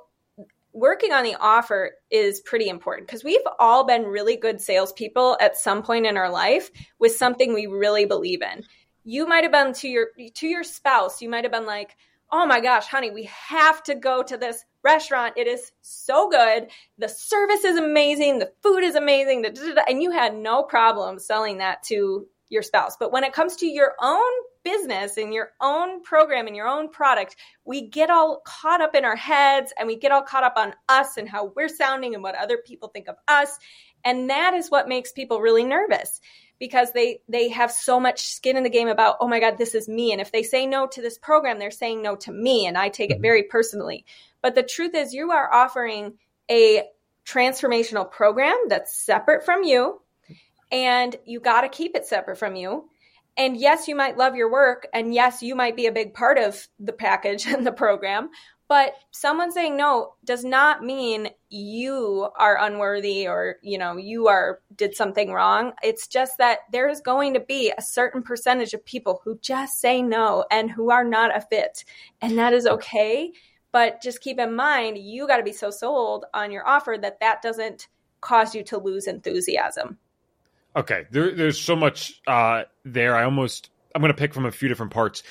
working 0.71 1.11
on 1.11 1.23
the 1.23 1.35
offer 1.35 1.91
is 2.11 2.41
pretty 2.41 2.69
important 2.69 3.07
because 3.07 3.23
we've 3.23 3.39
all 3.59 3.85
been 3.85 4.03
really 4.03 4.37
good 4.37 4.61
salespeople 4.61 5.37
at 5.41 5.57
some 5.57 5.83
point 5.83 6.05
in 6.05 6.17
our 6.17 6.29
life 6.29 6.69
with 6.99 7.15
something 7.15 7.53
we 7.53 7.65
really 7.65 8.05
believe 8.05 8.41
in. 8.41 8.63
You 9.03 9.27
might 9.27 9.43
have 9.43 9.51
been 9.51 9.73
to 9.73 9.87
your 9.87 10.07
to 10.35 10.47
your 10.47 10.63
spouse 10.63 11.21
you 11.21 11.29
might 11.29 11.43
have 11.43 11.51
been 11.51 11.65
like 11.65 11.95
oh 12.31 12.45
my 12.45 12.59
gosh, 12.59 12.87
honey, 12.87 13.11
we 13.11 13.23
have 13.23 13.83
to 13.83 13.95
go 13.95 14.23
to 14.23 14.37
this 14.37 14.65
restaurant. 14.85 15.33
It 15.35 15.47
is 15.47 15.71
so 15.81 16.29
good. 16.29 16.69
The 16.97 17.09
service 17.09 17.65
is 17.65 17.77
amazing. 17.77 18.39
The 18.39 18.53
food 18.63 18.83
is 18.83 18.95
amazing. 18.95 19.45
And 19.87 20.01
you 20.01 20.11
had 20.11 20.35
no 20.35 20.63
problem 20.63 21.19
selling 21.19 21.57
that 21.57 21.83
to 21.83 22.27
your 22.49 22.61
spouse. 22.61 22.95
But 22.97 23.11
when 23.11 23.23
it 23.23 23.33
comes 23.33 23.57
to 23.57 23.65
your 23.65 23.93
own 24.01 24.31
business 24.63 25.17
and 25.17 25.33
your 25.33 25.51
own 25.61 26.01
program 26.03 26.47
and 26.47 26.55
your 26.55 26.67
own 26.67 26.89
product, 26.89 27.35
we 27.65 27.81
get 27.81 28.09
all 28.09 28.41
caught 28.45 28.81
up 28.81 28.95
in 28.95 29.03
our 29.05 29.15
heads 29.15 29.73
and 29.77 29.87
we 29.87 29.97
get 29.97 30.11
all 30.11 30.21
caught 30.21 30.43
up 30.43 30.53
on 30.55 30.73
us 30.87 31.17
and 31.17 31.27
how 31.27 31.51
we're 31.55 31.67
sounding 31.67 32.13
and 32.13 32.23
what 32.23 32.35
other 32.35 32.57
people 32.57 32.89
think 32.89 33.07
of 33.07 33.15
us. 33.27 33.57
And 34.03 34.29
that 34.29 34.53
is 34.53 34.69
what 34.69 34.87
makes 34.87 35.11
people 35.11 35.41
really 35.41 35.63
nervous 35.63 36.21
because 36.59 36.91
they 36.93 37.19
they 37.27 37.49
have 37.49 37.71
so 37.71 37.99
much 37.99 38.27
skin 38.27 38.57
in 38.57 38.63
the 38.63 38.69
game 38.69 38.87
about 38.87 39.17
oh 39.19 39.27
my 39.27 39.39
god 39.39 39.57
this 39.57 39.75
is 39.75 39.89
me 39.89 40.11
and 40.11 40.21
if 40.21 40.31
they 40.31 40.43
say 40.43 40.65
no 40.65 40.87
to 40.87 41.01
this 41.01 41.17
program 41.17 41.59
they're 41.59 41.71
saying 41.71 42.01
no 42.01 42.15
to 42.15 42.31
me 42.31 42.65
and 42.65 42.77
I 42.77 42.89
take 42.89 43.09
it 43.09 43.15
mm-hmm. 43.15 43.21
very 43.23 43.43
personally 43.43 44.05
but 44.45 44.53
the 44.53 44.61
truth 44.61 44.93
is 44.93 45.11
you 45.11 45.31
are 45.31 45.51
offering 45.51 46.19
a 46.51 46.83
transformational 47.25 48.11
program 48.11 48.55
that's 48.67 48.95
separate 48.95 49.43
from 49.43 49.63
you 49.63 49.99
and 50.71 51.15
you 51.25 51.39
got 51.39 51.61
to 51.61 51.67
keep 51.67 51.95
it 51.95 52.05
separate 52.05 52.37
from 52.37 52.55
you 52.55 52.87
and 53.37 53.57
yes 53.57 53.87
you 53.87 53.95
might 53.95 54.19
love 54.19 54.35
your 54.35 54.51
work 54.51 54.85
and 54.93 55.15
yes 55.15 55.41
you 55.41 55.55
might 55.55 55.75
be 55.75 55.87
a 55.87 55.91
big 55.91 56.13
part 56.13 56.37
of 56.37 56.67
the 56.79 56.93
package 56.93 57.47
and 57.47 57.65
the 57.65 57.71
program 57.71 58.29
but 58.67 58.93
someone 59.11 59.51
saying 59.51 59.77
no 59.77 60.13
does 60.23 60.43
not 60.43 60.83
mean 60.83 61.29
you 61.49 62.27
are 62.37 62.57
unworthy 62.59 63.27
or, 63.27 63.57
you 63.61 63.77
know, 63.77 63.97
you 63.97 64.27
are 64.27 64.59
did 64.75 64.95
something 64.95 65.31
wrong. 65.31 65.73
It's 65.83 66.07
just 66.07 66.39
that 66.39 66.59
there 66.71 66.89
is 66.89 66.99
going 67.01 67.35
to 67.35 67.39
be 67.39 67.71
a 67.77 67.81
certain 67.83 68.23
percentage 68.23 68.73
of 68.73 68.83
people 68.83 69.21
who 69.23 69.37
just 69.39 69.79
say 69.79 70.01
no 70.01 70.45
and 70.49 70.71
who 70.71 70.89
are 70.89 71.03
not 71.03 71.35
a 71.35 71.41
fit. 71.41 71.85
And 72.21 72.39
that 72.39 72.53
is 72.53 72.65
okay. 72.65 73.33
But 73.75 74.01
just 74.01 74.21
keep 74.21 74.39
in 74.39 74.55
mind, 74.55 74.97
you 74.97 75.27
got 75.27 75.35
to 75.35 75.43
be 75.43 75.51
so 75.51 75.69
sold 75.69 76.23
on 76.33 76.49
your 76.49 76.65
offer 76.65 76.95
that 77.01 77.19
that 77.19 77.41
doesn't 77.41 77.89
cause 78.21 78.55
you 78.55 78.63
to 78.63 78.77
lose 78.77 79.05
enthusiasm. 79.05 79.97
Okay, 80.77 81.07
there, 81.11 81.35
there's 81.35 81.59
so 81.59 81.75
much 81.75 82.21
uh, 82.25 82.63
there. 82.85 83.17
I 83.17 83.25
almost 83.25 83.71
I'm 83.93 84.01
going 84.01 84.13
to 84.13 84.17
pick 84.17 84.33
from 84.33 84.45
a 84.45 84.51
few 84.53 84.69
different 84.69 84.93
parts 84.93 85.23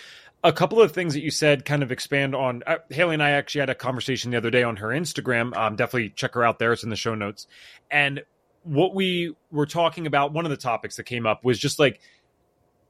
a 0.42 0.52
couple 0.52 0.83
of 0.83 0.92
things 0.92 1.14
that 1.14 1.22
you 1.22 1.30
said 1.30 1.64
kind 1.64 1.83
of 1.83 1.90
expand 1.90 2.35
on. 2.35 2.62
Uh, 2.66 2.76
Hailey 2.90 3.14
and 3.14 3.22
I 3.22 3.30
actually 3.30 3.61
had 3.61 3.70
a 3.70 3.74
conversation 3.74 4.30
the 4.30 4.37
other 4.37 4.50
day 4.50 4.62
on 4.62 4.76
her 4.76 4.88
Instagram. 4.88 5.57
Um, 5.57 5.76
definitely 5.76 6.11
check 6.11 6.35
her 6.35 6.44
out 6.44 6.59
there. 6.59 6.74
It's 6.74 6.85
in 6.85 6.90
the 6.90 6.96
show 6.96 7.14
notes. 7.14 7.46
And 7.90 8.24
what 8.62 8.94
we 8.94 9.35
were 9.52 9.64
talking 9.64 10.07
about, 10.07 10.35
one 10.35 10.44
of 10.44 10.50
the 10.50 10.59
topics 10.59 10.96
that 10.96 11.04
came 11.04 11.26
up 11.26 11.46
was 11.46 11.59
just 11.59 11.78
like 11.78 11.98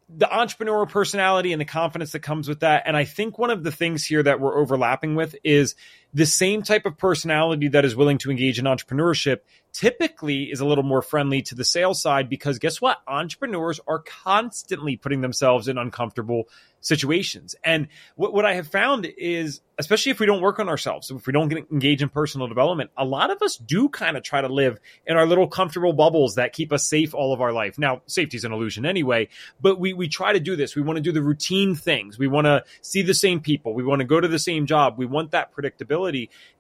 the 0.09 0.33
entrepreneur 0.33 0.87
personality 0.87 1.53
and 1.53 1.61
the 1.61 1.67
confidence 1.67 2.13
that 2.13 2.21
comes 2.21 2.49
with 2.49 2.61
that. 2.61 2.85
And 2.87 2.97
I 2.97 3.05
think 3.05 3.39
one 3.39 3.51
of 3.51 3.63
the 3.63 3.73
things 3.73 4.05
here 4.05 4.23
that 4.23 4.41
we're 4.41 4.59
overlapping 4.59 5.15
with 5.15 5.37
is 5.45 5.75
the 6.15 6.27
same 6.27 6.63
type 6.63 6.87
of 6.87 6.97
personality 6.97 7.69
that 7.69 7.85
is 7.85 7.97
willing 7.97 8.19
to 8.19 8.31
engage 8.31 8.59
in 8.59 8.65
entrepreneurship 8.65 9.39
typically 9.75 10.45
is 10.45 10.61
a 10.61 10.65
little 10.65 10.85
more 10.85 11.03
friendly 11.03 11.43
to 11.43 11.57
the 11.57 11.65
sales 11.65 12.01
side 12.01 12.29
because 12.29 12.61
guess 12.61 12.81
what? 12.81 12.99
Entrepreneurs 13.09 13.81
are 13.87 13.99
constantly 13.99 14.97
putting 14.97 15.21
themselves 15.21 15.67
in 15.67 15.77
uncomfortable 15.77 16.49
situations. 16.81 17.57
And 17.65 17.89
what, 18.15 18.33
what 18.33 18.45
I 18.45 18.55
have 18.55 18.69
found 18.69 19.07
is, 19.19 19.61
especially 19.79 20.13
if 20.13 20.21
we 20.21 20.27
don't 20.27 20.43
work 20.43 20.61
on 20.61 20.69
ourselves, 20.69 21.11
if 21.11 21.27
we 21.27 21.33
don't 21.33 21.49
get 21.49 21.67
engage 21.73 22.03
in 22.03 22.09
personal 22.09 22.47
development, 22.47 22.91
a 22.97 23.05
lot 23.05 23.31
of 23.31 23.43
us 23.43 23.57
do 23.57 23.89
kind 23.89 24.17
of 24.17 24.23
try 24.23 24.41
to 24.41 24.49
live 24.49 24.79
in 25.07 25.17
our 25.17 25.27
little 25.27 25.49
comfortable 25.49 25.95
bubbles 25.95 26.37
that 26.37 26.53
keep 26.53 26.73
us 26.73 26.87
safe 26.87 27.15
all 27.15 27.33
of 27.33 27.41
our 27.41 27.53
life. 27.53 27.79
Now, 27.79 28.03
safety 28.07 28.37
is 28.37 28.45
an 28.45 28.53
illusion 28.53 28.87
anyway, 28.87 29.29
but 29.61 29.81
we, 29.81 29.95
we 29.95 30.09
try 30.09 30.35
to 30.35 30.41
do 30.41 30.55
this. 30.55 30.77
We 30.77 30.83
want 30.83 30.99
to 30.99 31.03
do 31.03 31.11
the 31.11 31.23
routine 31.23 31.75
things. 31.75 32.19
We 32.19 32.29
want 32.29 32.45
to 32.45 32.65
see 32.83 33.03
the 33.03 33.15
same 33.15 33.41
people. 33.41 33.75
We 33.75 33.83
want 33.83 34.01
to 34.01 34.07
go 34.07 34.21
to 34.21 34.29
the 34.29 34.39
same 34.39 34.67
job. 34.67 34.99
We 34.99 35.07
want 35.07 35.33
that 35.33 35.53
predictability. 35.53 36.04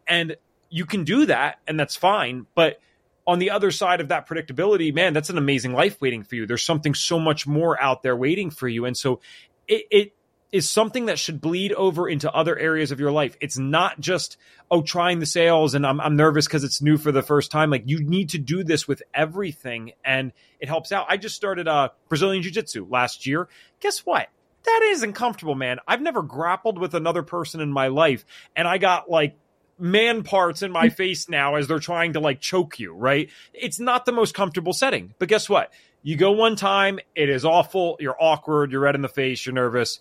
And 0.06 0.36
you 0.70 0.86
can 0.86 1.04
do 1.04 1.26
that 1.26 1.58
and 1.66 1.78
that's 1.78 1.96
fine. 1.96 2.46
But 2.54 2.80
on 3.26 3.38
the 3.38 3.50
other 3.50 3.70
side 3.70 4.00
of 4.00 4.08
that 4.08 4.28
predictability, 4.28 4.94
man, 4.94 5.12
that's 5.12 5.30
an 5.30 5.38
amazing 5.38 5.72
life 5.72 6.00
waiting 6.00 6.24
for 6.24 6.34
you. 6.34 6.46
There's 6.46 6.64
something 6.64 6.94
so 6.94 7.18
much 7.18 7.46
more 7.46 7.80
out 7.80 8.02
there 8.02 8.16
waiting 8.16 8.50
for 8.50 8.68
you. 8.68 8.84
And 8.84 8.96
so 8.96 9.20
it, 9.66 9.86
it 9.90 10.12
is 10.52 10.68
something 10.68 11.06
that 11.06 11.18
should 11.18 11.40
bleed 11.40 11.72
over 11.72 12.08
into 12.08 12.30
other 12.30 12.56
areas 12.58 12.92
of 12.92 13.00
your 13.00 13.10
life. 13.10 13.36
It's 13.40 13.58
not 13.58 13.98
just, 13.98 14.36
oh, 14.70 14.82
trying 14.82 15.20
the 15.20 15.26
sales 15.26 15.74
and 15.74 15.86
I'm, 15.86 16.00
I'm 16.00 16.16
nervous 16.16 16.46
because 16.46 16.64
it's 16.64 16.82
new 16.82 16.96
for 16.96 17.12
the 17.12 17.22
first 17.22 17.50
time. 17.50 17.70
Like 17.70 17.84
you 17.86 18.04
need 18.04 18.30
to 18.30 18.38
do 18.38 18.62
this 18.62 18.86
with 18.86 19.02
everything 19.14 19.92
and 20.04 20.32
it 20.60 20.68
helps 20.68 20.92
out. 20.92 21.06
I 21.08 21.16
just 21.16 21.34
started 21.34 21.66
uh, 21.66 21.88
Brazilian 22.08 22.42
Jiu 22.42 22.52
Jitsu 22.52 22.86
last 22.88 23.26
year. 23.26 23.48
Guess 23.80 24.00
what? 24.00 24.28
That 24.64 24.80
isn't 24.92 25.12
comfortable, 25.12 25.54
man. 25.54 25.78
I've 25.86 26.00
never 26.00 26.22
grappled 26.22 26.78
with 26.78 26.94
another 26.94 27.22
person 27.22 27.60
in 27.60 27.72
my 27.72 27.88
life 27.88 28.24
and 28.56 28.66
I 28.66 28.78
got 28.78 29.10
like 29.10 29.36
man 29.78 30.22
parts 30.22 30.62
in 30.62 30.72
my 30.72 30.88
face 30.88 31.28
now 31.28 31.56
as 31.56 31.68
they're 31.68 31.78
trying 31.78 32.14
to 32.14 32.20
like 32.20 32.40
choke 32.40 32.78
you, 32.78 32.94
right? 32.94 33.30
It's 33.52 33.80
not 33.80 34.06
the 34.06 34.12
most 34.12 34.34
comfortable 34.34 34.72
setting. 34.72 35.14
But 35.18 35.28
guess 35.28 35.48
what? 35.48 35.72
You 36.02 36.16
go 36.16 36.32
one 36.32 36.56
time, 36.56 36.98
it 37.14 37.28
is 37.30 37.44
awful, 37.44 37.96
you're 37.98 38.16
awkward, 38.18 38.72
you're 38.72 38.82
red 38.82 38.94
in 38.94 39.02
the 39.02 39.08
face, 39.08 39.44
you're 39.44 39.54
nervous, 39.54 40.00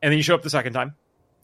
and 0.00 0.10
then 0.12 0.16
you 0.16 0.22
show 0.22 0.34
up 0.34 0.42
the 0.42 0.50
second 0.50 0.72
time. 0.72 0.94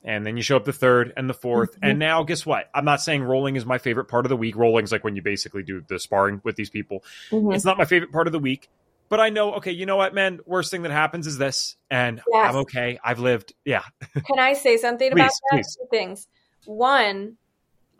And 0.04 0.24
then 0.24 0.36
you 0.36 0.44
show 0.44 0.56
up 0.56 0.64
the 0.64 0.72
third 0.72 1.12
and 1.16 1.28
the 1.28 1.34
4th 1.34 1.70
mm-hmm. 1.72 1.80
And 1.82 1.98
now, 1.98 2.22
guess 2.22 2.46
what? 2.46 2.70
I'm 2.72 2.84
not 2.84 3.00
saying 3.02 3.24
rolling 3.24 3.56
is 3.56 3.66
my 3.66 3.78
favorite 3.78 4.04
part 4.04 4.24
of 4.24 4.30
the 4.30 4.36
week. 4.36 4.54
Rolling's 4.56 4.92
like 4.92 5.02
when 5.02 5.16
you 5.16 5.22
basically 5.22 5.64
do 5.64 5.82
the 5.86 5.98
sparring 5.98 6.40
with 6.44 6.54
these 6.54 6.70
people. 6.70 7.02
Mm-hmm. 7.30 7.52
It's 7.52 7.64
not 7.64 7.76
my 7.76 7.84
favorite 7.84 8.12
part 8.12 8.28
of 8.28 8.32
the 8.32 8.38
week 8.38 8.70
but 9.08 9.20
I 9.20 9.30
know, 9.30 9.54
okay, 9.54 9.72
you 9.72 9.86
know 9.86 9.96
what, 9.96 10.14
man? 10.14 10.40
Worst 10.46 10.70
thing 10.70 10.82
that 10.82 10.92
happens 10.92 11.26
is 11.26 11.38
this, 11.38 11.76
and 11.90 12.20
yes. 12.32 12.50
I'm 12.50 12.56
okay. 12.60 12.98
I've 13.02 13.20
lived. 13.20 13.52
Yeah. 13.64 13.82
Can 14.26 14.38
I 14.38 14.52
say 14.52 14.76
something 14.76 15.10
please, 15.10 15.20
about 15.20 15.32
that? 15.50 15.56
Please. 15.56 15.76
Two 15.76 15.86
things. 15.90 16.28
One, 16.66 17.36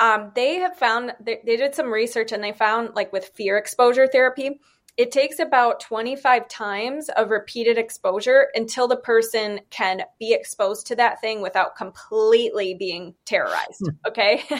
um, 0.01 0.33
they 0.35 0.57
have 0.57 0.77
found 0.77 1.13
they, 1.21 1.41
they 1.45 1.57
did 1.57 1.75
some 1.75 1.91
research 1.91 2.33
and 2.33 2.43
they 2.43 2.53
found 2.53 2.95
like 2.95 3.13
with 3.13 3.33
fear 3.35 3.57
exposure 3.57 4.07
therapy 4.07 4.61
it 4.99 5.13
takes 5.13 5.39
about 5.39 5.79
25 5.79 6.49
times 6.49 7.09
of 7.11 7.31
repeated 7.31 7.79
exposure 7.79 8.49
until 8.57 8.89
the 8.89 8.97
person 8.97 9.61
can 9.71 10.03
be 10.19 10.33
exposed 10.33 10.89
to 10.89 10.97
that 10.97 11.21
thing 11.21 11.41
without 11.41 11.77
completely 11.77 12.75
being 12.75 13.15
terrorized. 13.25 13.81
Hmm. 13.81 14.09
Okay. 14.09 14.43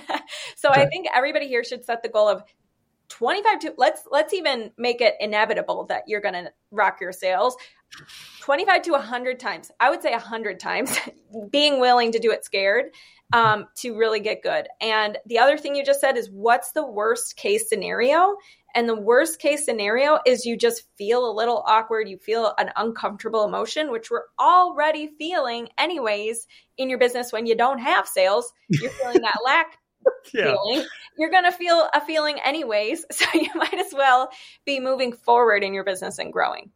so 0.57 0.71
okay. 0.71 0.83
I 0.83 0.87
think 0.87 1.09
everybody 1.13 1.49
here 1.49 1.65
should 1.65 1.85
set 1.85 2.05
the 2.05 2.09
goal 2.09 2.29
of 2.29 2.45
25 3.09 3.59
to 3.61 3.75
let's 3.79 4.03
let's 4.11 4.35
even 4.35 4.71
make 4.77 5.01
it 5.01 5.15
inevitable 5.21 5.87
that 5.87 6.03
you're 6.07 6.21
going 6.21 6.35
to 6.35 6.51
rock 6.71 6.99
your 7.01 7.13
sales 7.13 7.57
25 8.41 8.83
to 8.83 8.91
100 8.93 9.41
times 9.41 9.71
i 9.81 9.91
would 9.91 10.03
say 10.03 10.11
100 10.11 10.61
times 10.61 10.97
being 11.51 11.81
willing 11.81 12.13
to 12.13 12.19
do 12.19 12.31
it 12.31 12.45
scared 12.45 12.87
um, 13.31 13.67
to 13.77 13.95
really 13.95 14.21
get 14.21 14.43
good 14.43 14.69
and 14.81 15.19
the 15.27 15.39
other 15.39 15.59
thing 15.59 15.75
you 15.75 15.85
just 15.85 16.01
said 16.01 16.17
is 16.17 16.31
what's 16.31 16.73
the 16.73 16.87
worst 16.87 17.37
case 17.37 17.69
scenario 17.69 18.37
and 18.75 18.89
the 18.89 18.95
worst 18.95 19.41
case 19.41 19.65
scenario 19.65 20.19
is 20.27 20.45
you 20.45 20.57
just 20.57 20.85
feel 20.97 21.29
a 21.29 21.33
little 21.33 21.63
awkward. 21.67 22.09
You 22.09 22.19
feel 22.19 22.53
an 22.59 22.71
uncomfortable 22.77 23.45
emotion, 23.45 23.91
which 23.91 24.11
we're 24.11 24.25
already 24.39 25.11
feeling 25.19 25.69
anyways 25.79 26.47
in 26.77 26.91
your 26.91 26.99
business 26.99 27.33
when 27.33 27.47
you 27.47 27.57
don't 27.57 27.79
have 27.79 28.07
sales. 28.07 28.53
You're 28.69 28.91
feeling 28.91 29.23
that 29.23 29.39
lack 29.45 29.78
yeah. 30.35 30.55
feeling. 30.55 30.87
You're 31.19 31.31
going 31.31 31.45
to 31.45 31.53
feel 31.53 31.89
a 31.93 32.01
feeling 32.01 32.39
anyways. 32.45 33.05
So 33.13 33.27
you 33.35 33.51
might 33.55 33.75
as 33.75 33.93
well 33.93 34.31
be 34.65 34.81
moving 34.81 35.13
forward 35.13 35.65
in 35.65 35.75
your 35.75 35.85
business 35.85 36.19
and 36.19 36.33
growing. 36.33 36.71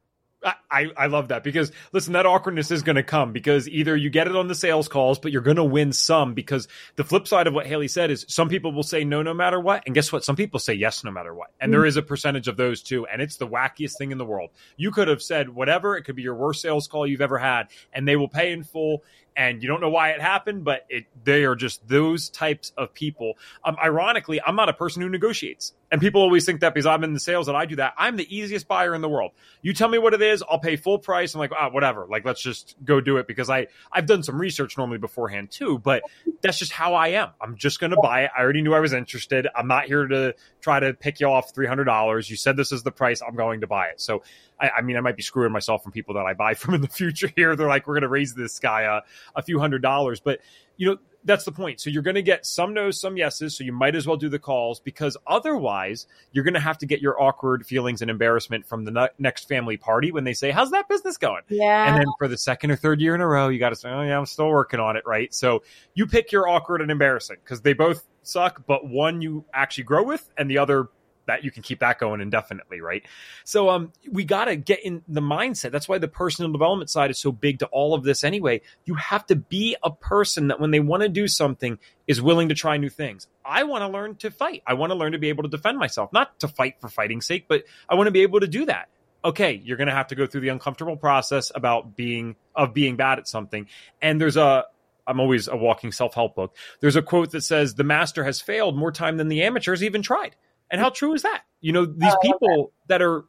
I, 0.45 0.91
I 0.97 1.07
love 1.07 1.29
that 1.29 1.45
because 1.45 1.70
listen, 1.93 2.14
that 2.14 2.27
awkwardness 2.27 2.70
is 2.70 2.83
going 2.83 2.97
to 2.97 3.03
come 3.03 3.33
because 3.33 3.68
either 3.68 3.95
you 3.95 4.11
get 4.11 4.27
it 4.27 4.35
on 4.35 4.49
the 4.49 4.55
sales 4.55 4.89
calls, 4.89 5.18
but 5.18 5.31
you're 5.31 5.43
going 5.43 5.57
to 5.57 5.64
win 5.64 5.93
some 5.93 6.35
because 6.35 6.66
the 6.97 7.05
flip 7.05 7.29
side 7.29 7.47
of 7.47 7.55
what 7.55 7.66
Hailey 7.66 7.89
said 7.89 8.11
is 8.11 8.25
some 8.29 8.49
people 8.49 8.73
will 8.73 8.83
say 8.83 9.05
no 9.05 9.23
no 9.23 9.35
matter 9.35 9.61
what. 9.61 9.85
And 9.87 9.95
guess 9.95 10.11
what? 10.11 10.25
Some 10.25 10.37
people 10.37 10.59
say 10.59 10.75
yes 10.75 11.05
no 11.05 11.11
matter 11.11 11.33
what. 11.33 11.51
And 11.61 11.68
mm-hmm. 11.68 11.81
there 11.81 11.87
is 11.87 11.97
a 11.97 12.03
percentage 12.03 12.49
of 12.49 12.57
those 12.57 12.83
too. 12.83 13.07
And 13.07 13.23
it's 13.23 13.37
the 13.37 13.47
wackiest 13.47 13.97
thing 13.99 14.11
in 14.11 14.18
the 14.18 14.25
world. 14.25 14.51
You 14.77 14.91
could 14.91 15.09
have 15.09 15.23
said 15.23 15.49
whatever. 15.49 15.97
It 15.97 16.03
could 16.03 16.16
be 16.16 16.23
your 16.23 16.35
worst 16.35 16.62
sales 16.62 16.89
call 16.89 17.07
you've 17.07 17.20
ever 17.20 17.39
had 17.39 17.68
and 17.93 18.09
they 18.09 18.16
will 18.16 18.29
pay 18.29 18.53
in 18.53 18.64
full 18.64 19.05
and 19.37 19.62
you 19.62 19.68
don't 19.68 19.80
know 19.80 19.91
why 19.91 20.11
it 20.11 20.20
happened, 20.20 20.64
but 20.64 20.87
it 20.89 21.07
they 21.24 21.45
are 21.45 21.55
just 21.55 21.87
those 21.87 22.28
types 22.28 22.72
of 22.76 22.93
people. 22.95 23.35
Um, 23.64 23.76
ironically, 23.83 24.41
I'm 24.45 24.57
not 24.57 24.68
a 24.68 24.72
person 24.72 25.03
who 25.03 25.09
negotiates, 25.09 25.74
and 25.91 26.01
people 26.01 26.22
always 26.22 26.45
think 26.45 26.61
that 26.61 26.74
because 26.74 26.87
I'm 26.87 27.05
in 27.05 27.14
the 27.14 27.20
sales 27.20 27.47
that 27.47 27.57
I 27.57 27.66
do 27.66 27.76
that. 27.76 27.95
I'm 27.97 28.16
the 28.16 28.37
easiest 28.37 28.68
buyer 28.68 28.95
in 28.95 29.01
the 29.01 29.09
world. 29.09 29.33
You 29.62 29.72
tell 29.74 29.89
me 29.89 29.99
what 29.99 30.14
it 30.14 30.22
is, 30.22 30.43
I'll 30.49 30.59
pay 30.59 30.76
full 30.76 30.99
price. 30.99 31.35
I'm 31.35 31.39
like, 31.39 31.53
ah, 31.59 31.70
whatever. 31.70 32.07
Like, 32.09 32.24
let's 32.24 32.43
just 32.43 32.76
go 32.85 33.01
do 33.01 33.18
it 33.18 33.26
because 33.26 33.49
I 33.51 33.68
I've 33.91 34.07
done 34.07 34.22
some 34.22 34.41
research 34.41 34.76
normally 34.76 34.99
beforehand 34.99 35.51
too, 35.51 35.78
but 35.78 36.03
that's 36.43 36.59
just 36.59 36.72
how 36.72 36.95
I 36.95 37.09
am. 37.09 37.30
I'm 37.41 37.57
just 37.57 37.80
going 37.80 37.93
to 37.93 38.01
buy 38.03 38.24
it. 38.24 38.30
I 38.37 38.43
already 38.43 38.62
knew 38.62 38.74
I 38.74 38.80
was 38.80 38.93
interested. 38.93 39.47
I'm 39.55 39.68
not 39.68 39.85
here 39.87 40.07
to 40.07 40.35
try 40.61 40.80
to 40.80 40.95
pick 40.95 41.20
you 41.20 41.28
off 41.28 41.55
three 41.55 41.66
hundred 41.66 41.85
dollars. 41.85 42.28
You 42.28 42.37
said 42.37 42.57
this 42.57 42.72
is 42.72 42.83
the 42.83 42.93
price. 42.93 43.22
I'm 43.26 43.37
going 43.37 43.61
to 43.61 43.66
buy 43.66 43.87
it. 43.89 44.01
So 44.01 44.22
I, 44.62 44.70
I, 44.78 44.80
mean, 44.82 44.96
I 44.96 45.00
might 45.00 45.16
be 45.16 45.22
screwing 45.22 45.52
myself 45.52 45.82
from 45.82 45.92
people 45.92 46.14
that 46.14 46.24
I 46.24 46.32
buy 46.34 46.54
from 46.54 46.74
in 46.74 46.80
the 46.80 46.88
future 46.88 47.30
here. 47.36 47.56
They're 47.56 47.68
like, 47.68 47.86
we're 47.86 47.94
going 47.94 48.02
to 48.02 48.08
raise 48.08 48.34
this 48.34 48.58
guy 48.58 48.82
a, 48.82 49.02
a 49.36 49.42
few 49.42 49.58
hundred 49.58 49.82
dollars. 49.82 50.20
But, 50.20 50.40
you 50.76 50.90
know, 50.90 50.98
that's 51.24 51.44
the 51.44 51.52
point. 51.52 51.80
So 51.80 51.90
you're 51.90 52.02
going 52.02 52.16
to 52.16 52.22
get 52.22 52.44
some 52.44 52.74
no's, 52.74 53.00
some 53.00 53.16
yeses. 53.16 53.56
So 53.56 53.64
you 53.64 53.72
might 53.72 53.94
as 53.94 54.06
well 54.06 54.16
do 54.16 54.28
the 54.28 54.38
calls 54.38 54.80
because 54.80 55.16
otherwise 55.26 56.06
you're 56.32 56.44
going 56.44 56.54
to 56.54 56.60
have 56.60 56.78
to 56.78 56.86
get 56.86 57.00
your 57.00 57.20
awkward 57.20 57.64
feelings 57.64 58.02
and 58.02 58.10
embarrassment 58.10 58.66
from 58.66 58.84
the 58.84 59.10
next 59.18 59.48
family 59.48 59.76
party 59.76 60.10
when 60.10 60.24
they 60.24 60.32
say, 60.32 60.50
"How's 60.50 60.72
that 60.72 60.88
business 60.88 61.16
going?" 61.18 61.42
Yeah. 61.48 61.88
And 61.88 61.96
then 61.96 62.06
for 62.18 62.28
the 62.28 62.38
second 62.38 62.72
or 62.72 62.76
third 62.76 63.00
year 63.00 63.14
in 63.14 63.20
a 63.20 63.26
row, 63.26 63.48
you 63.48 63.58
got 63.58 63.70
to 63.70 63.76
say, 63.76 63.88
"Oh 63.88 64.02
yeah, 64.02 64.18
I'm 64.18 64.26
still 64.26 64.48
working 64.48 64.80
on 64.80 64.96
it." 64.96 65.04
Right. 65.06 65.32
So 65.32 65.62
you 65.94 66.06
pick 66.06 66.32
your 66.32 66.48
awkward 66.48 66.80
and 66.80 66.90
embarrassing 66.90 67.36
because 67.44 67.60
they 67.60 67.72
both 67.72 68.04
suck, 68.22 68.66
but 68.66 68.86
one 68.86 69.22
you 69.22 69.44
actually 69.54 69.84
grow 69.84 70.02
with, 70.02 70.28
and 70.36 70.50
the 70.50 70.58
other 70.58 70.88
that 71.27 71.45
you 71.45 71.51
can 71.51 71.62
keep 71.62 71.81
that 71.81 71.99
going 71.99 72.20
indefinitely, 72.20 72.81
right? 72.81 73.03
So 73.45 73.70
um 73.70 73.93
we 74.11 74.25
got 74.25 74.47
to 74.47 74.57
get 74.57 74.85
in 74.85 75.03
the 75.09 75.20
mindset. 75.20 75.70
That's 75.70 75.89
why 75.89 75.99
the 75.99 76.09
personal 76.09 76.53
development 76.53 76.91
side 76.91 77.11
is 77.11 77.18
so 77.18 77.33
big 77.33 77.61
to 77.61 77.66
all 77.66 77.95
of 77.95 78.03
this 78.03 78.25
anyway. 78.25 78.62
You 78.85 78.95
have 78.95 79.27
to 79.27 79.37
be 79.37 79.77
a 79.83 79.91
person 79.91 80.49
that 80.49 80.61
when 80.61 80.70
they 80.70 80.81
want 80.81 81.03
to 81.03 81.09
do 81.09 81.29
something 81.29 81.79
is 82.07 82.20
willing 82.20 82.49
to 82.49 82.55
try 82.55 82.77
new 82.77 82.91
things. 82.91 83.27
I 83.45 83.64
want 83.64 83.83
to 83.83 83.89
learn 83.89 84.16
to 84.16 84.31
fight. 84.31 84.62
I 84.66 84.75
want 84.75 84.91
to 84.91 84.97
learn 84.97 85.12
to 85.12 85.18
be 85.18 85.29
able 85.29 85.45
to 85.45 85.49
defend 85.49 85.79
myself, 85.79 86.12
not 86.12 86.39
to 86.41 86.49
fight 86.49 86.81
for 86.81 86.89
fighting's 86.89 87.27
sake, 87.27 87.47
but 87.49 87.64
I 87.89 87.95
want 87.95 88.07
to 88.09 88.12
be 88.12 88.23
able 88.23 88.41
to 88.41 88.49
do 88.49 88.66
that. 88.66 88.89
Okay, 89.25 89.61
you're 89.64 89.77
going 89.77 89.89
to 89.89 89.95
have 89.95 90.09
to 90.09 90.16
go 90.16 90.27
through 90.27 90.41
the 90.41 90.49
uncomfortable 90.49 90.97
process 90.97 91.53
about 91.55 91.95
being 91.97 92.35
of 92.57 92.75
being 92.75 92.97
bad 92.97 93.18
at 93.18 93.29
something. 93.29 93.68
And 94.01 94.20
there's 94.20 94.37
a 94.37 94.64
I'm 95.07 95.20
always 95.20 95.49
a 95.49 95.57
walking 95.57 95.93
self-help 95.93 96.35
book. 96.35 96.57
There's 96.81 96.97
a 96.97 97.03
quote 97.03 97.33
that 97.33 97.43
says 97.43 97.75
the 97.75 97.85
master 97.85 98.25
has 98.25 98.41
failed 98.41 98.77
more 98.77 98.93
time 98.93 99.16
than 99.16 99.29
the 99.29 99.43
amateurs 99.43 99.83
even 99.83 100.03
tried. 100.03 100.37
And 100.73 100.81
how 100.81 100.91
true 100.91 101.14
is 101.14 101.23
that? 101.23 101.43
You 101.61 101.73
know, 101.73 101.85
these 101.85 102.12
oh, 102.12 102.18
people 102.23 102.73
that. 102.89 102.99
that. 102.99 103.03
are 103.03 103.25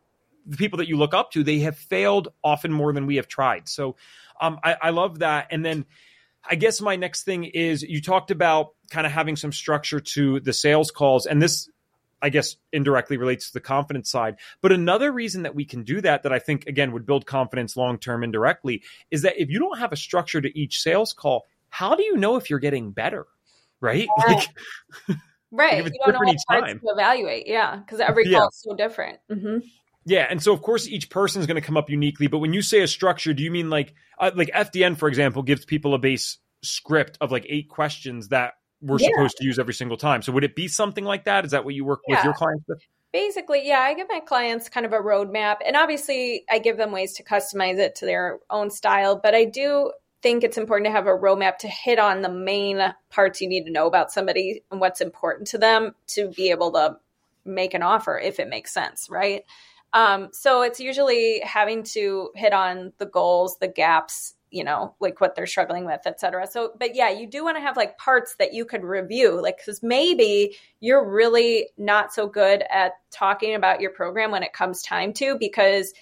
the 0.45 0.57
people 0.57 0.77
that 0.77 0.87
you 0.87 0.97
look 0.97 1.13
up 1.13 1.31
to, 1.31 1.43
they 1.43 1.59
have 1.59 1.77
failed 1.77 2.29
often 2.43 2.71
more 2.71 2.91
than 2.91 3.05
we 3.05 3.15
have 3.15 3.27
tried. 3.27 3.69
So 3.69 3.95
um, 4.41 4.59
I, 4.63 4.75
I 4.81 4.89
love 4.89 5.19
that. 5.19 5.47
And 5.51 5.65
then 5.65 5.85
I 6.43 6.55
guess 6.55 6.81
my 6.81 6.95
next 6.95 7.23
thing 7.23 7.45
is 7.45 7.81
you 7.81 8.01
talked 8.01 8.31
about 8.31 8.71
kind 8.91 9.07
of 9.07 9.13
having 9.13 9.35
some 9.35 9.51
structure 9.51 9.99
to 9.99 10.39
the 10.41 10.53
sales 10.53 10.91
calls. 10.91 11.25
And 11.25 11.41
this, 11.41 11.69
I 12.21 12.29
guess, 12.29 12.57
indirectly 12.71 13.17
relates 13.17 13.47
to 13.47 13.53
the 13.53 13.61
confidence 13.61 14.11
side. 14.11 14.35
But 14.61 14.71
another 14.71 15.11
reason 15.11 15.43
that 15.43 15.55
we 15.55 15.65
can 15.65 15.83
do 15.83 16.01
that, 16.01 16.23
that 16.23 16.33
I 16.33 16.39
think, 16.39 16.67
again, 16.67 16.91
would 16.91 17.05
build 17.05 17.25
confidence 17.25 17.77
long 17.77 17.97
term 17.97 18.23
indirectly, 18.23 18.83
is 19.11 19.21
that 19.21 19.41
if 19.41 19.49
you 19.49 19.59
don't 19.59 19.79
have 19.79 19.93
a 19.93 19.97
structure 19.97 20.41
to 20.41 20.59
each 20.59 20.81
sales 20.81 21.13
call, 21.13 21.45
how 21.69 21.95
do 21.95 22.03
you 22.03 22.17
know 22.17 22.35
if 22.35 22.49
you're 22.49 22.59
getting 22.59 22.91
better? 22.91 23.27
Right? 23.79 24.07
Yeah. 24.27 24.33
Like, 24.33 24.47
Right. 25.53 25.85
You 25.85 25.91
don't 26.03 26.13
know 26.13 26.19
what 26.23 26.37
parts 26.49 26.73
to 26.73 26.79
evaluate. 26.87 27.47
Yeah. 27.47 27.77
Because 27.77 27.99
every 27.99 28.27
yeah. 28.27 28.39
call 28.39 28.47
is 28.47 28.61
so 28.61 28.75
different. 28.75 29.19
Mm-hmm. 29.31 29.59
Yeah, 30.05 30.27
and 30.29 30.41
so 30.43 30.53
of 30.53 30.61
course 30.61 30.87
each 30.87 31.09
person 31.09 31.39
is 31.39 31.47
going 31.47 31.55
to 31.55 31.65
come 31.65 31.77
up 31.77 31.89
uniquely. 31.89 32.27
But 32.27 32.39
when 32.39 32.53
you 32.53 32.61
say 32.61 32.81
a 32.81 32.87
structure, 32.87 33.33
do 33.33 33.43
you 33.43 33.51
mean 33.51 33.69
like 33.69 33.93
uh, 34.19 34.31
like 34.35 34.49
FDN, 34.49 34.97
for 34.97 35.07
example, 35.07 35.43
gives 35.43 35.65
people 35.65 35.93
a 35.93 35.97
base 35.97 36.39
script 36.61 37.17
of 37.21 37.31
like 37.31 37.45
eight 37.47 37.69
questions 37.69 38.29
that 38.29 38.53
we're 38.81 38.97
yeah. 38.99 39.09
supposed 39.13 39.37
to 39.37 39.45
use 39.45 39.59
every 39.59 39.73
single 39.73 39.97
time? 39.97 40.21
So 40.21 40.33
would 40.33 40.43
it 40.43 40.55
be 40.55 40.67
something 40.67 41.05
like 41.05 41.25
that? 41.25 41.45
Is 41.45 41.51
that 41.51 41.63
what 41.63 41.73
you 41.73 41.85
work 41.85 42.01
yeah. 42.07 42.17
with 42.17 42.25
your 42.25 42.33
clients 42.33 42.65
with? 42.67 42.81
Basically, 43.13 43.65
yeah, 43.65 43.79
I 43.79 43.93
give 43.93 44.07
my 44.09 44.19
clients 44.19 44.69
kind 44.69 44.85
of 44.85 44.91
a 44.91 44.97
roadmap, 44.97 45.57
and 45.65 45.77
obviously 45.77 46.43
I 46.49 46.59
give 46.59 46.77
them 46.77 46.91
ways 46.91 47.13
to 47.13 47.23
customize 47.23 47.77
it 47.77 47.95
to 47.95 48.05
their 48.05 48.39
own 48.49 48.71
style. 48.71 49.19
But 49.23 49.35
I 49.35 49.45
do 49.45 49.91
think 50.23 50.43
it's 50.43 50.57
important 50.57 50.87
to 50.87 50.91
have 50.91 51.05
a 51.05 51.11
roadmap 51.11 51.57
to 51.59 51.67
hit 51.67 51.99
on 51.99 52.21
the 52.21 52.29
main 52.29 52.81
parts 53.11 53.41
you 53.41 53.47
need 53.47 53.65
to 53.65 53.71
know 53.71 53.85
about 53.85 54.11
somebody 54.11 54.63
and 54.71 54.79
what's 54.79 55.01
important 55.01 55.49
to 55.49 55.59
them 55.59 55.93
to 56.07 56.29
be 56.29 56.49
able 56.49 56.71
to 56.71 56.97
make 57.45 57.75
an 57.75 57.83
offer 57.83 58.17
if 58.17 58.39
it 58.39 58.47
makes 58.47 58.73
sense, 58.73 59.09
right? 59.09 59.43
Um, 59.91 60.29
so 60.31 60.63
it's 60.63 60.79
usually 60.79 61.41
having 61.41 61.83
to 61.83 62.31
hit 62.33 62.53
on 62.53 62.93
the 62.97 63.05
goals, 63.05 63.57
the 63.59 63.67
gaps, 63.67 64.33
you 64.49 64.63
know, 64.63 64.95
like 64.99 65.19
what 65.19 65.35
they're 65.35 65.45
struggling 65.45 65.85
with, 65.85 66.01
et 66.05 66.19
cetera. 66.19 66.47
So, 66.47 66.71
but 66.79 66.95
yeah, 66.95 67.09
you 67.09 67.27
do 67.27 67.43
want 67.43 67.57
to 67.57 67.61
have 67.61 67.75
like 67.75 67.97
parts 67.97 68.35
that 68.35 68.53
you 68.53 68.65
could 68.65 68.83
review, 68.83 69.41
like, 69.41 69.57
because 69.57 69.83
maybe 69.83 70.55
you're 70.79 71.07
really 71.07 71.69
not 71.77 72.13
so 72.13 72.27
good 72.27 72.63
at 72.69 72.93
talking 73.11 73.55
about 73.55 73.81
your 73.81 73.91
program 73.91 74.31
when 74.31 74.43
it 74.43 74.53
comes 74.53 74.81
time 74.81 75.11
to, 75.13 75.37
because 75.37 75.93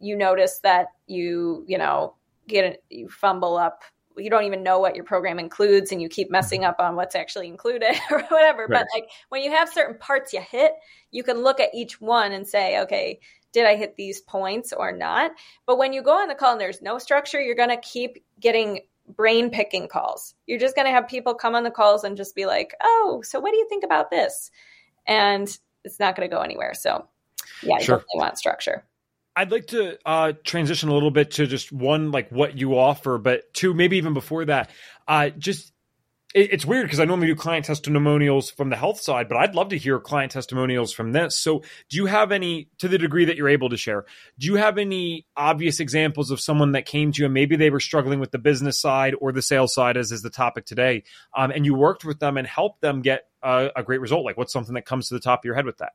you 0.00 0.16
notice 0.16 0.58
that 0.60 0.88
you, 1.06 1.64
you 1.66 1.78
know, 1.78 2.14
get 2.50 2.64
it, 2.64 2.84
you 2.90 3.08
fumble 3.08 3.56
up. 3.56 3.82
You 4.16 4.28
don't 4.28 4.44
even 4.44 4.62
know 4.62 4.80
what 4.80 4.96
your 4.96 5.04
program 5.04 5.38
includes 5.38 5.92
and 5.92 6.02
you 6.02 6.08
keep 6.08 6.26
mm-hmm. 6.26 6.32
messing 6.32 6.64
up 6.64 6.76
on 6.78 6.96
what's 6.96 7.14
actually 7.14 7.48
included 7.48 7.94
or 8.10 8.22
whatever. 8.24 8.62
Right. 8.62 8.80
but 8.80 8.86
like 8.94 9.08
when 9.28 9.42
you 9.42 9.50
have 9.50 9.68
certain 9.68 9.98
parts 9.98 10.32
you 10.32 10.40
hit 10.40 10.72
you 11.10 11.22
can 11.22 11.42
look 11.42 11.60
at 11.60 11.74
each 11.74 12.00
one 12.00 12.32
and 12.32 12.46
say 12.46 12.80
okay 12.80 13.20
did 13.52 13.66
i 13.66 13.74
hit 13.74 13.96
these 13.96 14.20
points 14.20 14.72
or 14.72 14.92
not? 14.92 15.32
But 15.66 15.76
when 15.76 15.92
you 15.92 16.02
go 16.02 16.12
on 16.12 16.28
the 16.28 16.36
call 16.36 16.52
and 16.52 16.60
there's 16.60 16.82
no 16.82 16.98
structure 16.98 17.40
you're 17.40 17.54
going 17.54 17.70
to 17.70 17.80
keep 17.80 18.22
getting 18.38 18.80
brain 19.08 19.50
picking 19.50 19.88
calls. 19.88 20.34
You're 20.46 20.60
just 20.60 20.76
going 20.76 20.86
to 20.86 20.92
have 20.92 21.08
people 21.08 21.34
come 21.34 21.56
on 21.56 21.64
the 21.64 21.70
calls 21.70 22.04
and 22.04 22.16
just 22.16 22.34
be 22.34 22.46
like 22.46 22.74
oh 22.82 23.22
so 23.24 23.40
what 23.40 23.52
do 23.52 23.58
you 23.58 23.68
think 23.68 23.84
about 23.84 24.10
this? 24.10 24.50
And 25.06 25.48
it's 25.84 25.98
not 25.98 26.14
going 26.14 26.28
to 26.28 26.34
go 26.34 26.42
anywhere. 26.42 26.74
So 26.74 27.06
yeah 27.62 27.78
you 27.78 27.84
sure. 27.84 27.96
definitely 27.96 28.18
want 28.18 28.38
structure 28.38 28.84
I'd 29.40 29.50
like 29.50 29.68
to 29.68 29.96
uh, 30.04 30.34
transition 30.44 30.90
a 30.90 30.92
little 30.92 31.10
bit 31.10 31.30
to 31.32 31.46
just 31.46 31.72
one, 31.72 32.10
like 32.10 32.28
what 32.28 32.58
you 32.58 32.78
offer, 32.78 33.16
but 33.16 33.54
two, 33.54 33.72
maybe 33.72 33.96
even 33.96 34.12
before 34.12 34.44
that, 34.44 34.68
uh, 35.08 35.30
just 35.30 35.72
it, 36.34 36.52
it's 36.52 36.66
weird 36.66 36.84
because 36.84 37.00
I 37.00 37.06
normally 37.06 37.28
do 37.28 37.34
client 37.34 37.64
testimonials 37.64 38.50
from 38.50 38.68
the 38.68 38.76
health 38.76 39.00
side, 39.00 39.30
but 39.30 39.38
I'd 39.38 39.54
love 39.54 39.70
to 39.70 39.78
hear 39.78 39.98
client 39.98 40.32
testimonials 40.32 40.92
from 40.92 41.12
this. 41.12 41.38
So, 41.38 41.62
do 41.88 41.96
you 41.96 42.04
have 42.04 42.32
any, 42.32 42.68
to 42.80 42.88
the 42.88 42.98
degree 42.98 43.24
that 43.24 43.36
you're 43.36 43.48
able 43.48 43.70
to 43.70 43.78
share, 43.78 44.04
do 44.38 44.46
you 44.46 44.56
have 44.56 44.76
any 44.76 45.24
obvious 45.38 45.80
examples 45.80 46.30
of 46.30 46.38
someone 46.38 46.72
that 46.72 46.84
came 46.84 47.10
to 47.10 47.22
you 47.22 47.24
and 47.24 47.32
maybe 47.32 47.56
they 47.56 47.70
were 47.70 47.80
struggling 47.80 48.20
with 48.20 48.32
the 48.32 48.38
business 48.38 48.78
side 48.78 49.14
or 49.22 49.32
the 49.32 49.40
sales 49.40 49.72
side, 49.72 49.96
as 49.96 50.12
is 50.12 50.20
the 50.20 50.28
topic 50.28 50.66
today, 50.66 51.02
um, 51.34 51.50
and 51.50 51.64
you 51.64 51.74
worked 51.74 52.04
with 52.04 52.18
them 52.18 52.36
and 52.36 52.46
helped 52.46 52.82
them 52.82 53.00
get 53.00 53.22
a, 53.42 53.70
a 53.74 53.82
great 53.82 54.02
result? 54.02 54.26
Like, 54.26 54.36
what's 54.36 54.52
something 54.52 54.74
that 54.74 54.84
comes 54.84 55.08
to 55.08 55.14
the 55.14 55.20
top 55.20 55.40
of 55.40 55.46
your 55.46 55.54
head 55.54 55.64
with 55.64 55.78
that? 55.78 55.92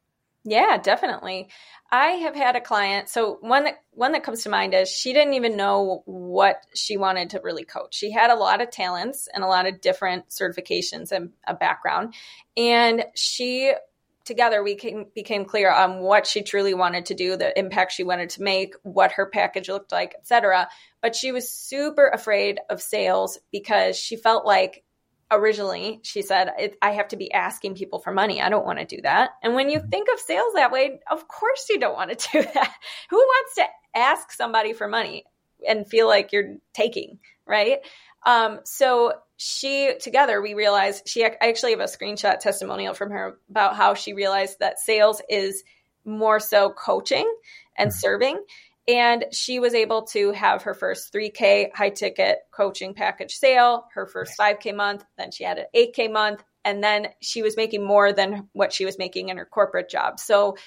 Yeah, 0.47 0.77
definitely. 0.77 1.49
I 1.91 2.07
have 2.09 2.35
had 2.35 2.55
a 2.55 2.61
client. 2.61 3.09
So 3.09 3.39
one 3.41 3.63
that 3.63 3.79
one 3.91 4.11
that 4.11 4.23
comes 4.23 4.43
to 4.43 4.49
mind 4.49 4.75
is 4.75 4.89
she 4.89 5.11
didn't 5.11 5.33
even 5.33 5.57
know 5.57 6.03
what 6.05 6.57
she 6.75 6.97
wanted 6.97 7.31
to 7.31 7.41
really 7.43 7.63
coach. 7.65 7.95
She 7.95 8.11
had 8.11 8.29
a 8.29 8.35
lot 8.35 8.61
of 8.61 8.69
talents 8.69 9.27
and 9.33 9.43
a 9.43 9.47
lot 9.47 9.65
of 9.65 9.81
different 9.81 10.29
certifications 10.29 11.11
and 11.11 11.31
a 11.47 11.55
background, 11.55 12.13
and 12.55 13.05
she 13.15 13.73
together 14.23 14.63
we 14.63 14.75
came, 14.75 15.05
became 15.13 15.45
clear 15.45 15.71
on 15.71 15.99
what 15.99 16.25
she 16.25 16.41
truly 16.41 16.73
wanted 16.73 17.05
to 17.07 17.13
do, 17.13 17.37
the 17.37 17.57
impact 17.57 17.91
she 17.91 18.03
wanted 18.03 18.29
to 18.31 18.41
make, 18.41 18.73
what 18.81 19.11
her 19.13 19.27
package 19.27 19.69
looked 19.69 19.91
like, 19.91 20.15
etc. 20.19 20.67
But 21.01 21.15
she 21.15 21.31
was 21.31 21.47
super 21.51 22.07
afraid 22.07 22.59
of 22.69 22.81
sales 22.81 23.37
because 23.51 23.97
she 23.97 24.15
felt 24.15 24.45
like 24.45 24.83
originally 25.31 25.99
she 26.03 26.21
said 26.21 26.51
i 26.81 26.91
have 26.91 27.07
to 27.07 27.17
be 27.17 27.31
asking 27.31 27.73
people 27.73 27.99
for 27.99 28.11
money 28.11 28.41
i 28.41 28.49
don't 28.49 28.65
want 28.65 28.77
to 28.77 28.85
do 28.85 29.01
that 29.01 29.31
and 29.41 29.55
when 29.55 29.69
you 29.69 29.79
mm-hmm. 29.79 29.89
think 29.89 30.07
of 30.13 30.19
sales 30.19 30.53
that 30.53 30.71
way 30.71 30.99
of 31.09 31.27
course 31.27 31.67
you 31.69 31.79
don't 31.79 31.95
want 31.95 32.17
to 32.17 32.29
do 32.31 32.41
that 32.41 32.73
who 33.09 33.17
wants 33.17 33.55
to 33.55 33.63
ask 33.95 34.31
somebody 34.31 34.73
for 34.73 34.87
money 34.87 35.23
and 35.67 35.87
feel 35.87 36.07
like 36.07 36.31
you're 36.31 36.55
taking 36.73 37.17
right 37.47 37.79
um, 38.25 38.59
so 38.63 39.13
she 39.37 39.93
together 39.99 40.41
we 40.41 40.53
realized 40.53 41.07
she 41.07 41.25
I 41.25 41.35
actually 41.41 41.71
have 41.71 41.79
a 41.79 41.85
screenshot 41.85 42.39
testimonial 42.39 42.93
from 42.93 43.11
her 43.11 43.37
about 43.49 43.75
how 43.75 43.93
she 43.93 44.13
realized 44.13 44.59
that 44.59 44.79
sales 44.79 45.21
is 45.29 45.63
more 46.05 46.39
so 46.39 46.69
coaching 46.69 47.31
and 47.77 47.89
mm-hmm. 47.89 47.97
serving 47.97 48.43
and 48.87 49.25
she 49.31 49.59
was 49.59 49.73
able 49.73 50.03
to 50.03 50.31
have 50.31 50.63
her 50.63 50.73
first 50.73 51.11
3k 51.13 51.73
high 51.73 51.89
ticket 51.89 52.39
coaching 52.51 52.93
package 52.93 53.33
sale 53.33 53.85
her 53.93 54.05
first 54.05 54.37
5k 54.37 54.75
month 54.75 55.03
then 55.17 55.31
she 55.31 55.43
had 55.43 55.57
an 55.57 55.65
8k 55.75 56.11
month 56.11 56.43
and 56.65 56.83
then 56.83 57.07
she 57.21 57.43
was 57.43 57.55
making 57.55 57.85
more 57.85 58.11
than 58.11 58.49
what 58.51 58.73
she 58.73 58.83
was 58.83 58.97
making 58.97 59.29
in 59.29 59.37
her 59.37 59.45
corporate 59.45 59.89
job. 59.89 60.19
So 60.19 60.57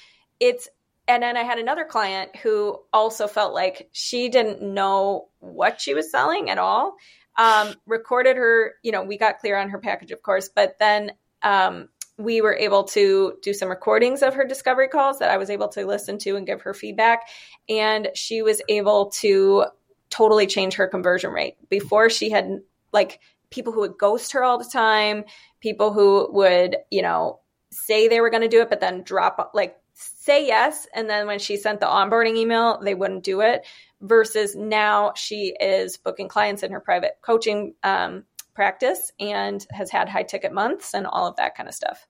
it's 0.40 0.68
and 1.08 1.22
then 1.22 1.36
I 1.36 1.42
had 1.42 1.58
another 1.58 1.84
client 1.84 2.36
who 2.36 2.78
also 2.92 3.26
felt 3.26 3.54
like 3.54 3.88
she 3.92 4.28
didn't 4.28 4.62
know 4.62 5.28
what 5.40 5.80
she 5.80 5.94
was 5.94 6.10
selling 6.10 6.50
at 6.50 6.58
all 6.58 6.96
um, 7.36 7.74
recorded 7.86 8.36
her, 8.36 8.74
you 8.82 8.92
know, 8.92 9.04
we 9.04 9.16
got 9.16 9.38
clear 9.38 9.56
on 9.56 9.70
her 9.70 9.78
package, 9.78 10.10
of 10.10 10.22
course, 10.22 10.50
but 10.54 10.76
then 10.78 11.12
um, 11.42 11.88
we 12.18 12.40
were 12.40 12.56
able 12.56 12.82
to 12.82 13.34
do 13.42 13.54
some 13.54 13.68
recordings 13.68 14.22
of 14.22 14.34
her 14.34 14.44
discovery 14.44 14.88
calls 14.88 15.20
that 15.20 15.30
I 15.30 15.36
was 15.36 15.50
able 15.50 15.68
to 15.68 15.86
listen 15.86 16.18
to 16.18 16.36
and 16.36 16.46
give 16.46 16.60
her 16.62 16.74
feedback. 16.74 17.28
And 17.68 18.08
she 18.14 18.42
was 18.42 18.60
able 18.68 19.10
to 19.20 19.66
totally 20.10 20.46
change 20.46 20.74
her 20.74 20.88
conversion 20.88 21.30
rate. 21.30 21.56
Before 21.68 22.10
she 22.10 22.28
had 22.28 22.58
like 22.92 23.20
people 23.50 23.72
who 23.72 23.80
would 23.80 23.98
ghost 23.98 24.32
her 24.32 24.42
all 24.42 24.58
the 24.58 24.64
time, 24.64 25.24
people 25.60 25.92
who 25.92 26.28
would, 26.32 26.76
you 26.90 27.02
know, 27.02 27.40
say 27.70 28.08
they 28.08 28.20
were 28.20 28.30
going 28.30 28.42
to 28.42 28.48
do 28.48 28.62
it, 28.62 28.70
but 28.70 28.80
then 28.80 29.02
drop 29.04 29.52
like 29.54 29.76
say 29.94 30.46
yes. 30.46 30.86
And 30.94 31.08
then 31.08 31.26
when 31.26 31.38
she 31.38 31.56
sent 31.56 31.80
the 31.80 31.86
onboarding 31.86 32.36
email, 32.36 32.80
they 32.82 32.94
wouldn't 32.94 33.24
do 33.24 33.40
it. 33.40 33.66
Versus 34.00 34.54
now 34.54 35.12
she 35.16 35.54
is 35.60 35.96
booking 35.96 36.28
clients 36.28 36.62
in 36.62 36.70
her 36.70 36.80
private 36.80 37.18
coaching 37.20 37.74
um, 37.82 38.24
practice 38.59 39.12
and 39.20 39.64
has 39.70 39.88
had 39.88 40.09
high 40.09 40.24
ticket 40.24 40.52
months 40.52 40.92
and 40.92 41.06
all 41.06 41.28
of 41.28 41.36
that 41.36 41.54
kind 41.54 41.68
of 41.68 41.74
stuff. 41.76 42.09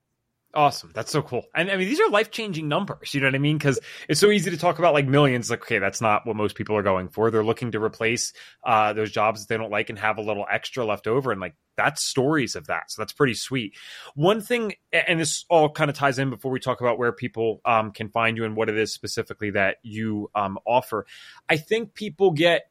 Awesome. 0.55 0.91
That's 0.95 1.13
so 1.13 1.21
cool. 1.21 1.45
And 1.55 1.71
I 1.71 1.77
mean, 1.77 1.87
these 1.87 2.01
are 2.01 2.09
life 2.09 2.31
changing 2.31 2.69
numbers. 2.69 3.13
You 3.13 3.21
know 3.21 3.27
what 3.27 3.35
I 3.35 3.39
mean? 3.39 3.59
Because 3.59 3.79
it's 4.09 4.19
so 4.19 4.31
easy 4.31 4.51
to 4.51 4.57
talk 4.57 4.79
about 4.79 4.95
like 4.95 5.07
millions. 5.07 5.51
Like, 5.51 5.61
okay, 5.61 5.79
that's 5.79 6.01
not 6.01 6.27
what 6.27 6.37
most 6.37 6.57
people 6.57 6.75
are 6.75 6.83
going 6.83 7.11
for. 7.11 7.31
They're 7.31 7.45
looking 7.45 7.73
to 7.73 7.85
replace 7.85 8.33
uh, 8.65 8.95
those 8.95 9.11
jobs 9.11 9.41
that 9.41 9.53
they 9.53 9.59
don't 9.59 9.71
like 9.71 9.91
and 9.91 9.99
have 9.99 10.17
a 10.17 10.23
little 10.23 10.47
extra 10.51 10.87
left 10.87 11.07
over. 11.07 11.33
And 11.33 11.41
like, 11.41 11.55
that's 11.77 12.03
stories 12.03 12.57
of 12.57 12.69
that. 12.69 12.91
So 12.91 13.03
that's 13.03 13.13
pretty 13.13 13.35
sweet. 13.35 13.77
One 14.15 14.41
thing, 14.41 14.73
and 14.91 15.21
this 15.21 15.45
all 15.51 15.69
kind 15.69 15.91
of 15.91 15.97
ties 15.97 16.19
in 16.19 16.31
before 16.31 16.51
we 16.51 16.61
talk 16.61 16.81
about 16.81 16.99
where 16.99 17.13
people 17.13 17.61
um, 17.67 17.91
can 17.91 18.09
find 18.09 18.39
you 18.39 18.47
and 18.47 18.57
what 18.57 18.71
it 18.71 18.79
is 18.79 18.91
specifically 18.91 19.51
that 19.51 19.77
you 19.83 20.31
um, 20.35 20.59
offer. 20.67 21.05
I 21.47 21.59
think 21.59 21.93
people 21.93 22.31
get 22.31 22.71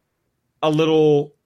a 0.64 0.72
little 0.72 1.37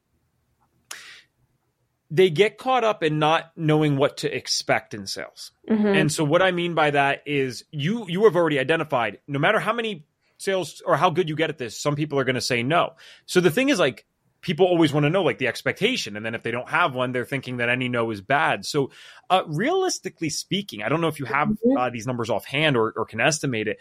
they 2.11 2.29
get 2.29 2.57
caught 2.57 2.83
up 2.83 3.01
in 3.03 3.19
not 3.19 3.51
knowing 3.55 3.95
what 3.95 4.17
to 4.17 4.35
expect 4.35 4.93
in 4.93 5.07
sales. 5.07 5.51
Mm-hmm. 5.69 5.87
And 5.87 6.11
so 6.11 6.25
what 6.25 6.41
I 6.41 6.51
mean 6.51 6.75
by 6.75 6.91
that 6.91 7.23
is 7.25 7.63
you 7.71 8.05
you 8.07 8.25
have 8.25 8.35
already 8.35 8.59
identified 8.59 9.19
no 9.27 9.39
matter 9.39 9.59
how 9.59 9.71
many 9.71 10.05
sales 10.37 10.81
or 10.85 10.97
how 10.97 11.09
good 11.09 11.29
you 11.29 11.35
get 11.35 11.49
at 11.49 11.57
this, 11.57 11.79
some 11.79 11.95
people 11.95 12.19
are 12.19 12.25
going 12.25 12.35
to 12.35 12.41
say 12.41 12.63
no. 12.63 12.93
So 13.25 13.39
the 13.39 13.49
thing 13.49 13.69
is 13.69 13.79
like 13.79 14.05
people 14.41 14.65
always 14.65 14.91
want 14.91 15.05
to 15.05 15.09
know 15.09 15.23
like 15.23 15.37
the 15.37 15.47
expectation 15.47 16.17
and 16.17 16.25
then 16.25 16.35
if 16.35 16.43
they 16.43 16.51
don't 16.51 16.69
have 16.69 16.93
one 16.95 17.11
they're 17.11 17.25
thinking 17.25 17.57
that 17.57 17.69
any 17.69 17.87
no 17.87 18.09
is 18.09 18.21
bad 18.21 18.65
so 18.65 18.89
uh, 19.29 19.43
realistically 19.45 20.29
speaking 20.29 20.81
i 20.81 20.89
don't 20.89 20.99
know 20.99 21.07
if 21.07 21.19
you 21.19 21.25
have 21.25 21.47
mm-hmm. 21.47 21.77
uh, 21.77 21.89
these 21.91 22.07
numbers 22.07 22.29
offhand 22.29 22.75
or, 22.75 22.91
or 22.97 23.05
can 23.05 23.21
estimate 23.21 23.67
it 23.67 23.77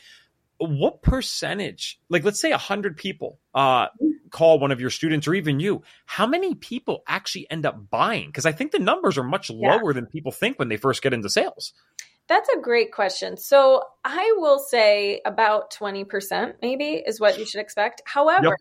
what 0.60 1.02
percentage 1.02 1.98
like 2.08 2.24
let's 2.24 2.40
say 2.40 2.50
100 2.50 2.96
people 2.96 3.38
uh, 3.54 3.86
call 4.30 4.58
one 4.58 4.70
of 4.70 4.80
your 4.80 4.90
students 4.90 5.26
or 5.26 5.34
even 5.34 5.58
you 5.58 5.82
how 6.06 6.26
many 6.26 6.54
people 6.54 7.02
actually 7.06 7.50
end 7.50 7.66
up 7.66 7.90
buying? 7.90 8.26
Because 8.26 8.46
i 8.46 8.52
think 8.52 8.72
the 8.72 8.78
numbers 8.78 9.18
are 9.18 9.24
much 9.24 9.50
yeah. 9.50 9.76
lower 9.76 9.92
than 9.92 10.06
people 10.06 10.32
think 10.32 10.58
when 10.58 10.68
they 10.68 10.76
first 10.76 11.02
get 11.02 11.12
into 11.12 11.28
sales. 11.28 11.72
That's 12.28 12.48
a 12.50 12.60
great 12.60 12.92
question. 12.92 13.36
So 13.36 13.82
i 14.04 14.34
will 14.36 14.58
say 14.58 15.20
about 15.24 15.72
20% 15.72 16.54
maybe 16.62 17.02
is 17.04 17.20
what 17.20 17.38
you 17.38 17.46
should 17.46 17.60
expect. 17.60 18.02
However 18.04 18.44
yep. 18.44 18.54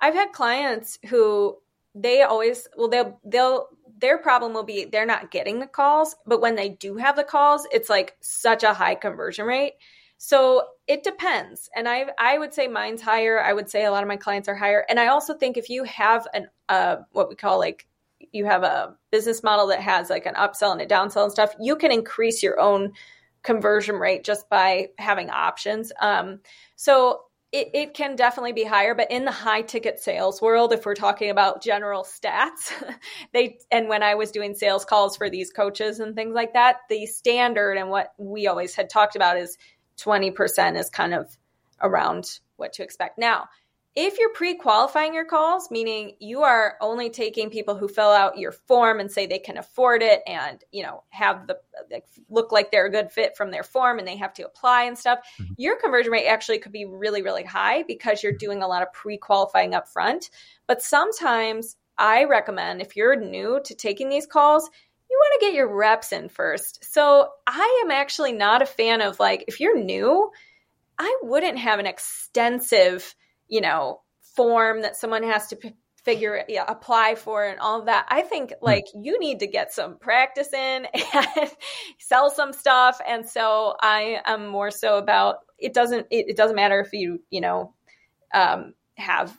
i've 0.00 0.14
had 0.14 0.32
clients 0.32 0.98
who 1.08 1.58
they 1.94 2.22
always 2.22 2.66
well 2.76 2.88
they'll 2.88 3.20
they'll 3.24 3.68
their 3.98 4.18
problem 4.18 4.52
will 4.52 4.64
be 4.64 4.84
they're 4.84 5.06
not 5.06 5.30
getting 5.30 5.60
the 5.60 5.66
calls 5.66 6.16
but 6.26 6.40
when 6.40 6.56
they 6.56 6.68
do 6.68 6.96
have 6.96 7.16
the 7.16 7.22
calls 7.22 7.66
it's 7.72 7.88
like 7.88 8.16
such 8.20 8.64
a 8.64 8.74
high 8.74 8.96
conversion 8.96 9.46
rate 9.46 9.74
so 10.18 10.62
it 10.86 11.02
depends. 11.02 11.68
And 11.74 11.88
I 11.88 12.06
I 12.18 12.38
would 12.38 12.54
say 12.54 12.68
mine's 12.68 13.02
higher. 13.02 13.40
I 13.40 13.52
would 13.52 13.70
say 13.70 13.84
a 13.84 13.90
lot 13.90 14.02
of 14.02 14.08
my 14.08 14.16
clients 14.16 14.48
are 14.48 14.54
higher. 14.54 14.84
And 14.88 15.00
I 15.00 15.08
also 15.08 15.34
think 15.34 15.56
if 15.56 15.68
you 15.68 15.84
have 15.84 16.26
an 16.34 16.48
uh 16.68 16.96
what 17.12 17.28
we 17.28 17.34
call 17.34 17.58
like 17.58 17.86
you 18.32 18.46
have 18.46 18.62
a 18.62 18.96
business 19.12 19.42
model 19.42 19.68
that 19.68 19.80
has 19.80 20.10
like 20.10 20.26
an 20.26 20.34
upsell 20.34 20.72
and 20.72 20.80
a 20.80 20.86
downsell 20.86 21.24
and 21.24 21.32
stuff, 21.32 21.54
you 21.60 21.76
can 21.76 21.92
increase 21.92 22.42
your 22.42 22.58
own 22.60 22.92
conversion 23.42 23.96
rate 23.96 24.24
just 24.24 24.48
by 24.48 24.88
having 24.98 25.30
options. 25.30 25.92
Um 26.00 26.40
so 26.76 27.20
it, 27.54 27.70
it, 27.72 27.94
can 27.94 28.16
definitely 28.16 28.52
be 28.52 28.64
higher, 28.64 28.96
but 28.96 29.12
in 29.12 29.24
the 29.24 29.30
high 29.30 29.62
ticket 29.62 30.00
sales 30.00 30.42
world, 30.42 30.72
if 30.72 30.84
we're 30.84 30.96
talking 30.96 31.30
about 31.30 31.62
general 31.62 32.02
stats, 32.02 32.72
they 33.32 33.58
and 33.70 33.88
when 33.88 34.02
I 34.02 34.16
was 34.16 34.32
doing 34.32 34.56
sales 34.56 34.84
calls 34.84 35.16
for 35.16 35.30
these 35.30 35.52
coaches 35.52 36.00
and 36.00 36.16
things 36.16 36.34
like 36.34 36.54
that, 36.54 36.78
the 36.90 37.06
standard 37.06 37.74
and 37.78 37.90
what 37.90 38.12
we 38.18 38.48
always 38.48 38.74
had 38.74 38.90
talked 38.90 39.14
about 39.14 39.38
is 39.38 39.56
20% 39.98 40.78
is 40.78 40.90
kind 40.90 41.14
of 41.14 41.36
around 41.80 42.40
what 42.56 42.72
to 42.74 42.82
expect. 42.82 43.18
Now, 43.18 43.48
if 43.96 44.18
you're 44.18 44.32
pre-qualifying 44.32 45.14
your 45.14 45.24
calls, 45.24 45.70
meaning 45.70 46.16
you 46.18 46.42
are 46.42 46.76
only 46.80 47.10
taking 47.10 47.48
people 47.48 47.76
who 47.76 47.86
fill 47.86 48.10
out 48.10 48.38
your 48.38 48.50
form 48.50 48.98
and 48.98 49.10
say 49.10 49.26
they 49.26 49.38
can 49.38 49.56
afford 49.56 50.02
it 50.02 50.20
and, 50.26 50.62
you 50.72 50.82
know, 50.82 51.04
have 51.10 51.46
the 51.46 51.58
like, 51.92 52.04
look 52.28 52.50
like 52.50 52.72
they're 52.72 52.86
a 52.86 52.90
good 52.90 53.12
fit 53.12 53.36
from 53.36 53.52
their 53.52 53.62
form 53.62 54.00
and 54.00 54.08
they 54.08 54.16
have 54.16 54.34
to 54.34 54.44
apply 54.44 54.84
and 54.84 54.98
stuff, 54.98 55.20
mm-hmm. 55.40 55.52
your 55.58 55.78
conversion 55.78 56.10
rate 56.10 56.26
actually 56.26 56.58
could 56.58 56.72
be 56.72 56.84
really 56.84 57.22
really 57.22 57.44
high 57.44 57.84
because 57.84 58.20
you're 58.20 58.32
doing 58.32 58.62
a 58.62 58.66
lot 58.66 58.82
of 58.82 58.92
pre-qualifying 58.92 59.74
up 59.74 59.88
front. 59.88 60.28
But 60.66 60.82
sometimes 60.82 61.76
I 61.96 62.24
recommend 62.24 62.80
if 62.82 62.96
you're 62.96 63.14
new 63.14 63.60
to 63.64 63.74
taking 63.76 64.08
these 64.08 64.26
calls, 64.26 64.68
you 65.10 65.18
want 65.18 65.40
to 65.40 65.46
get 65.46 65.54
your 65.54 65.74
reps 65.74 66.12
in 66.12 66.28
first. 66.28 66.92
So 66.92 67.28
I 67.46 67.82
am 67.84 67.90
actually 67.90 68.32
not 68.32 68.62
a 68.62 68.66
fan 68.66 69.00
of 69.00 69.20
like, 69.20 69.44
if 69.48 69.60
you're 69.60 69.78
new, 69.78 70.30
I 70.98 71.18
wouldn't 71.22 71.58
have 71.58 71.78
an 71.78 71.86
extensive, 71.86 73.14
you 73.48 73.60
know, 73.60 74.00
form 74.36 74.82
that 74.82 74.96
someone 74.96 75.22
has 75.22 75.48
to 75.48 75.56
p- 75.56 75.74
figure, 76.04 76.44
yeah, 76.48 76.64
apply 76.66 77.14
for 77.14 77.44
and 77.44 77.58
all 77.60 77.80
of 77.80 77.86
that. 77.86 78.06
I 78.08 78.22
think 78.22 78.50
hmm. 78.50 78.64
like 78.64 78.84
you 78.94 79.18
need 79.18 79.40
to 79.40 79.46
get 79.46 79.72
some 79.72 79.98
practice 79.98 80.52
in 80.52 80.86
and 81.14 81.50
sell 81.98 82.30
some 82.30 82.52
stuff. 82.52 83.00
And 83.06 83.28
so 83.28 83.74
I 83.80 84.20
am 84.24 84.46
more 84.48 84.70
so 84.70 84.98
about 84.98 85.36
it 85.58 85.74
doesn't, 85.74 86.06
it, 86.10 86.30
it 86.30 86.36
doesn't 86.36 86.56
matter 86.56 86.80
if 86.80 86.92
you, 86.92 87.20
you 87.30 87.40
know, 87.40 87.74
um, 88.32 88.74
have 88.96 89.36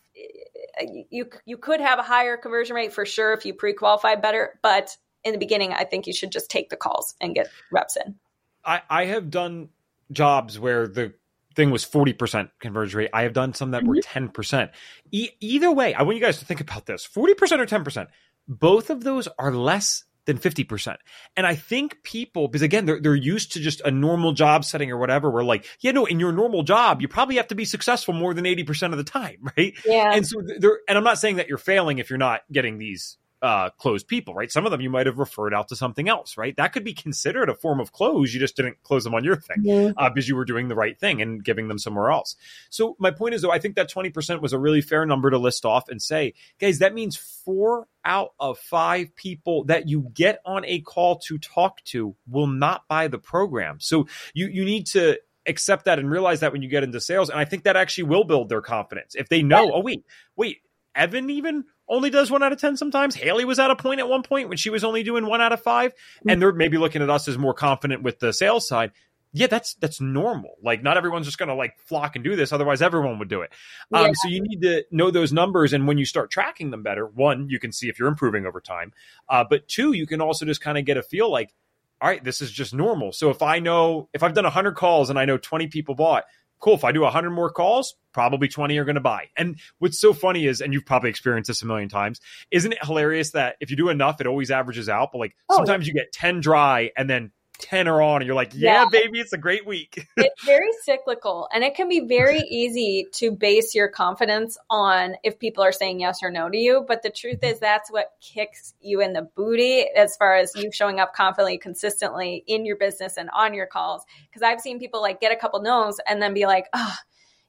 you 1.09 1.29
you 1.45 1.57
could 1.57 1.79
have 1.79 1.99
a 1.99 2.03
higher 2.03 2.37
conversion 2.37 2.75
rate 2.75 2.93
for 2.93 3.05
sure 3.05 3.33
if 3.33 3.45
you 3.45 3.53
pre-qualify 3.53 4.15
better 4.15 4.59
but 4.61 4.95
in 5.25 5.31
the 5.31 5.37
beginning, 5.37 5.73
I 5.73 5.83
think 5.83 6.07
you 6.07 6.13
should 6.13 6.31
just 6.31 6.49
take 6.49 6.69
the 6.69 6.77
calls 6.77 7.15
and 7.19 7.35
get 7.35 7.49
reps 7.71 7.97
in. 7.97 8.15
I, 8.63 8.81
I 8.89 9.05
have 9.05 9.29
done 9.29 9.69
jobs 10.11 10.59
where 10.59 10.87
the 10.87 11.13
thing 11.55 11.71
was 11.71 11.83
40% 11.85 12.49
conversion 12.59 12.97
rate. 12.97 13.09
I 13.13 13.23
have 13.23 13.33
done 13.33 13.53
some 13.53 13.71
that 13.71 13.83
mm-hmm. 13.83 13.89
were 13.89 14.31
10%. 14.31 14.69
E- 15.11 15.29
either 15.39 15.71
way, 15.71 15.93
I 15.93 16.03
want 16.03 16.17
you 16.17 16.23
guys 16.23 16.39
to 16.39 16.45
think 16.45 16.61
about 16.61 16.85
this 16.85 17.07
40% 17.07 17.59
or 17.59 17.65
10%. 17.65 18.07
Both 18.47 18.89
of 18.89 19.03
those 19.03 19.27
are 19.39 19.51
less 19.51 20.03
than 20.25 20.37
50%. 20.37 20.97
And 21.37 21.45
I 21.45 21.55
think 21.55 22.03
people, 22.03 22.47
because 22.47 22.61
again, 22.61 22.85
they're, 22.85 22.99
they're 22.99 23.15
used 23.15 23.53
to 23.53 23.59
just 23.59 23.81
a 23.81 23.91
normal 23.91 24.33
job 24.33 24.65
setting 24.65 24.91
or 24.91 24.97
whatever, 24.97 25.29
where 25.29 25.43
like, 25.43 25.65
yeah, 25.79 25.91
no, 25.91 26.05
in 26.05 26.19
your 26.19 26.31
normal 26.31 26.63
job, 26.63 27.01
you 27.01 27.07
probably 27.07 27.35
have 27.37 27.47
to 27.49 27.55
be 27.55 27.65
successful 27.65 28.13
more 28.13 28.33
than 28.33 28.45
80% 28.45 28.91
of 28.91 28.97
the 28.97 29.03
time, 29.03 29.37
right? 29.57 29.73
Yeah. 29.85 30.11
And 30.13 30.27
so 30.27 30.41
they're, 30.59 30.79
and 30.87 30.97
I'm 30.97 31.03
not 31.03 31.19
saying 31.19 31.37
that 31.37 31.47
you're 31.47 31.57
failing 31.57 31.99
if 31.99 32.09
you're 32.09 32.17
not 32.17 32.41
getting 32.51 32.77
these 32.77 33.17
uh, 33.41 33.69
closed 33.71 34.07
people, 34.07 34.33
right? 34.33 34.51
Some 34.51 34.65
of 34.65 34.71
them 34.71 34.81
you 34.81 34.89
might 34.89 35.05
have 35.05 35.19
referred 35.19 35.53
out 35.53 35.67
to 35.69 35.75
something 35.75 36.09
else, 36.09 36.37
right? 36.37 36.55
That 36.57 36.73
could 36.73 36.83
be 36.83 36.93
considered 36.93 37.49
a 37.49 37.55
form 37.55 37.79
of 37.79 37.91
close. 37.91 38.33
You 38.33 38.39
just 38.39 38.55
didn't 38.55 38.81
close 38.83 39.03
them 39.03 39.13
on 39.13 39.23
your 39.23 39.35
thing 39.35 39.57
yeah. 39.63 39.91
uh, 39.97 40.09
because 40.09 40.27
you 40.27 40.35
were 40.35 40.45
doing 40.45 40.67
the 40.67 40.75
right 40.75 40.99
thing 40.99 41.21
and 41.21 41.43
giving 41.43 41.67
them 41.67 41.77
somewhere 41.77 42.11
else. 42.11 42.35
So 42.69 42.95
my 42.99 43.11
point 43.11 43.35
is, 43.35 43.41
though, 43.41 43.51
I 43.51 43.59
think 43.59 43.75
that 43.75 43.91
20% 43.91 44.41
was 44.41 44.53
a 44.53 44.59
really 44.59 44.81
fair 44.81 45.05
number 45.05 45.29
to 45.29 45.37
list 45.37 45.65
off 45.65 45.89
and 45.89 46.01
say, 46.01 46.33
guys, 46.59 46.79
that 46.79 46.93
means 46.93 47.15
four 47.15 47.87
out 48.03 48.33
of 48.39 48.57
five 48.57 49.15
people 49.15 49.65
that 49.65 49.87
you 49.87 50.09
get 50.13 50.39
on 50.45 50.63
a 50.65 50.79
call 50.81 51.17
to 51.19 51.37
talk 51.37 51.83
to 51.85 52.15
will 52.27 52.47
not 52.47 52.87
buy 52.87 53.07
the 53.07 53.19
program. 53.19 53.79
So 53.79 54.07
you, 54.33 54.47
you 54.47 54.65
need 54.65 54.87
to 54.87 55.19
accept 55.45 55.85
that 55.85 55.99
and 55.99 56.09
realize 56.09 56.39
that 56.39 56.51
when 56.51 56.61
you 56.61 56.69
get 56.69 56.83
into 56.83 56.99
sales. 56.99 57.29
And 57.29 57.39
I 57.39 57.45
think 57.45 57.63
that 57.63 57.75
actually 57.75 58.05
will 58.05 58.23
build 58.23 58.49
their 58.49 58.61
confidence. 58.61 59.15
If 59.15 59.29
they 59.29 59.43
know, 59.43 59.71
oh, 59.73 59.81
wait, 59.81 60.03
wait, 60.35 60.61
Evan 60.95 61.29
even 61.29 61.65
only 61.87 62.09
does 62.09 62.31
one 62.31 62.43
out 62.43 62.51
of 62.51 62.59
10 62.59 62.77
sometimes. 62.77 63.15
Hailey 63.15 63.45
was 63.45 63.59
at 63.59 63.71
a 63.71 63.75
point 63.75 63.99
at 63.99 64.07
one 64.07 64.23
point 64.23 64.49
when 64.49 64.57
she 64.57 64.69
was 64.69 64.83
only 64.83 65.03
doing 65.03 65.25
one 65.25 65.41
out 65.41 65.51
of 65.51 65.61
5 65.61 65.91
mm-hmm. 65.91 66.29
and 66.29 66.41
they're 66.41 66.53
maybe 66.53 66.77
looking 66.77 67.01
at 67.01 67.09
us 67.09 67.27
as 67.27 67.37
more 67.37 67.53
confident 67.53 68.03
with 68.03 68.19
the 68.19 68.33
sales 68.33 68.67
side. 68.67 68.91
Yeah, 69.33 69.47
that's 69.47 69.75
that's 69.75 69.99
normal. 69.99 70.55
Like 70.63 70.81
not 70.81 70.95
everyone's 70.95 71.25
just 71.25 71.37
going 71.37 71.49
to 71.49 71.55
like 71.55 71.77
flock 71.87 72.15
and 72.15 72.23
do 72.23 72.37
this 72.37 72.53
otherwise 72.53 72.81
everyone 72.81 73.19
would 73.19 73.27
do 73.27 73.41
it. 73.41 73.51
Um, 73.93 74.05
yeah. 74.05 74.11
so 74.15 74.29
you 74.29 74.41
need 74.41 74.61
to 74.61 74.85
know 74.91 75.11
those 75.11 75.33
numbers 75.33 75.73
and 75.73 75.87
when 75.87 75.97
you 75.97 76.05
start 76.05 76.31
tracking 76.31 76.71
them 76.71 76.83
better, 76.83 77.05
one, 77.05 77.49
you 77.49 77.59
can 77.59 77.73
see 77.73 77.89
if 77.89 77.99
you're 77.99 78.07
improving 78.07 78.45
over 78.45 78.61
time. 78.61 78.93
Uh, 79.27 79.43
but 79.47 79.67
two, 79.67 79.91
you 79.91 80.07
can 80.07 80.21
also 80.21 80.45
just 80.45 80.61
kind 80.61 80.77
of 80.77 80.85
get 80.85 80.95
a 80.95 81.03
feel 81.03 81.29
like 81.29 81.53
all 82.01 82.09
right, 82.09 82.23
this 82.23 82.41
is 82.41 82.51
just 82.51 82.73
normal. 82.73 83.11
So 83.13 83.29
if 83.29 83.41
I 83.41 83.59
know 83.59 84.09
if 84.13 84.21
I've 84.21 84.33
done 84.33 84.43
100 84.43 84.75
calls 84.75 85.09
and 85.09 85.17
I 85.17 85.25
know 85.25 85.37
20 85.37 85.67
people 85.67 85.95
bought, 85.95 86.25
cool. 86.59 86.75
If 86.75 86.83
I 86.83 86.91
do 86.91 87.01
100 87.01 87.29
more 87.31 87.49
calls, 87.49 87.95
probably 88.13 88.47
20 88.47 88.77
are 88.77 88.85
going 88.85 88.95
to 88.95 89.01
buy. 89.01 89.29
And 89.35 89.59
what's 89.79 89.99
so 89.99 90.13
funny 90.13 90.45
is, 90.45 90.61
and 90.61 90.73
you've 90.73 90.85
probably 90.85 91.09
experienced 91.09 91.47
this 91.47 91.61
a 91.61 91.65
million 91.65 91.89
times, 91.89 92.19
isn't 92.51 92.71
it 92.71 92.83
hilarious 92.83 93.31
that 93.31 93.55
if 93.59 93.69
you 93.69 93.77
do 93.77 93.89
enough, 93.89 94.21
it 94.21 94.27
always 94.27 94.51
averages 94.51 94.89
out? 94.89 95.09
But 95.11 95.19
like 95.19 95.35
oh, 95.49 95.57
sometimes 95.57 95.87
yeah. 95.87 95.93
you 95.93 95.99
get 95.99 96.13
10 96.13 96.39
dry 96.39 96.91
and 96.97 97.09
then 97.09 97.31
10 97.59 97.87
are 97.87 98.01
on 98.01 98.21
and 98.21 98.25
you're 98.25 98.35
like, 98.35 98.53
yeah, 98.53 98.83
yeah. 98.83 98.89
baby, 98.89 99.19
it's 99.19 99.33
a 99.33 99.37
great 99.37 99.65
week. 99.65 100.07
it's 100.17 100.43
very 100.43 100.69
cyclical 100.83 101.47
and 101.53 101.63
it 101.63 101.75
can 101.75 101.89
be 101.89 102.01
very 102.01 102.39
easy 102.49 103.07
to 103.13 103.31
base 103.31 103.75
your 103.75 103.87
confidence 103.87 104.57
on 104.69 105.15
if 105.23 105.39
people 105.39 105.63
are 105.63 105.71
saying 105.71 105.99
yes 105.99 106.19
or 106.23 106.31
no 106.31 106.49
to 106.49 106.57
you. 106.57 106.85
But 106.87 107.03
the 107.03 107.09
truth 107.09 107.43
is, 107.43 107.59
that's 107.59 107.91
what 107.91 108.11
kicks 108.21 108.73
you 108.81 109.01
in 109.01 109.13
the 109.13 109.23
booty 109.35 109.85
as 109.95 110.15
far 110.17 110.35
as 110.35 110.53
you 110.55 110.71
showing 110.71 110.99
up 110.99 111.13
confidently, 111.13 111.57
consistently 111.57 112.43
in 112.47 112.65
your 112.65 112.77
business 112.77 113.17
and 113.17 113.29
on 113.31 113.53
your 113.53 113.67
calls. 113.67 114.03
Because 114.29 114.41
I've 114.41 114.61
seen 114.61 114.79
people 114.79 115.01
like 115.01 115.19
get 115.21 115.31
a 115.31 115.35
couple 115.35 115.61
no's 115.61 115.99
and 116.07 116.21
then 116.21 116.33
be 116.33 116.45
like, 116.45 116.67
oh, 116.73 116.95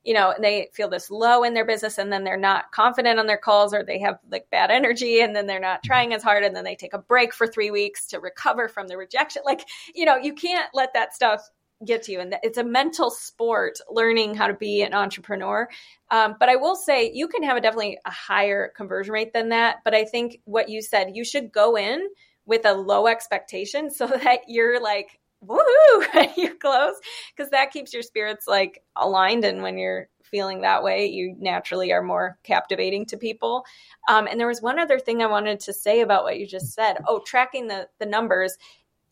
you 0.07 0.14
know, 0.14 0.32
they 0.40 0.68
feel 0.72 0.88
this 0.88 1.11
low 1.11 1.42
in 1.42 1.52
their 1.52 1.64
business 1.64 1.98
and 1.98 2.12
then 2.12 2.22
they're 2.22 2.36
not 2.36 2.70
confident 2.70 3.18
on 3.18 3.26
their 3.26 3.36
calls 3.36 3.74
or 3.74 3.82
they 3.82 3.98
have 3.98 4.20
like 4.30 4.48
bad 4.50 4.70
energy 4.70 5.20
and 5.20 5.34
then 5.34 5.46
they're 5.46 5.59
not 5.59 5.82
trying 5.82 6.14
as 6.14 6.22
hard 6.22 6.44
and 6.44 6.54
then 6.54 6.62
they 6.62 6.76
take 6.76 6.94
a 6.94 6.98
break 6.98 7.34
for 7.34 7.44
three 7.44 7.72
weeks 7.72 8.07
to 8.07 8.20
recover 8.20 8.68
from 8.68 8.86
the 8.86 8.96
rejection. 8.96 9.42
Like, 9.44 9.66
you 9.96 10.04
know, 10.04 10.16
you 10.16 10.32
can't 10.32 10.70
let 10.72 10.94
that 10.94 11.12
stuff 11.12 11.50
get 11.84 12.04
to 12.04 12.12
you. 12.12 12.20
And 12.20 12.36
it's 12.44 12.57
a 12.57 12.64
mental 12.64 13.11
sport 13.11 13.80
learning 13.90 14.36
how 14.36 14.46
to 14.46 14.54
be 14.54 14.82
an 14.82 14.94
entrepreneur. 14.94 15.68
Um, 16.12 16.36
but 16.38 16.48
I 16.48 16.54
will 16.54 16.76
say 16.76 17.11
you 17.12 17.26
can 17.26 17.42
have 17.42 17.57
a 17.57 17.61
definitely 17.61 17.98
a 18.04 18.11
higher 18.11 18.72
conversion 18.76 19.12
rate 19.12 19.32
than 19.32 19.48
that. 19.48 19.78
But 19.84 19.96
I 19.96 20.04
think 20.04 20.38
what 20.44 20.68
you 20.68 20.82
said, 20.82 21.16
you 21.16 21.24
should 21.24 21.50
go 21.50 21.76
in 21.76 22.09
with 22.46 22.64
a 22.64 22.74
low 22.74 23.09
expectation 23.09 23.90
so 23.90 24.07
that 24.22 24.42
you're 24.46 24.80
like 24.80 25.18
woohoo 25.45 26.32
you're 26.37 26.55
close 26.55 26.95
because 27.34 27.51
that 27.51 27.70
keeps 27.70 27.93
your 27.93 28.03
spirits 28.03 28.47
like 28.47 28.82
aligned 28.97 29.45
and 29.45 29.62
when 29.62 29.78
you're 29.78 30.09
feeling 30.22 30.62
that 30.62 30.82
way 30.82 31.07
you 31.07 31.37
naturally 31.39 31.93
are 31.93 32.03
more 32.03 32.39
captivating 32.43 33.07
to 33.07 33.16
people 33.16 33.64
um, 34.09 34.26
and 34.26 34.41
there 34.41 34.47
was 34.47 34.62
one 34.62 34.78
other 34.78 34.99
thing 34.99 35.22
i 35.22 35.26
wanted 35.26 35.61
to 35.61 35.72
say 35.72 36.01
about 36.01 36.24
what 36.24 36.39
you 36.39 36.47
just 36.47 36.72
said 36.72 36.97
oh 37.07 37.20
tracking 37.24 37.68
the 37.68 37.87
the 37.99 38.07
numbers 38.07 38.57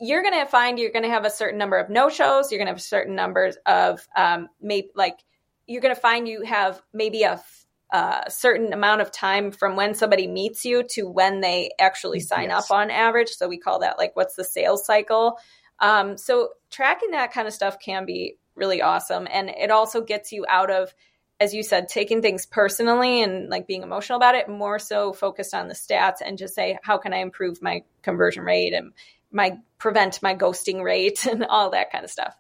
you're 0.01 0.23
going 0.23 0.35
to 0.35 0.47
find 0.47 0.79
you're 0.79 0.91
going 0.91 1.05
to 1.05 1.09
have 1.09 1.25
a 1.25 1.31
certain 1.31 1.59
number 1.59 1.79
of 1.79 1.89
no 1.89 2.09
shows 2.09 2.51
you're 2.51 2.59
going 2.59 2.67
to 2.67 2.73
have 2.73 2.83
certain 2.83 3.15
numbers 3.15 3.57
of 3.67 4.07
um, 4.17 4.49
maybe 4.61 4.89
like 4.97 5.19
you're 5.67 5.83
going 5.83 5.95
to 5.95 6.01
find 6.01 6.27
you 6.27 6.43
have 6.43 6.83
maybe 6.93 7.23
a 7.23 7.41
a 7.95 8.29
certain 8.29 8.73
amount 8.73 9.01
of 9.01 9.13
time 9.13 9.53
from 9.53 9.77
when 9.77 9.95
somebody 9.95 10.27
meets 10.27 10.65
you 10.65 10.83
to 10.83 11.09
when 11.09 11.41
they 11.41 11.71
actually 11.79 12.19
sign 12.19 12.49
yes. 12.49 12.69
up 12.69 12.77
on 12.77 12.91
average. 12.91 13.29
So 13.29 13.47
we 13.47 13.59
call 13.59 13.81
that 13.81 13.99
like 13.99 14.17
what's 14.17 14.35
the 14.35 14.43
sales 14.43 14.85
cycle. 14.85 15.39
Um, 15.81 16.17
so 16.17 16.51
tracking 16.71 17.13
that 17.13 17.33
kind 17.33 17.47
of 17.49 17.55
stuff 17.55 17.79
can 17.79 18.07
be 18.07 18.37
really 18.55 18.83
awesome. 18.83 19.27
And 19.31 19.51
it 19.51 19.71
also 19.71 20.01
gets 20.01 20.33
you 20.33 20.45
out 20.49 20.71
of, 20.71 20.95
as 21.41 21.53
you 21.53 21.63
said, 21.63 21.89
taking 21.89 22.23
things 22.23 22.47
personally 22.47 23.23
and 23.23 23.49
like 23.49 23.67
being 23.67 23.83
emotional 23.83 24.17
about 24.17 24.37
it, 24.37 24.49
more 24.49 24.79
so 24.79 25.13
focused 25.13 25.55
on 25.55 25.69
the 25.69 25.75
stats 25.75 26.19
and 26.25 26.39
just 26.39 26.55
say, 26.55 26.79
how 26.83 26.99
can 26.99 27.13
I 27.13 27.19
improve 27.19 27.61
my 27.61 27.83
conversion 28.03 28.45
rate 28.45 28.73
and 28.73 28.93
my 29.35 29.59
prevent 29.79 30.23
my 30.23 30.35
ghosting 30.35 30.83
rate 30.83 31.27
and 31.31 31.45
all 31.45 31.71
that 31.71 31.93
kind 31.93 32.05
of 32.05 32.11
stuff. 32.11 32.35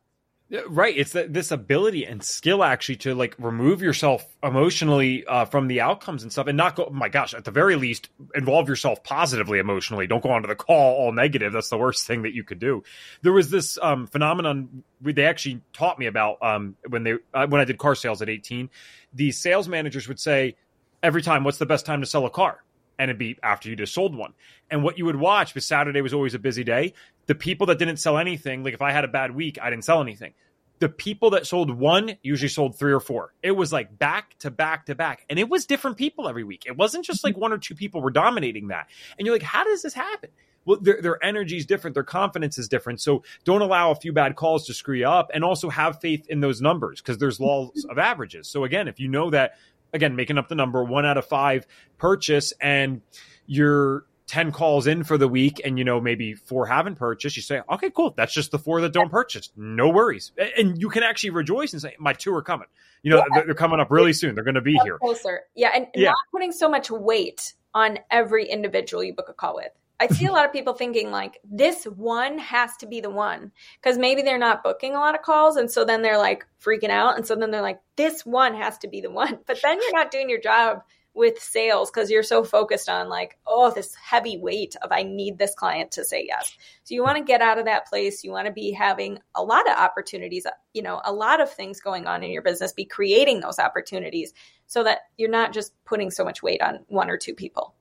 Right. 0.68 0.95
It's 0.97 1.12
this 1.12 1.51
ability 1.51 2.05
and 2.05 2.22
skill 2.22 2.62
actually 2.62 2.97
to 2.97 3.14
like 3.14 3.34
remove 3.38 3.80
yourself 3.80 4.26
emotionally 4.42 5.24
uh, 5.26 5.47
from 5.47 5.68
the 5.68 5.80
outcomes 5.80 6.22
and 6.22 6.30
stuff 6.30 6.47
and 6.47 6.57
not 6.57 6.76
go, 6.76 6.84
oh 6.84 6.92
my 6.92 7.09
gosh, 7.09 7.32
at 7.32 7.45
the 7.45 7.51
very 7.51 7.76
least, 7.76 8.11
involve 8.34 8.68
yourself 8.68 9.03
positively 9.03 9.59
emotionally. 9.59 10.07
Don't 10.07 10.22
go 10.22 10.30
onto 10.30 10.47
the 10.47 10.55
call 10.55 10.97
all 10.97 11.12
negative. 11.12 11.55
That's 11.55 11.70
the 11.70 11.78
worst 11.78 12.07
thing 12.07 12.22
that 12.22 12.34
you 12.34 12.45
could 12.45 12.59
do. 12.59 12.84
There 13.22 13.32
was 13.32 13.51
this 13.51 13.78
um, 13.80 14.07
phenomenon 14.07 14.84
they 15.01 15.24
actually 15.24 15.62
taught 15.72 15.99
me 15.99 16.07
about 16.07 16.42
um, 16.42 16.76
when 16.88 17.05
they 17.05 17.14
uh, 17.32 17.47
when 17.47 17.61
I 17.62 17.64
did 17.64 17.78
car 17.78 17.95
sales 17.95 18.20
at 18.20 18.28
18. 18.28 18.68
The 19.14 19.32
sales 19.32 19.66
managers 19.66 20.07
would 20.09 20.20
say 20.20 20.57
every 21.03 21.22
time, 21.22 21.45
what's 21.45 21.59
the 21.59 21.66
best 21.66 21.86
time 21.86 22.01
to 22.03 22.07
sell 22.07 22.26
a 22.26 22.30
car? 22.30 22.64
and 22.99 23.11
it'd 23.11 23.18
be 23.18 23.36
after 23.42 23.68
you 23.68 23.76
just 23.76 23.95
sold 23.95 24.14
one. 24.14 24.34
And 24.70 24.82
what 24.82 24.99
you 24.99 25.05
would 25.07 25.16
watch, 25.16 25.53
because 25.53 25.66
Saturday 25.66 26.01
was 26.01 26.14
always 26.14 26.34
a 26.34 26.38
busy 26.38 26.64
day, 26.64 26.95
the 27.27 27.35
people 27.35 27.66
that 27.68 27.79
didn't 27.79 27.97
sell 27.99 28.18
anything, 28.18 28.64
like 28.64 28.75
if 28.75 28.83
I 28.83 28.93
had 28.93 29.05
a 29.05 29.09
bad 29.09 29.35
week, 29.35 29.59
I 29.61 29.70
didn't 29.70 29.85
sell 29.85 30.01
anything. 30.01 30.35
The 30.81 30.89
people 30.89 31.31
that 31.31 31.47
sold 31.47 31.70
one 31.70 32.16
usually 32.22 32.49
sold 32.49 32.77
three 32.77 32.93
or 32.93 33.01
four. 33.01 33.33
It 33.43 33.53
was 33.53 33.72
like 33.72 33.97
back 33.99 34.37
to 34.41 34.51
back 34.51 34.87
to 34.87 34.95
back. 34.95 35.25
And 35.31 35.39
it 35.39 35.49
was 35.49 35.66
different 35.66 35.97
people 35.97 36.29
every 36.29 36.45
week. 36.45 36.64
It 36.66 36.77
wasn't 36.77 37.05
just 37.05 37.25
like 37.25 37.35
mm-hmm. 37.35 37.43
one 37.43 37.53
or 37.53 37.59
two 37.59 37.75
people 37.75 38.03
were 38.03 38.11
dominating 38.11 38.68
that. 38.68 38.89
And 39.18 39.25
you're 39.25 39.35
like, 39.35 39.43
how 39.43 39.64
does 39.64 39.83
this 39.83 39.95
happen? 39.95 40.31
Well, 40.66 40.79
their, 40.81 41.01
their 41.01 41.25
energy 41.25 41.59
is 41.59 41.66
different. 41.66 41.95
Their 41.95 42.05
confidence 42.05 42.59
is 42.59 42.68
different. 42.68 43.01
So 43.01 43.22
don't 43.45 43.62
allow 43.62 43.91
a 43.91 43.95
few 43.95 44.12
bad 44.12 44.35
calls 44.35 44.66
to 44.66 44.75
screw 44.75 44.97
you 44.97 45.07
up 45.07 45.31
and 45.33 45.45
also 45.45 45.68
have 45.70 46.01
faith 46.01 46.27
in 46.29 46.41
those 46.41 46.61
numbers 46.61 47.01
because 47.01 47.18
there's 47.18 47.39
laws 47.39 47.70
mm-hmm. 47.70 47.91
of 47.91 47.99
averages. 47.99 48.49
So 48.49 48.64
again, 48.64 48.89
if 48.89 48.99
you 48.99 49.09
know 49.09 49.31
that 49.31 49.55
again, 49.93 50.16
making 50.16 50.37
up 50.37 50.49
the 50.49 50.55
number, 50.55 50.83
one 50.83 51.07
out 51.07 51.16
of 51.16 51.27
five 51.27 51.66
purchase, 51.97 52.53
and 52.61 53.01
you're 53.47 54.05
10 54.27 54.53
calls 54.53 54.87
in 54.87 55.05
for 55.05 55.18
the 55.18 55.29
week 55.29 55.61
and 55.64 55.79
you 55.79 55.85
know 55.85 56.01
maybe 56.01 56.35
four 56.35 56.66
haven't 56.66 56.95
purchased 56.95 57.37
you 57.37 57.43
say 57.43 57.61
okay 57.70 57.91
cool. 57.91 58.14
That's 58.16 58.33
just 58.33 58.51
the 58.51 58.59
four 58.59 58.81
that 58.81 58.93
don't 58.93 59.11
purchase. 59.11 59.51
No 59.57 59.89
worries. 59.89 60.33
And 60.57 60.81
you 60.81 60.89
can 60.89 61.03
actually 61.03 61.31
rejoice 61.31 61.72
and 61.72 61.83
say 61.83 61.95
my 61.99 62.12
two 62.12 62.35
are 62.35 62.43
coming. 62.43 62.68
You 63.03 63.11
know 63.11 63.25
yeah. 63.35 63.43
they're 63.45 63.55
coming 63.55 63.81
up 63.81 63.91
really 63.91 64.12
soon. 64.12 64.35
They're 64.35 64.45
going 64.45 64.55
to 64.55 64.62
be 64.62 64.79
here. 64.83 64.99
closer. 64.99 65.43
Yeah 65.55 65.70
and 65.75 65.87
yeah. 65.95 66.09
not 66.09 66.16
putting 66.33 66.53
so 66.53 66.68
much 66.68 66.91
weight 66.91 67.55
on 67.75 67.99
every 68.11 68.47
individual 68.47 69.05
you 69.05 69.14
book 69.14 69.29
a 69.29 69.35
call 69.35 69.57
with. 69.57 69.72
I 70.01 70.09
see 70.09 70.27
a 70.27 70.33
lot 70.33 70.45
of 70.45 70.53
people 70.53 70.75
thinking 70.75 71.11
like 71.11 71.39
this 71.45 71.85
one 71.85 72.39
has 72.39 72.77
to 72.79 72.87
be 72.87 73.01
the 73.01 73.11
one. 73.11 73.53
Because 73.81 73.99
maybe 73.99 74.22
they're 74.22 74.39
not 74.39 74.64
booking 74.64 74.95
a 74.95 75.01
lot 75.01 75.14
of 75.14 75.22
calls 75.22 75.57
and 75.57 75.70
so 75.70 75.85
then 75.85 76.03
they're 76.03 76.18
like 76.18 76.47
freaking 76.62 76.91
out 76.91 77.16
and 77.16 77.27
so 77.27 77.37
then 77.37 77.51
they're 77.51 77.62
like 77.62 77.81
this 77.97 78.25
one 78.25 78.55
has 78.55 78.79
to 78.79 78.89
be 78.89 79.01
the 79.01 79.11
one. 79.11 79.39
But 79.47 79.59
then 79.62 79.79
you're 79.81 79.99
not 79.99 80.11
doing 80.11 80.31
your 80.31 80.41
job 80.41 80.83
with 81.14 81.40
sales 81.40 81.90
because 81.90 82.10
you're 82.10 82.22
so 82.22 82.42
focused 82.42 82.88
on 82.88 83.08
like 83.08 83.38
oh 83.46 83.70
this 83.70 83.94
heavy 83.94 84.36
weight 84.36 84.74
of 84.82 84.90
I 84.90 85.04
need 85.04 85.38
this 85.38 85.54
client 85.54 85.92
to 85.92 86.04
say 86.04 86.24
yes. 86.26 86.56
So 86.82 86.94
you 86.94 87.02
want 87.02 87.18
to 87.18 87.24
get 87.24 87.40
out 87.40 87.58
of 87.58 87.66
that 87.66 87.86
place. 87.86 88.24
You 88.24 88.32
want 88.32 88.46
to 88.46 88.52
be 88.52 88.72
having 88.72 89.18
a 89.34 89.42
lot 89.42 89.68
of 89.68 89.76
opportunities, 89.76 90.46
you 90.72 90.82
know, 90.82 91.00
a 91.04 91.12
lot 91.12 91.40
of 91.40 91.50
things 91.52 91.80
going 91.80 92.06
on 92.06 92.22
in 92.22 92.30
your 92.30 92.42
business, 92.42 92.72
be 92.72 92.84
creating 92.84 93.40
those 93.40 93.58
opportunities 93.58 94.32
so 94.66 94.82
that 94.84 95.00
you're 95.16 95.30
not 95.30 95.52
just 95.52 95.72
putting 95.84 96.10
so 96.10 96.24
much 96.24 96.42
weight 96.42 96.60
on 96.60 96.80
one 96.88 97.08
or 97.08 97.16
two 97.16 97.34
people. 97.34 97.74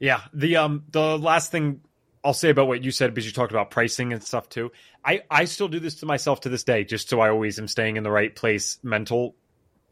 Yeah. 0.00 0.22
The 0.32 0.56
um 0.56 0.84
the 0.90 1.18
last 1.18 1.50
thing 1.50 1.80
I'll 2.24 2.32
say 2.32 2.48
about 2.48 2.68
what 2.68 2.82
you 2.82 2.90
said 2.90 3.12
because 3.12 3.26
you 3.26 3.32
talked 3.32 3.52
about 3.52 3.70
pricing 3.70 4.12
and 4.14 4.22
stuff 4.22 4.48
too. 4.48 4.72
I 5.04 5.22
I 5.30 5.44
still 5.44 5.68
do 5.68 5.78
this 5.78 5.96
to 5.96 6.06
myself 6.06 6.40
to 6.42 6.48
this 6.48 6.64
day, 6.64 6.84
just 6.84 7.10
so 7.10 7.20
I 7.20 7.28
always 7.28 7.58
am 7.58 7.68
staying 7.68 7.98
in 7.98 8.02
the 8.02 8.10
right 8.10 8.34
place, 8.34 8.78
mental 8.82 9.36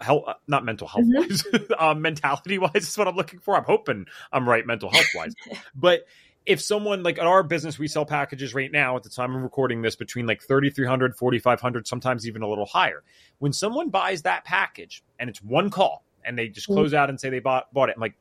health, 0.02 0.24
uh, 0.26 0.34
not 0.46 0.64
mental 0.64 0.86
health 0.86 1.06
wise, 1.06 1.42
mm-hmm. 1.42 1.72
um, 1.78 2.02
mentality 2.02 2.58
wise 2.58 2.70
is 2.88 2.98
what 2.98 3.08
I'm 3.08 3.16
looking 3.16 3.40
for. 3.40 3.56
I'm 3.56 3.64
hoping 3.64 4.06
I'm 4.32 4.48
right 4.48 4.66
mental 4.66 4.90
health 4.90 5.08
wise, 5.14 5.34
but 5.74 6.06
if 6.44 6.60
someone 6.60 7.04
like 7.04 7.18
at 7.18 7.26
our 7.26 7.44
business 7.44 7.78
we 7.78 7.86
sell 7.86 8.04
packages 8.04 8.52
right 8.52 8.72
now 8.72 8.96
at 8.96 9.04
the 9.04 9.08
time 9.08 9.34
of 9.36 9.42
recording 9.42 9.80
this 9.80 9.94
between 9.94 10.26
like 10.26 10.42
3300 10.42 11.14
4500 11.14 11.86
sometimes 11.86 12.26
even 12.26 12.42
a 12.42 12.48
little 12.48 12.66
higher 12.66 13.04
when 13.38 13.52
someone 13.52 13.90
buys 13.90 14.22
that 14.22 14.44
package 14.44 15.04
and 15.20 15.30
it's 15.30 15.40
one 15.40 15.70
call 15.70 16.02
and 16.24 16.36
they 16.36 16.48
just 16.48 16.66
mm-hmm. 16.66 16.80
close 16.80 16.94
out 16.94 17.08
and 17.08 17.20
say 17.20 17.30
they 17.30 17.38
bought 17.38 17.72
bought 17.72 17.90
it 17.90 17.94
i'm 17.94 18.00
like 18.00 18.16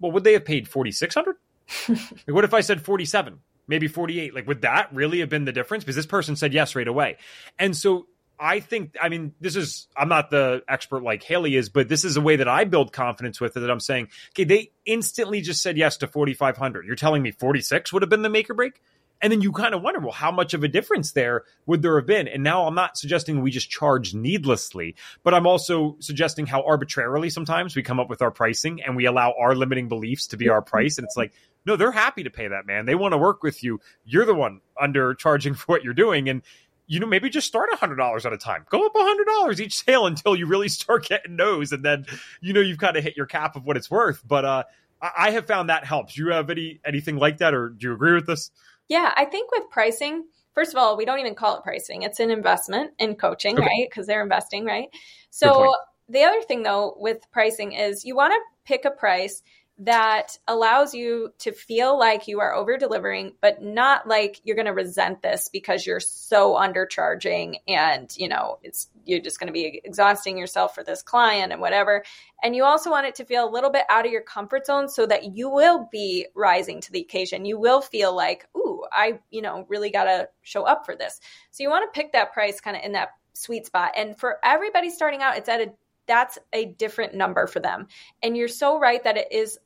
well, 0.00 0.12
would 0.12 0.24
they 0.24 0.32
have 0.32 0.44
paid 0.44 0.68
4600 0.68 1.36
like, 1.88 1.98
what 2.28 2.44
if 2.44 2.54
I 2.54 2.60
said 2.60 2.80
47, 2.80 3.38
maybe 3.66 3.88
48? 3.88 4.34
Like, 4.34 4.46
would 4.46 4.62
that 4.62 4.92
really 4.92 5.20
have 5.20 5.28
been 5.28 5.44
the 5.44 5.52
difference? 5.52 5.84
Because 5.84 5.96
this 5.96 6.06
person 6.06 6.36
said 6.36 6.54
yes 6.54 6.74
right 6.74 6.88
away. 6.88 7.18
And 7.58 7.76
so 7.76 8.06
I 8.40 8.60
think, 8.60 8.96
I 9.00 9.08
mean, 9.08 9.34
this 9.40 9.56
is, 9.56 9.88
I'm 9.96 10.08
not 10.08 10.30
the 10.30 10.62
expert 10.68 11.02
like 11.02 11.22
Hailey 11.22 11.56
is, 11.56 11.68
but 11.68 11.88
this 11.88 12.04
is 12.04 12.16
a 12.16 12.20
way 12.20 12.36
that 12.36 12.48
I 12.48 12.64
build 12.64 12.92
confidence 12.92 13.40
with 13.40 13.56
it 13.56 13.60
that 13.60 13.70
I'm 13.70 13.80
saying, 13.80 14.08
okay, 14.30 14.44
they 14.44 14.70
instantly 14.86 15.40
just 15.40 15.62
said 15.62 15.76
yes 15.76 15.96
to 15.98 16.06
4,500. 16.06 16.86
You're 16.86 16.96
telling 16.96 17.22
me 17.22 17.32
46 17.32 17.92
would 17.92 18.02
have 18.02 18.08
been 18.08 18.22
the 18.22 18.28
make 18.28 18.48
or 18.48 18.54
break? 18.54 18.80
And 19.20 19.32
then 19.32 19.40
you 19.40 19.52
kind 19.52 19.74
of 19.74 19.82
wonder, 19.82 20.00
well, 20.00 20.12
how 20.12 20.30
much 20.30 20.54
of 20.54 20.62
a 20.62 20.68
difference 20.68 21.12
there 21.12 21.44
would 21.66 21.82
there 21.82 21.96
have 21.96 22.06
been? 22.06 22.28
And 22.28 22.42
now 22.42 22.66
I'm 22.66 22.74
not 22.74 22.96
suggesting 22.96 23.40
we 23.40 23.50
just 23.50 23.68
charge 23.68 24.14
needlessly, 24.14 24.94
but 25.24 25.34
I'm 25.34 25.46
also 25.46 25.96
suggesting 25.98 26.46
how 26.46 26.62
arbitrarily 26.62 27.30
sometimes 27.30 27.74
we 27.74 27.82
come 27.82 27.98
up 27.98 28.08
with 28.08 28.22
our 28.22 28.30
pricing 28.30 28.82
and 28.82 28.94
we 28.94 29.06
allow 29.06 29.34
our 29.38 29.56
limiting 29.56 29.88
beliefs 29.88 30.28
to 30.28 30.36
be 30.36 30.48
our 30.48 30.62
price. 30.62 30.98
And 30.98 31.04
it's 31.04 31.16
like, 31.16 31.32
no, 31.66 31.76
they're 31.76 31.90
happy 31.90 32.22
to 32.22 32.30
pay 32.30 32.48
that, 32.48 32.66
man. 32.66 32.86
They 32.86 32.94
want 32.94 33.12
to 33.12 33.18
work 33.18 33.42
with 33.42 33.64
you. 33.64 33.80
You're 34.04 34.24
the 34.24 34.34
one 34.34 34.60
under 34.80 35.14
charging 35.14 35.54
for 35.54 35.66
what 35.66 35.82
you're 35.82 35.94
doing. 35.94 36.28
And 36.28 36.42
you 36.88 36.98
know, 36.98 37.06
maybe 37.06 37.28
just 37.28 37.46
start 37.46 37.68
a 37.72 37.76
hundred 37.76 37.96
dollars 37.96 38.26
at 38.26 38.32
a 38.32 38.38
time. 38.38 38.66
Go 38.70 38.84
up 38.84 38.94
a 38.96 38.98
hundred 38.98 39.26
dollars 39.26 39.60
each 39.60 39.84
sale 39.84 40.06
until 40.06 40.34
you 40.34 40.46
really 40.46 40.68
start 40.68 41.06
getting 41.06 41.36
no's, 41.36 41.70
and 41.70 41.84
then 41.84 42.06
you 42.40 42.52
know 42.52 42.60
you've 42.60 42.78
kind 42.78 42.96
of 42.96 43.04
hit 43.04 43.16
your 43.16 43.26
cap 43.26 43.54
of 43.54 43.64
what 43.64 43.76
it's 43.76 43.90
worth. 43.90 44.26
But 44.26 44.44
uh, 44.44 44.64
I 45.00 45.30
have 45.30 45.46
found 45.46 45.68
that 45.68 45.84
helps. 45.84 46.14
Do 46.14 46.24
you 46.24 46.32
have 46.32 46.50
any 46.50 46.80
anything 46.84 47.16
like 47.16 47.38
that, 47.38 47.54
or 47.54 47.68
do 47.68 47.88
you 47.88 47.92
agree 47.92 48.14
with 48.14 48.26
this? 48.26 48.50
Yeah, 48.88 49.12
I 49.14 49.26
think 49.26 49.52
with 49.52 49.70
pricing, 49.70 50.24
first 50.54 50.72
of 50.72 50.78
all, 50.78 50.96
we 50.96 51.04
don't 51.04 51.20
even 51.20 51.34
call 51.34 51.58
it 51.58 51.62
pricing. 51.62 52.02
It's 52.02 52.20
an 52.20 52.30
investment 52.30 52.92
in 52.98 53.16
coaching, 53.16 53.58
okay. 53.58 53.66
right? 53.66 53.86
Because 53.88 54.06
they're 54.06 54.22
investing, 54.22 54.64
right? 54.64 54.88
So 55.30 55.74
the 56.08 56.24
other 56.24 56.40
thing 56.42 56.62
though 56.62 56.96
with 56.98 57.18
pricing 57.30 57.72
is 57.72 58.04
you 58.04 58.16
want 58.16 58.32
to 58.32 58.40
pick 58.64 58.84
a 58.84 58.90
price 58.90 59.42
that 59.80 60.36
allows 60.48 60.92
you 60.92 61.32
to 61.38 61.52
feel 61.52 61.96
like 61.96 62.26
you 62.26 62.40
are 62.40 62.52
over 62.52 62.76
delivering, 62.76 63.34
but 63.40 63.62
not 63.62 64.08
like 64.08 64.40
you're 64.42 64.56
going 64.56 64.66
to 64.66 64.72
resent 64.72 65.22
this 65.22 65.48
because 65.48 65.86
you're 65.86 66.00
so 66.00 66.54
undercharging 66.54 67.56
and, 67.68 68.12
you 68.16 68.28
know, 68.28 68.58
it's, 68.64 68.88
you're 69.04 69.20
just 69.20 69.38
going 69.38 69.46
to 69.46 69.52
be 69.52 69.80
exhausting 69.84 70.36
yourself 70.36 70.74
for 70.74 70.82
this 70.82 71.02
client 71.02 71.52
and 71.52 71.60
whatever. 71.60 72.02
And 72.42 72.56
you 72.56 72.64
also 72.64 72.90
want 72.90 73.06
it 73.06 73.14
to 73.16 73.24
feel 73.24 73.48
a 73.48 73.50
little 73.50 73.70
bit 73.70 73.84
out 73.88 74.04
of 74.04 74.10
your 74.10 74.22
comfort 74.22 74.66
zone 74.66 74.88
so 74.88 75.06
that 75.06 75.36
you 75.36 75.48
will 75.48 75.88
be 75.92 76.26
rising 76.34 76.80
to 76.80 76.90
the 76.90 77.00
occasion. 77.00 77.44
You 77.44 77.60
will 77.60 77.80
feel 77.80 78.14
like, 78.14 78.48
ooh, 78.56 78.82
I, 78.92 79.20
you 79.30 79.42
know, 79.42 79.64
really 79.68 79.90
got 79.90 80.04
to 80.04 80.28
show 80.42 80.64
up 80.64 80.86
for 80.86 80.96
this. 80.96 81.20
So 81.52 81.62
you 81.62 81.70
want 81.70 81.92
to 81.92 82.00
pick 82.00 82.12
that 82.12 82.32
price 82.32 82.60
kind 82.60 82.76
of 82.76 82.82
in 82.82 82.92
that 82.92 83.10
sweet 83.34 83.66
spot. 83.66 83.92
And 83.96 84.18
for 84.18 84.38
everybody 84.42 84.90
starting 84.90 85.22
out, 85.22 85.36
it's 85.36 85.48
at 85.48 85.60
a 85.60 85.72
that's 86.08 86.38
a 86.54 86.64
different 86.64 87.14
number 87.14 87.46
for 87.46 87.60
them. 87.60 87.86
And 88.22 88.36
you're 88.36 88.48
so 88.48 88.80
right 88.80 89.04
that 89.04 89.18
it 89.18 89.28
is 89.30 89.58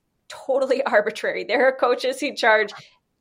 totally 0.47 0.83
arbitrary. 0.87 1.45
There 1.45 1.67
are 1.69 1.73
coaches 1.73 2.21
who 2.21 2.35
charge 2.35 2.73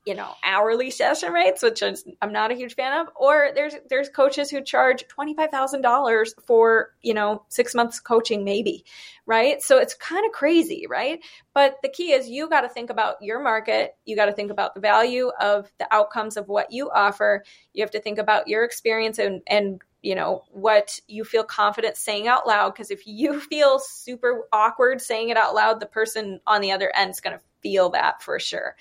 you 0.07 0.16
know 0.16 0.34
hourly 0.43 0.89
session 0.89 1.32
rates 1.32 1.62
which 1.62 1.84
is, 1.84 2.03
i'm 2.24 2.34
not 2.34 2.49
a 2.49 2.55
huge 2.55 2.74
fan 2.74 3.01
of 3.01 3.07
or 3.16 3.51
there's 3.53 3.76
there's 3.88 4.09
coaches 4.09 4.49
who 4.49 4.59
charge 4.64 5.03
$25000 5.16 6.32
for 6.43 6.95
you 7.03 7.14
know 7.14 7.43
six 7.49 7.76
months 7.76 7.99
coaching 7.99 8.43
maybe 8.43 8.84
right? 9.32 9.62
So 9.62 9.78
it's 9.78 9.93
kind 9.93 10.26
of 10.26 10.32
crazy 10.32 10.86
right? 10.89 11.20
But 11.53 11.78
the 11.84 11.89
key 11.89 12.12
is 12.12 12.30
you 12.30 12.49
got 12.49 12.62
to 12.62 12.70
think 12.70 12.89
about 12.89 13.16
your 13.22 13.41
market. 13.41 13.95
You 14.05 14.16
got 14.16 14.26
to 14.26 14.34
think 14.34 14.51
about 14.51 14.74
the 14.74 14.82
value 14.82 15.32
of 15.39 15.72
the 15.80 15.88
outcomes 15.93 16.38
of 16.38 16.47
what 16.47 16.72
you 16.72 16.89
offer. 16.89 17.43
You 17.74 17.84
have 17.84 17.91
to 17.91 18.01
think 18.01 18.18
about 18.18 18.47
your 18.47 18.64
experience 18.64 19.20
and 19.20 19.41
and 19.47 19.82
you 20.02 20.16
know 20.16 20.43
what 20.49 20.99
you 21.08 21.24
feel 21.24 21.43
confident 21.43 21.95
saying 21.95 22.28
out 22.28 22.47
loud 22.47 22.74
because 22.74 22.91
if 22.91 23.06
you 23.06 23.39
feel 23.52 23.80
super 23.80 24.47
awkward 24.52 25.02
saying 25.02 25.30
it 25.30 25.38
out 25.38 25.54
loud 25.54 25.80
the 25.80 25.86
person 25.86 26.39
on 26.47 26.62
the 26.62 26.72
other 26.72 26.91
end 26.95 27.12
is 27.12 27.20
going 27.20 27.38
to 27.38 27.43
feel 27.62 27.91
that 27.91 28.24
for 28.24 28.39
sure. 28.39 28.76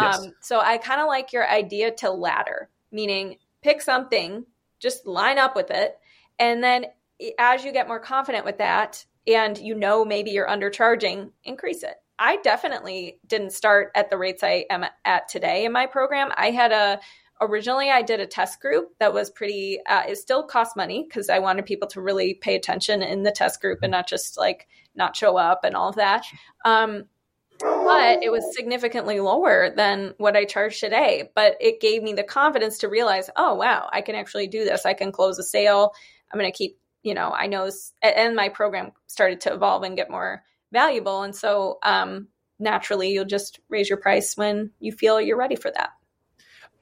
Yes. 0.00 0.18
um, 0.20 0.32
so 0.40 0.60
i 0.60 0.78
kind 0.78 1.00
of 1.00 1.06
like 1.06 1.32
your 1.32 1.48
idea 1.48 1.90
to 1.96 2.10
ladder 2.10 2.70
meaning 2.90 3.36
pick 3.62 3.82
something 3.82 4.46
just 4.80 5.06
line 5.06 5.38
up 5.38 5.54
with 5.54 5.70
it 5.70 5.98
and 6.38 6.64
then 6.64 6.86
as 7.38 7.64
you 7.64 7.72
get 7.72 7.88
more 7.88 8.00
confident 8.00 8.44
with 8.44 8.58
that 8.58 9.04
and 9.26 9.58
you 9.58 9.74
know 9.74 10.04
maybe 10.04 10.30
you're 10.30 10.48
undercharging 10.48 11.30
increase 11.44 11.82
it. 11.82 11.94
I 12.18 12.36
definitely 12.38 13.18
didn't 13.26 13.52
start 13.52 13.90
at 13.94 14.10
the 14.10 14.18
rates 14.18 14.42
i 14.42 14.64
am 14.70 14.84
at 15.04 15.28
today 15.28 15.64
in 15.64 15.72
my 15.72 15.86
program. 15.86 16.30
I 16.36 16.50
had 16.50 16.72
a 16.72 17.00
originally 17.42 17.90
I 17.90 18.02
did 18.02 18.20
a 18.20 18.26
test 18.26 18.60
group 18.60 18.90
that 18.98 19.12
was 19.12 19.30
pretty, 19.30 19.78
uh, 19.86 20.02
it 20.08 20.16
still 20.16 20.42
cost 20.44 20.76
money 20.76 21.04
because 21.06 21.28
I 21.28 21.38
wanted 21.38 21.66
people 21.66 21.88
to 21.88 22.00
really 22.00 22.34
pay 22.34 22.54
attention 22.54 23.02
in 23.02 23.22
the 23.22 23.32
test 23.32 23.60
group 23.60 23.80
and 23.82 23.90
not 23.90 24.08
just 24.08 24.38
like 24.38 24.66
not 24.94 25.16
show 25.16 25.36
up 25.36 25.60
and 25.64 25.74
all 25.74 25.88
of 25.88 25.96
that. 25.96 26.24
Um, 26.64 27.04
but 27.58 28.22
it 28.22 28.32
was 28.32 28.54
significantly 28.56 29.20
lower 29.20 29.70
than 29.74 30.14
what 30.18 30.36
I 30.36 30.44
charge 30.44 30.80
today. 30.80 31.30
But 31.34 31.56
it 31.60 31.80
gave 31.80 32.02
me 32.02 32.12
the 32.12 32.24
confidence 32.24 32.78
to 32.78 32.88
realize, 32.88 33.30
oh, 33.36 33.54
wow, 33.54 33.88
I 33.92 34.00
can 34.00 34.14
actually 34.14 34.48
do 34.48 34.64
this. 34.64 34.84
I 34.84 34.94
can 34.94 35.12
close 35.12 35.38
a 35.38 35.44
sale. 35.44 35.92
I'm 36.32 36.40
going 36.40 36.50
to 36.50 36.56
keep, 36.56 36.78
you 37.02 37.14
know, 37.14 37.30
I 37.30 37.46
know, 37.46 37.70
and 38.02 38.34
my 38.34 38.48
program 38.48 38.92
started 39.06 39.42
to 39.42 39.52
evolve 39.52 39.84
and 39.84 39.96
get 39.96 40.10
more 40.10 40.42
valuable. 40.72 41.22
And 41.22 41.36
so 41.36 41.78
um, 41.82 42.28
naturally, 42.58 43.10
you'll 43.10 43.24
just 43.26 43.60
raise 43.68 43.88
your 43.88 43.98
price 43.98 44.36
when 44.36 44.70
you 44.80 44.92
feel 44.92 45.20
you're 45.20 45.36
ready 45.36 45.56
for 45.56 45.70
that. 45.70 45.90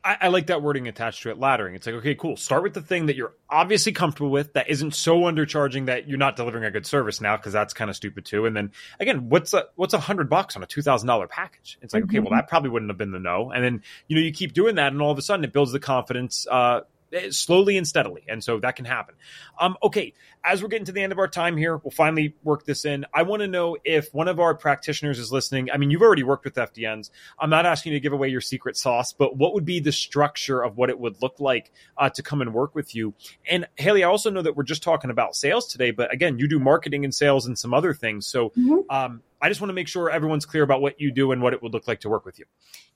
I, 0.03 0.17
I, 0.23 0.29
like 0.29 0.47
that 0.47 0.63
wording 0.63 0.89
attached 0.89 1.23
to 1.25 1.31
it, 1.31 1.39
laddering. 1.39 1.75
It's 1.75 1.87
like, 1.87 1.97
okay, 1.97 2.15
cool. 2.15 2.37
Start 2.37 2.63
with 2.63 2.73
the 2.73 2.81
thing 2.81 3.07
that 3.07 3.17
you're 3.17 3.35
obviously 3.49 3.93
comfortable 3.93 4.31
with, 4.31 4.55
that 4.55 4.71
isn't 4.71 4.95
so 4.95 5.21
undercharging 5.21 5.87
that 5.87 6.09
you're 6.09 6.19
not 6.19 6.37
delivering 6.37 6.65
a 6.65 6.71
good 6.71 6.87
service 6.87 7.21
now, 7.21 7.37
because 7.37 7.53
that's 7.53 7.75
kind 7.75 7.91
of 7.91 7.97
stupid 7.97 8.25
too. 8.25 8.47
And 8.47 8.57
then 8.57 8.73
again, 8.99 9.29
what's 9.29 9.53
a 9.53 9.67
what's 9.77 9.93
a 9.93 10.01
hundred 10.01 10.31
bucks 10.31 10.57
on 10.57 10.63
a 10.63 10.67
two 10.67 10.83
thousand 10.83 11.07
dollar 11.07 11.27
package? 11.27 11.79
It's 11.83 11.93
like, 11.93 12.05
mm-hmm. 12.05 12.11
okay, 12.11 12.19
well, 12.21 12.31
that 12.31 12.49
probably 12.49 12.71
wouldn't 12.71 12.91
have 12.91 12.99
been 12.99 13.11
the 13.11 13.19
no. 13.19 13.51
And 13.51 13.63
then 13.63 13.83
you 14.09 14.17
know, 14.17 14.23
you 14.23 14.33
keep 14.33 14.55
doing 14.55 14.77
that, 14.77 14.93
and 14.93 15.03
all 15.03 15.11
of 15.11 15.19
a 15.19 15.23
sudden, 15.23 15.45
it 15.45 15.53
builds 15.53 15.73
the 15.73 15.81
confidence. 15.81 16.47
Uh, 16.51 16.81
Eh, 17.13 17.31
slowly 17.31 17.77
and 17.77 17.87
steadily. 17.87 18.23
And 18.29 18.43
so 18.43 18.61
that 18.61 18.77
can 18.77 18.85
happen. 18.85 19.17
Um, 19.59 19.77
okay, 19.83 20.15
as 20.45 20.63
we're 20.63 20.69
getting 20.69 20.87
to 20.87 20.93
the 20.93 21.03
end 21.03 21.13
of 21.13 21.19
our 21.19 21.29
time 21.29 21.57
here, 21.57 21.77
we'll 21.77 21.91
finally 21.91 22.35
work 22.43 22.65
this 22.65 22.85
in. 22.85 23.05
I 23.13 23.23
want 23.23 23.43
to 23.43 23.49
know 23.49 23.77
if 23.85 24.13
one 24.15 24.29
of 24.29 24.41
our 24.41 24.55
practitioners 24.55 25.19
is 25.19 25.31
listening. 25.31 25.71
I 25.71 25.77
mean, 25.77 25.91
you've 25.91 26.03
already 26.03 26.23
worked 26.23 26.45
with 26.45 26.55
FDNs. 26.55 27.11
I'm 27.39 27.51
not 27.51 27.67
asking 27.67 27.93
you 27.93 27.99
to 27.99 28.03
give 28.03 28.13
away 28.13 28.29
your 28.29 28.41
secret 28.41 28.77
sauce, 28.77 29.13
but 29.13 29.37
what 29.37 29.55
would 29.55 29.65
be 29.65 29.81
the 29.81 29.93
structure 29.93 30.63
of 30.63 30.77
what 30.77 30.89
it 30.89 30.99
would 30.99 31.21
look 31.21 31.41
like 31.41 31.73
uh, 31.99 32.09
to 32.11 32.23
come 32.23 32.41
and 32.41 32.55
work 32.55 32.75
with 32.75 32.95
you? 32.95 33.15
And 33.49 33.67
Hailey, 33.77 34.03
I 34.05 34.09
also 34.09 34.31
know 34.31 34.43
that 34.43 34.57
we're 34.57 34.63
just 34.63 34.83
talking 34.83 35.11
about 35.11 35.37
sales 35.37 35.67
today, 35.67 35.91
but 35.91 36.13
again, 36.13 36.39
you 36.39 36.49
do 36.49 36.59
marketing 36.59 37.05
and 37.05 37.15
sales 37.15 37.47
and 37.47 37.59
some 37.59 37.75
other 37.75 37.93
things. 37.93 38.27
So, 38.27 38.51
mm-hmm. 38.51 38.79
um, 38.89 39.23
I 39.43 39.49
just 39.49 39.61
want 39.61 39.71
to 39.71 39.75
make 39.75 39.89
sure 39.89 40.11
everyone's 40.11 40.45
clear 40.45 40.63
about 40.63 40.83
what 40.83 41.01
you 41.01 41.11
do 41.11 41.33
and 41.33 41.41
what 41.41 41.55
it 41.55 41.63
would 41.63 41.73
look 41.73 41.89
like 41.89 42.01
to 42.01 42.11
work 42.11 42.27
with 42.27 42.39
you. 42.39 42.45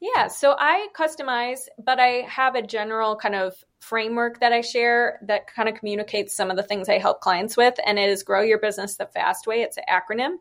Yeah, 0.01 0.29
so 0.29 0.55
I 0.59 0.89
customize, 0.95 1.61
but 1.83 1.99
I 1.99 2.27
have 2.29 2.55
a 2.55 2.61
general 2.61 3.17
kind 3.17 3.35
of 3.35 3.55
framework 3.81 4.41
that 4.41 4.53
I 4.53 4.61
share 4.61 5.21
that 5.27 5.47
kind 5.47 5.69
of 5.69 5.75
communicates 5.77 6.35
some 6.35 6.51
of 6.51 6.57
the 6.57 6.63
things 6.63 6.89
I 6.89 6.99
help 6.99 7.21
clients 7.21 7.34
with, 7.57 7.75
and 7.85 7.99
it 7.99 8.09
is 8.09 8.23
Grow 8.23 8.43
Your 8.43 8.59
Business 8.59 8.97
the 8.97 9.07
Fast 9.07 9.47
Way. 9.47 9.63
It's 9.63 9.77
an 9.77 9.85
acronym, 9.89 10.37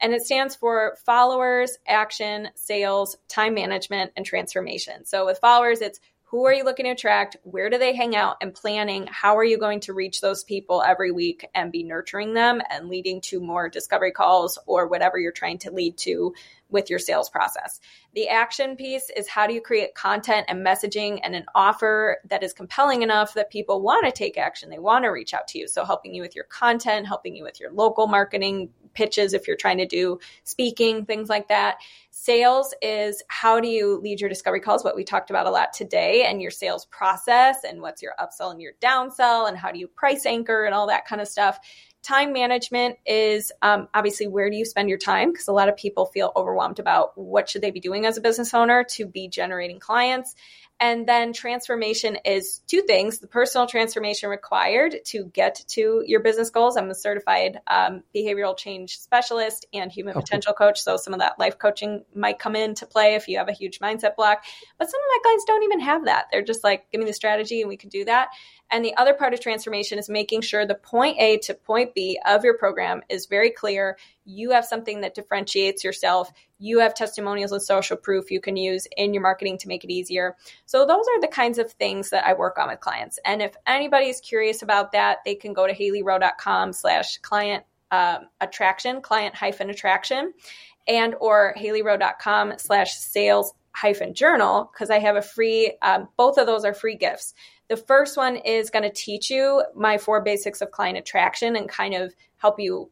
and 0.00 0.12
it 0.12 0.22
stands 0.22 0.54
for 0.54 0.96
followers, 1.04 1.78
action, 1.86 2.48
sales, 2.54 3.16
time 3.28 3.54
management, 3.54 4.12
and 4.16 4.26
transformation. 4.26 5.04
So 5.04 5.26
with 5.26 5.38
followers, 5.38 5.80
it's 5.80 6.00
who 6.34 6.46
are 6.46 6.52
you 6.52 6.64
looking 6.64 6.86
to 6.86 6.90
attract? 6.90 7.36
Where 7.44 7.70
do 7.70 7.78
they 7.78 7.94
hang 7.94 8.16
out? 8.16 8.38
And 8.40 8.52
planning 8.52 9.06
how 9.08 9.36
are 9.38 9.44
you 9.44 9.56
going 9.56 9.78
to 9.82 9.92
reach 9.92 10.20
those 10.20 10.42
people 10.42 10.82
every 10.82 11.12
week 11.12 11.46
and 11.54 11.70
be 11.70 11.84
nurturing 11.84 12.34
them 12.34 12.60
and 12.72 12.88
leading 12.88 13.20
to 13.20 13.38
more 13.38 13.68
discovery 13.68 14.10
calls 14.10 14.58
or 14.66 14.88
whatever 14.88 15.16
you're 15.16 15.30
trying 15.30 15.58
to 15.58 15.70
lead 15.70 15.96
to 15.98 16.34
with 16.68 16.90
your 16.90 16.98
sales 16.98 17.30
process. 17.30 17.78
The 18.16 18.30
action 18.30 18.74
piece 18.74 19.10
is 19.16 19.28
how 19.28 19.46
do 19.46 19.54
you 19.54 19.60
create 19.60 19.94
content 19.94 20.46
and 20.48 20.66
messaging 20.66 21.20
and 21.22 21.36
an 21.36 21.44
offer 21.54 22.18
that 22.28 22.42
is 22.42 22.52
compelling 22.52 23.02
enough 23.02 23.34
that 23.34 23.48
people 23.48 23.80
want 23.80 24.04
to 24.04 24.10
take 24.10 24.36
action, 24.36 24.70
they 24.70 24.80
want 24.80 25.04
to 25.04 25.10
reach 25.10 25.34
out 25.34 25.46
to 25.48 25.58
you. 25.60 25.68
So 25.68 25.84
helping 25.84 26.16
you 26.16 26.22
with 26.22 26.34
your 26.34 26.46
content, 26.46 27.06
helping 27.06 27.36
you 27.36 27.44
with 27.44 27.60
your 27.60 27.70
local 27.70 28.08
marketing 28.08 28.70
pitches 28.94 29.34
if 29.34 29.46
you're 29.46 29.56
trying 29.56 29.78
to 29.78 29.86
do 29.86 30.18
speaking, 30.44 31.04
things 31.04 31.28
like 31.28 31.48
that. 31.48 31.76
Sales 32.10 32.74
is 32.80 33.22
how 33.28 33.60
do 33.60 33.68
you 33.68 33.98
lead 33.98 34.20
your 34.20 34.30
discovery 34.30 34.60
calls, 34.60 34.84
what 34.84 34.96
we 34.96 35.04
talked 35.04 35.30
about 35.30 35.46
a 35.46 35.50
lot 35.50 35.72
today, 35.72 36.24
and 36.24 36.40
your 36.40 36.50
sales 36.50 36.86
process, 36.86 37.64
and 37.64 37.80
what's 37.80 38.02
your 38.02 38.14
upsell 38.20 38.52
and 38.52 38.62
your 38.62 38.72
downsell, 38.80 39.48
and 39.48 39.58
how 39.58 39.70
do 39.70 39.78
you 39.78 39.88
price 39.88 40.24
anchor 40.24 40.64
and 40.64 40.74
all 40.74 40.86
that 40.86 41.06
kind 41.06 41.20
of 41.20 41.28
stuff. 41.28 41.58
Time 42.02 42.34
management 42.34 42.98
is 43.06 43.50
um, 43.62 43.88
obviously 43.94 44.28
where 44.28 44.50
do 44.50 44.56
you 44.56 44.66
spend 44.66 44.90
your 44.90 44.98
time? 44.98 45.32
Because 45.32 45.48
a 45.48 45.52
lot 45.52 45.70
of 45.70 45.76
people 45.76 46.04
feel 46.04 46.32
overwhelmed 46.36 46.78
about 46.78 47.16
what 47.16 47.48
should 47.48 47.62
they 47.62 47.70
be 47.70 47.80
doing 47.80 48.04
as 48.04 48.18
a 48.18 48.20
business 48.20 48.52
owner 48.52 48.84
to 48.90 49.06
be 49.06 49.26
generating 49.26 49.80
clients 49.80 50.34
and 50.80 51.06
then 51.06 51.32
transformation 51.32 52.18
is 52.24 52.60
two 52.66 52.82
things 52.82 53.18
the 53.18 53.28
personal 53.28 53.66
transformation 53.66 54.28
required 54.28 54.96
to 55.06 55.24
get 55.26 55.64
to 55.68 56.02
your 56.06 56.20
business 56.20 56.50
goals. 56.50 56.76
I'm 56.76 56.90
a 56.90 56.94
certified 56.94 57.60
um, 57.68 58.02
behavioral 58.14 58.56
change 58.56 58.98
specialist 58.98 59.66
and 59.72 59.90
human 59.90 60.12
okay. 60.12 60.22
potential 60.22 60.52
coach. 60.52 60.80
So 60.82 60.96
some 60.96 61.14
of 61.14 61.20
that 61.20 61.38
life 61.38 61.58
coaching 61.58 62.04
might 62.14 62.38
come 62.38 62.56
into 62.56 62.86
play 62.86 63.14
if 63.14 63.28
you 63.28 63.38
have 63.38 63.48
a 63.48 63.52
huge 63.52 63.78
mindset 63.78 64.16
block. 64.16 64.44
But 64.78 64.90
some 64.90 65.00
of 65.00 65.06
my 65.08 65.18
clients 65.22 65.44
don't 65.44 65.62
even 65.62 65.80
have 65.80 66.04
that. 66.06 66.26
They're 66.32 66.42
just 66.42 66.64
like, 66.64 66.90
give 66.90 66.98
me 66.98 67.06
the 67.06 67.12
strategy 67.12 67.60
and 67.60 67.68
we 67.68 67.76
can 67.76 67.88
do 67.88 68.04
that. 68.06 68.28
And 68.70 68.84
the 68.84 68.96
other 68.96 69.14
part 69.14 69.34
of 69.34 69.40
transformation 69.40 69.98
is 69.98 70.08
making 70.08 70.40
sure 70.40 70.66
the 70.66 70.74
point 70.74 71.18
A 71.20 71.38
to 71.38 71.54
point 71.54 71.94
B 71.94 72.18
of 72.26 72.42
your 72.42 72.58
program 72.58 73.02
is 73.08 73.26
very 73.26 73.50
clear. 73.50 73.96
You 74.24 74.50
have 74.50 74.64
something 74.64 75.02
that 75.02 75.14
differentiates 75.14 75.84
yourself. 75.84 76.32
You 76.64 76.78
have 76.78 76.94
testimonials 76.94 77.52
and 77.52 77.60
social 77.60 77.98
proof 77.98 78.30
you 78.30 78.40
can 78.40 78.56
use 78.56 78.88
in 78.96 79.12
your 79.12 79.22
marketing 79.22 79.58
to 79.58 79.68
make 79.68 79.84
it 79.84 79.90
easier. 79.90 80.34
So 80.64 80.86
those 80.86 81.04
are 81.14 81.20
the 81.20 81.28
kinds 81.28 81.58
of 81.58 81.70
things 81.72 82.08
that 82.08 82.24
I 82.24 82.32
work 82.32 82.58
on 82.58 82.68
with 82.68 82.80
clients. 82.80 83.18
And 83.26 83.42
if 83.42 83.54
anybody's 83.66 84.18
curious 84.22 84.62
about 84.62 84.92
that, 84.92 85.18
they 85.26 85.34
can 85.34 85.52
go 85.52 85.66
to 85.66 85.74
haileyrowe.com 85.74 86.72
slash 86.72 87.18
client 87.18 87.64
um, 87.90 88.28
attraction, 88.40 89.02
client 89.02 89.34
hyphen 89.34 89.68
attraction, 89.68 90.32
and 90.88 91.14
or 91.20 91.54
haileyrowe.com 91.58 92.54
slash 92.56 92.94
sales 92.94 93.52
hyphen 93.72 94.14
journal 94.14 94.70
because 94.72 94.88
I 94.88 95.00
have 95.00 95.16
a 95.16 95.22
free, 95.22 95.76
um, 95.82 96.08
both 96.16 96.38
of 96.38 96.46
those 96.46 96.64
are 96.64 96.72
free 96.72 96.96
gifts. 96.96 97.34
The 97.68 97.76
first 97.76 98.16
one 98.16 98.36
is 98.36 98.70
going 98.70 98.84
to 98.84 98.90
teach 98.90 99.28
you 99.28 99.62
my 99.76 99.98
four 99.98 100.22
basics 100.22 100.62
of 100.62 100.70
client 100.70 100.96
attraction 100.96 101.56
and 101.56 101.68
kind 101.68 101.92
of 101.92 102.14
help 102.38 102.58
you 102.58 102.90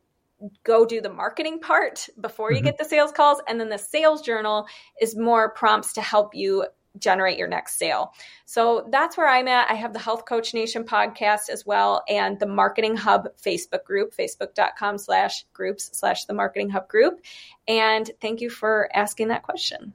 go 0.65 0.85
do 0.85 1.01
the 1.01 1.13
marketing 1.13 1.61
part 1.61 2.09
before 2.21 2.51
you 2.51 2.59
mm-hmm. 2.59 2.67
get 2.67 2.79
the 2.79 2.85
sales 2.85 3.13
calls. 3.13 3.41
And 3.49 3.61
then 3.61 3.69
the 3.69 3.79
sales 3.79 4.23
journal 4.23 4.67
is 5.01 5.17
more 5.17 5.53
prompts 5.53 5.95
to 5.95 6.03
help 6.03 6.35
you 6.35 6.67
generate 6.99 7.39
your 7.39 7.49
next 7.49 7.79
sale. 7.79 8.13
So 8.45 8.87
that's 8.91 9.17
where 9.17 9.29
I'm 9.29 9.49
at. 9.49 9.71
I 9.71 9.75
have 9.75 9.93
the 9.93 9.99
Health 9.99 10.27
Coach 10.27 10.53
Nation 10.53 10.85
podcast 10.85 11.49
as 11.51 11.65
well 11.65 12.03
and 12.09 12.39
the 12.39 12.47
Marketing 12.47 12.97
Hub 12.97 13.29
Facebook 13.43 13.85
group, 13.85 14.15
facebook.com 14.15 14.99
slash 14.99 15.45
groups 15.53 15.91
slash 15.95 16.27
the 16.27 16.35
Marketing 16.35 16.69
Hub 16.71 16.89
group. 16.89 17.21
And 17.67 18.11
thank 18.21 18.41
you 18.41 18.51
for 18.51 18.91
asking 18.95 19.29
that 19.29 19.43
question. 19.43 19.95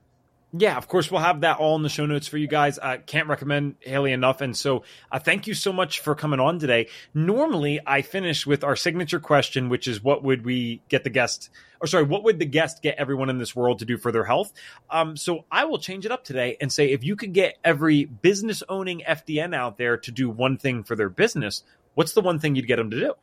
Yeah, 0.53 0.77
of 0.77 0.87
course, 0.87 1.11
we'll 1.11 1.21
have 1.21 1.41
that 1.41 1.57
all 1.57 1.75
in 1.75 1.83
the 1.83 1.89
show 1.89 2.05
notes 2.05 2.27
for 2.27 2.37
you 2.37 2.47
guys. 2.47 2.79
I 2.79 2.97
can't 2.97 3.27
recommend 3.27 3.75
Hailey 3.81 4.13
enough. 4.13 4.39
And 4.39 4.55
so 4.55 4.83
uh, 5.11 5.19
thank 5.19 5.45
you 5.45 5.53
so 5.53 5.73
much 5.73 5.99
for 5.99 6.15
coming 6.15 6.39
on 6.39 6.59
today. 6.59 6.87
Normally, 7.13 7.81
I 7.85 8.01
finish 8.01 8.47
with 8.47 8.63
our 8.63 8.77
signature 8.77 9.19
question, 9.19 9.67
which 9.67 9.89
is 9.89 10.01
what 10.01 10.23
would 10.23 10.45
we 10.45 10.81
get 10.87 11.03
the 11.03 11.09
guest, 11.09 11.49
or 11.81 11.87
sorry, 11.87 12.05
what 12.05 12.23
would 12.23 12.39
the 12.39 12.45
guest 12.45 12.81
get 12.81 12.95
everyone 12.97 13.29
in 13.29 13.39
this 13.39 13.53
world 13.57 13.79
to 13.79 13.85
do 13.85 13.97
for 13.97 14.13
their 14.13 14.23
health? 14.23 14.53
Um, 14.89 15.17
so 15.17 15.43
I 15.51 15.65
will 15.65 15.79
change 15.79 16.05
it 16.05 16.13
up 16.13 16.23
today 16.23 16.55
and 16.61 16.71
say 16.71 16.91
if 16.91 17.03
you 17.03 17.17
could 17.17 17.33
get 17.33 17.57
every 17.61 18.05
business 18.05 18.63
owning 18.69 19.03
FDN 19.05 19.53
out 19.53 19.77
there 19.77 19.97
to 19.97 20.11
do 20.11 20.29
one 20.29 20.57
thing 20.57 20.83
for 20.83 20.95
their 20.95 21.09
business, 21.09 21.63
what's 21.95 22.13
the 22.13 22.21
one 22.21 22.39
thing 22.39 22.55
you'd 22.55 22.67
get 22.67 22.77
them 22.77 22.91
to 22.91 22.99
do? 22.99 23.13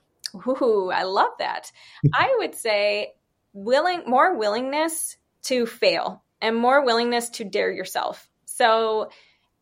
Ooh, 0.46 0.90
I 0.92 1.04
love 1.04 1.30
that. 1.38 1.72
I 2.12 2.34
would 2.38 2.54
say 2.54 3.14
willing, 3.54 4.02
more 4.06 4.36
willingness 4.36 5.16
to 5.44 5.64
fail 5.64 6.23
and 6.44 6.54
more 6.54 6.84
willingness 6.84 7.30
to 7.30 7.44
dare 7.44 7.72
yourself. 7.72 8.28
So 8.44 9.08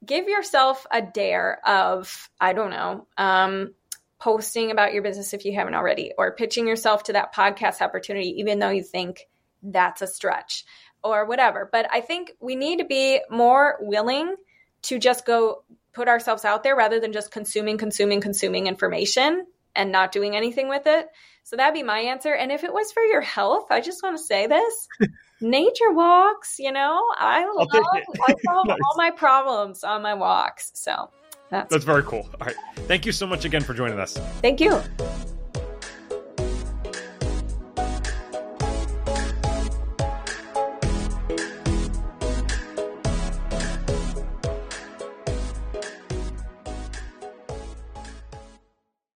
give 0.05 0.27
yourself 0.27 0.85
a 0.91 1.01
dare 1.01 1.61
of, 1.65 2.29
I 2.41 2.55
don't 2.55 2.71
know, 2.71 3.07
um, 3.17 3.75
posting 4.19 4.73
about 4.73 4.93
your 4.93 5.05
business 5.05 5.33
if 5.33 5.45
you 5.45 5.55
haven't 5.55 5.77
already, 5.77 6.13
or 6.19 6.35
pitching 6.35 6.67
yourself 6.67 7.05
to 7.05 7.13
that 7.13 7.33
podcast 7.33 7.81
opportunity, 7.81 8.41
even 8.41 8.59
though 8.59 8.71
you 8.71 8.83
think 8.83 9.29
that's 9.63 10.03
a 10.03 10.09
stretch 10.09 10.65
or 11.05 11.25
whatever. 11.25 11.69
But 11.71 11.87
I 11.93 12.01
think 12.01 12.33
we 12.41 12.57
need 12.57 12.81
to 12.81 12.85
be 12.85 13.21
more 13.31 13.79
willing 13.81 14.35
to 14.83 14.99
just 14.99 15.25
go 15.25 15.63
put 15.93 16.09
ourselves 16.09 16.45
out 16.45 16.65
there 16.65 16.75
rather 16.75 16.99
than 16.99 17.13
just 17.13 17.31
consuming, 17.31 17.79
consuming, 17.79 18.21
consuming 18.21 18.67
information 18.67 19.47
and 19.77 19.93
not 19.93 20.11
doing 20.11 20.35
anything 20.35 20.69
with 20.69 20.87
it. 20.87 21.07
So 21.45 21.55
that'd 21.57 21.75
be 21.75 21.85
my 21.85 22.01
answer. 22.01 22.35
And 22.35 22.51
if 22.51 22.65
it 22.65 22.73
was 22.73 22.91
for 22.91 23.05
your 23.05 23.21
health, 23.21 23.67
I 23.71 23.81
just 23.81 24.03
want 24.03 24.17
to 24.17 24.23
say 24.23 24.49
this 24.49 24.89
nature 25.43 25.93
walks, 25.93 26.59
you 26.59 26.73
know, 26.73 27.03
I 27.19 27.45
love, 27.57 27.69
I 27.73 28.35
solve 28.45 28.67
nice. 28.67 28.79
all 28.85 28.95
my 28.97 29.11
problems 29.11 29.85
on 29.85 30.03
my 30.03 30.15
walks. 30.15 30.71
So 30.75 31.11
that's, 31.51 31.71
that's 31.71 31.85
very 31.85 32.03
cool. 32.05 32.29
All 32.41 32.47
right. 32.47 32.57
Thank 32.87 33.05
you 33.07 33.13
so 33.13 33.27
much 33.27 33.45
again 33.45 33.63
for 33.63 33.75
joining 33.75 33.99
us. 33.99 34.17
Thank 34.41 34.61
you. 34.61 34.83